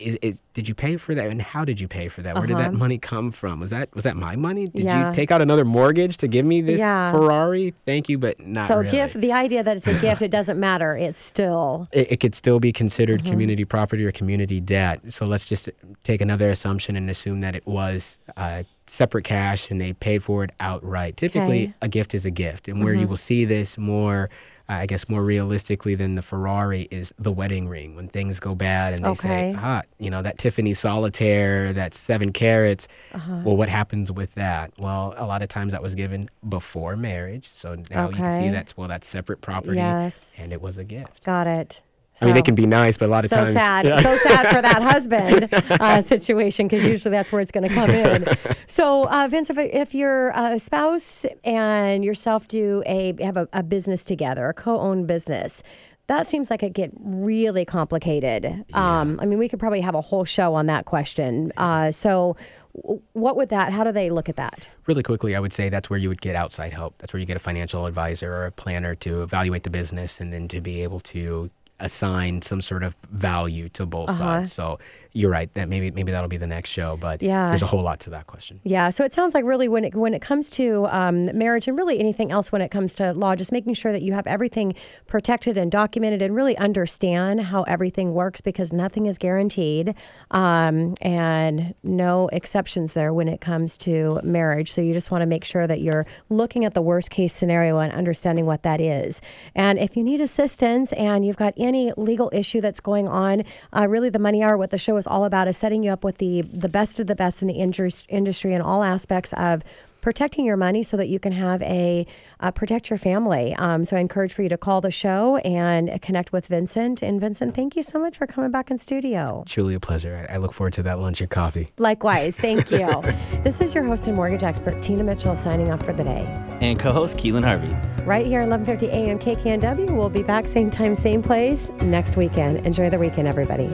Is, 0.00 0.18
is 0.22 0.42
did 0.54 0.66
you 0.68 0.74
pay 0.74 0.96
for 0.96 1.14
that, 1.14 1.26
and 1.26 1.40
how 1.42 1.64
did 1.64 1.80
you 1.80 1.86
pay 1.88 2.08
for 2.08 2.22
that? 2.22 2.34
Where 2.34 2.46
did 2.46 2.56
that 2.56 2.68
Uh-huh. 2.68 2.78
money 2.78 2.98
come 2.98 3.30
from? 3.30 3.60
Was 3.60 3.70
that 3.70 3.94
was 3.94 4.04
that 4.04 4.16
my 4.16 4.34
money? 4.36 4.66
Did 4.66 4.86
Yeah. 4.86 5.08
you 5.08 5.14
take 5.14 5.30
out 5.30 5.42
another 5.42 5.64
mortgage 5.64 6.16
to 6.18 6.28
give 6.28 6.46
me 6.46 6.60
this 6.62 6.80
Yeah. 6.80 7.10
Ferrari? 7.12 7.74
Thank 7.84 8.08
you, 8.08 8.16
but 8.18 8.40
not 8.40 8.68
so 8.68 8.78
really. 8.78 8.90
gift. 8.90 9.20
The 9.20 9.32
idea 9.32 9.62
that 9.62 9.76
it's 9.76 9.86
a 9.86 9.98
gift, 10.00 10.22
it 10.22 10.30
doesn't 10.30 10.58
matter. 10.58 10.96
It's 10.96 11.18
still 11.18 11.86
it, 11.92 12.12
it 12.12 12.20
could 12.20 12.34
still 12.34 12.60
be 12.60 12.72
considered 12.72 13.20
Mm-hmm. 13.20 13.30
community 13.30 13.64
property 13.64 14.04
or 14.04 14.12
community 14.12 14.60
debt. 14.60 15.00
So 15.12 15.26
let's 15.26 15.44
just 15.44 15.68
take 16.02 16.20
another 16.20 16.48
assumption 16.50 16.96
and 16.96 17.10
assume 17.10 17.40
that 17.42 17.54
it 17.54 17.66
was 17.66 18.18
uh, 18.36 18.62
separate 18.86 19.24
cash 19.24 19.70
and 19.70 19.80
they 19.80 19.92
paid 19.92 20.22
for 20.22 20.42
it 20.44 20.50
outright. 20.60 21.16
Typically, 21.16 21.64
Okay. 21.64 21.74
a 21.82 21.88
gift 21.88 22.14
is 22.14 22.24
a 22.24 22.30
gift, 22.30 22.68
and 22.68 22.82
where 22.82 22.94
you 22.94 23.00
Mm-hmm. 23.02 23.10
will 23.10 23.16
see 23.16 23.44
this 23.44 23.76
more. 23.78 24.30
I 24.78 24.86
guess 24.86 25.08
more 25.08 25.22
realistically 25.24 25.94
than 25.94 26.14
the 26.14 26.22
Ferrari 26.22 26.86
is 26.90 27.12
the 27.18 27.32
wedding 27.32 27.68
ring. 27.68 27.96
When 27.96 28.08
things 28.08 28.38
go 28.38 28.54
bad 28.54 28.94
and 28.94 29.04
they 29.04 29.14
say, 29.14 29.50
Okay. 29.50 29.58
ah, 29.58 29.82
you 29.98 30.10
know, 30.10 30.22
that 30.22 30.38
Tiffany 30.38 30.74
solitaire, 30.74 31.72
that 31.72 31.94
seven 31.94 32.32
carats. 32.32 32.86
Uh-huh. 33.12 33.40
Well, 33.44 33.56
what 33.56 33.68
happens 33.68 34.12
with 34.12 34.34
that? 34.34 34.72
Well, 34.78 35.14
a 35.16 35.26
lot 35.26 35.42
of 35.42 35.48
times 35.48 35.72
that 35.72 35.82
was 35.82 35.94
given 35.94 36.30
before 36.48 36.96
marriage. 36.96 37.48
So 37.52 37.76
now 37.90 38.08
you 38.10 38.16
can 38.16 38.32
see 38.32 38.48
that's, 38.50 38.76
well, 38.76 38.88
that's 38.88 39.08
separate 39.08 39.40
property 39.40 39.76
Yes. 39.76 40.36
and 40.38 40.52
it 40.52 40.60
was 40.62 40.78
a 40.78 40.84
gift. 40.84 41.24
got 41.24 41.46
it. 41.46 41.82
I 42.20 42.26
mean, 42.26 42.34
they 42.34 42.42
can 42.42 42.54
be 42.54 42.66
nice, 42.66 42.96
but 42.96 43.08
a 43.08 43.12
lot 43.12 43.24
of 43.24 43.30
so 43.30 43.36
times. 43.36 43.52
sad, 43.52 43.86
so 44.02 44.16
sad 44.18 44.54
for 44.54 44.62
that 44.62 44.82
husband 44.82 45.48
uh, 45.80 46.00
situation 46.02 46.68
because 46.68 46.84
usually 46.84 47.10
that's 47.10 47.32
where 47.32 47.40
it's 47.40 47.50
going 47.50 47.68
to 47.68 47.74
come 47.74 47.90
in. 47.90 48.26
So, 48.66 49.08
uh, 49.08 49.26
Vince, 49.28 49.50
if, 49.50 49.58
if 49.58 49.94
your 49.94 50.36
uh, 50.36 50.56
spouse 50.56 51.26
and 51.42 52.04
yourself 52.04 52.46
do 52.46 52.84
a 52.86 53.20
have 53.20 53.36
a, 53.36 53.48
a 53.52 53.64
business 53.64 54.04
together, 54.04 54.48
a 54.48 54.54
co-owned 54.54 55.06
business. 55.06 55.62
That 56.06 56.26
seems 56.26 56.50
like 56.50 56.62
it 56.62 56.72
get 56.72 56.90
really 56.98 57.64
complicated. 57.64 58.64
Um, 58.72 59.18
I 59.20 59.26
mean, 59.26 59.38
we 59.38 59.48
could 59.48 59.58
probably 59.58 59.80
have 59.80 59.94
a 59.94 60.00
whole 60.00 60.24
show 60.24 60.54
on 60.54 60.66
that 60.66 60.84
question. 60.84 61.52
Uh, 61.56 61.90
so, 61.92 62.36
what 62.72 63.36
would 63.36 63.48
that? 63.50 63.72
How 63.72 63.84
do 63.84 63.92
they 63.92 64.10
look 64.10 64.28
at 64.28 64.36
that? 64.36 64.68
Really 64.86 65.02
quickly, 65.02 65.34
I 65.34 65.40
would 65.40 65.52
say 65.52 65.68
that's 65.68 65.90
where 65.90 65.98
you 65.98 66.08
would 66.08 66.20
get 66.20 66.36
outside 66.36 66.72
help. 66.72 66.94
That's 66.98 67.12
where 67.12 67.20
you 67.20 67.26
get 67.26 67.36
a 67.36 67.40
financial 67.40 67.86
advisor 67.86 68.32
or 68.32 68.46
a 68.46 68.52
planner 68.52 68.94
to 68.96 69.22
evaluate 69.22 69.64
the 69.64 69.70
business 69.70 70.20
and 70.20 70.32
then 70.32 70.48
to 70.48 70.60
be 70.60 70.82
able 70.82 71.00
to 71.00 71.50
assign 71.80 72.42
some 72.42 72.60
sort 72.60 72.82
of 72.82 72.94
value 73.10 73.68
to 73.70 73.86
both 73.86 74.10
Uh-huh. 74.10 74.18
sides. 74.18 74.52
So 74.52 74.78
you're 75.12 75.30
right. 75.30 75.52
That 75.54 75.68
maybe 75.68 75.90
maybe 75.90 76.12
that'll 76.12 76.28
be 76.28 76.36
the 76.36 76.46
next 76.46 76.70
show. 76.70 76.96
But 77.00 77.22
Yeah. 77.22 77.48
there's 77.48 77.62
a 77.62 77.66
whole 77.66 77.82
lot 77.82 78.00
to 78.00 78.10
that 78.10 78.26
question. 78.26 78.60
Yeah, 78.64 78.90
so 78.90 79.04
it 79.04 79.12
sounds 79.12 79.34
like 79.34 79.44
really 79.44 79.68
when 79.68 79.84
it 79.84 79.94
when 79.94 80.14
it 80.14 80.22
comes 80.22 80.50
to 80.50 80.86
um, 80.90 81.36
marriage 81.36 81.66
and 81.68 81.76
really 81.76 81.98
anything 81.98 82.30
else 82.30 82.52
when 82.52 82.62
it 82.62 82.70
comes 82.70 82.94
to 82.96 83.12
law, 83.12 83.34
just 83.34 83.52
making 83.52 83.74
sure 83.74 83.92
that 83.92 84.02
you 84.02 84.12
have 84.12 84.26
everything 84.26 84.74
protected 85.06 85.56
and 85.56 85.70
documented 85.72 86.22
and 86.22 86.34
really 86.34 86.56
understand 86.58 87.40
how 87.40 87.62
everything 87.64 88.14
works 88.14 88.40
because 88.40 88.72
nothing 88.72 89.06
is 89.06 89.18
guaranteed 89.18 89.94
um, 90.30 90.94
and 91.00 91.74
no 91.82 92.28
exceptions 92.32 92.92
there 92.94 93.12
when 93.12 93.28
it 93.28 93.40
comes 93.40 93.76
to 93.78 94.20
marriage. 94.22 94.72
So 94.72 94.80
you 94.80 94.92
just 94.92 95.10
want 95.10 95.22
to 95.22 95.26
make 95.26 95.44
sure 95.44 95.66
that 95.66 95.80
you're 95.80 96.06
looking 96.28 96.64
at 96.64 96.74
the 96.74 96.82
worst 96.82 97.10
case 97.10 97.34
scenario 97.34 97.78
and 97.78 97.92
understanding 97.92 98.46
what 98.46 98.62
that 98.62 98.80
is. 98.80 99.20
And 99.54 99.78
if 99.78 99.96
you 99.96 100.02
need 100.04 100.20
assistance 100.20 100.92
and 100.92 101.24
you've 101.26 101.36
got 101.36 101.54
any 101.56 101.92
legal 101.96 102.30
issue 102.32 102.60
that's 102.60 102.80
going 102.80 103.08
on, 103.08 103.44
uh, 103.72 103.88
really 103.88 104.10
the 104.10 104.18
money 104.18 104.42
hour, 104.42 104.56
what 104.56 104.70
the 104.70 104.78
show 104.78 104.96
is 105.00 105.06
all 105.06 105.24
about, 105.24 105.48
is 105.48 105.56
setting 105.56 105.82
you 105.82 105.90
up 105.90 106.04
with 106.04 106.18
the 106.18 106.42
the 106.42 106.68
best 106.68 107.00
of 107.00 107.08
the 107.08 107.16
best 107.16 107.42
in 107.42 107.48
the 107.48 107.54
indus- 107.54 108.04
industry 108.08 108.54
in 108.54 108.60
all 108.60 108.84
aspects 108.84 109.32
of 109.32 109.64
protecting 110.00 110.44
your 110.44 110.56
money 110.56 110.82
so 110.82 110.96
that 110.96 111.08
you 111.08 111.18
can 111.18 111.32
have 111.32 111.62
a 111.62 112.06
uh, 112.40 112.50
protect 112.50 112.88
your 112.88 112.98
family. 112.98 113.54
Um, 113.56 113.84
so 113.84 113.96
I 113.96 114.00
encourage 114.00 114.32
for 114.32 114.42
you 114.42 114.48
to 114.48 114.56
call 114.56 114.80
the 114.80 114.90
show 114.90 115.36
and 115.38 116.00
connect 116.00 116.32
with 116.32 116.46
Vincent. 116.46 117.02
And 117.02 117.20
Vincent, 117.20 117.54
thank 117.54 117.76
you 117.76 117.82
so 117.82 117.98
much 117.98 118.16
for 118.16 118.26
coming 118.26 118.50
back 118.50 118.70
in 118.70 118.78
studio. 118.78 119.44
Truly 119.46 119.74
a 119.74 119.80
pleasure. 119.80 120.26
I 120.28 120.34
I 120.34 120.36
look 120.38 120.52
forward 120.52 120.72
to 120.74 120.82
that 120.84 120.98
lunch 120.98 121.20
and 121.20 121.28
coffee. 121.28 121.70
Likewise, 121.76 122.36
thank 122.36 122.70
you. 122.70 122.88
this 123.44 123.60
is 123.60 123.74
your 123.74 123.84
host 123.84 124.06
and 124.06 124.16
mortgage 124.16 124.42
expert 124.42 124.82
Tina 124.82 125.04
Mitchell 125.04 125.36
signing 125.36 125.70
off 125.70 125.84
for 125.84 125.92
the 125.92 126.04
day. 126.04 126.24
And 126.60 126.78
co-host 126.78 127.16
Keelan 127.18 127.44
Harvey. 127.44 127.74
Right 128.04 128.26
here 128.26 128.40
at 128.40 128.48
11:50 128.48 128.82
a.m. 128.88 129.18
KKNW. 129.18 129.90
We'll 129.96 130.08
be 130.08 130.22
back 130.22 130.48
same 130.48 130.70
time, 130.70 130.94
same 130.94 131.22
place 131.22 131.70
next 131.82 132.16
weekend. 132.16 132.66
Enjoy 132.66 132.88
the 132.88 132.98
weekend, 132.98 133.28
everybody. 133.28 133.68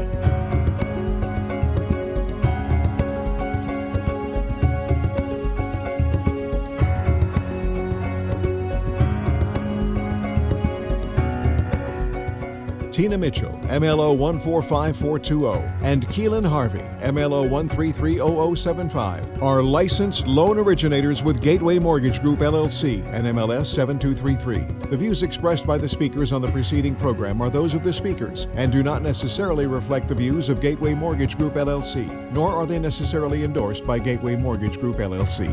Tina 12.97 13.19
Mitchell, 13.19 13.53
MLO 13.65 14.17
145420, 14.17 15.87
and 15.87 16.09
Keelan 16.09 16.47
Harvey, 16.47 16.81
MLO 17.03 17.47
1330075, 17.47 19.43
are 19.43 19.63
licensed 19.63 20.27
loan 20.27 20.59
originators 20.59 21.23
with 21.23 21.43
Gateway 21.43 21.79
Mortgage 21.79 22.23
Group 22.23 22.39
LLC 22.39 23.07
and 23.09 23.27
MLS 23.27 23.67
7233. 23.67 24.89
The 24.89 24.97
views 24.97 25.23
expressed 25.23 25.67
by 25.67 25.77
the 25.77 25.87
speakers 25.87 26.33
on 26.33 26.41
the 26.41 26.51
preceding 26.51 26.95
program 26.95 27.43
are 27.43 27.51
those 27.51 27.75
of 27.75 27.85
the 27.85 27.93
speakers 27.93 28.47
and 28.55 28.73
do 28.73 28.83
not 28.83 29.03
necessarily 29.03 29.67
reflect 29.67 30.09
the 30.09 30.15
views 30.15 30.49
of 30.49 30.63
Gateway 30.63 30.95
Mortgage 30.95 31.37
Group 31.37 31.53
LLC, 31.53 32.33
nor 32.33 32.51
are 32.51 32.65
they 32.65 32.79
necessarily 32.79 33.45
endorsed 33.45 33.85
by 33.87 33.99
Gateway 33.99 34.37
Mortgage 34.37 34.79
Group 34.79 34.97
LLC. 34.97 35.53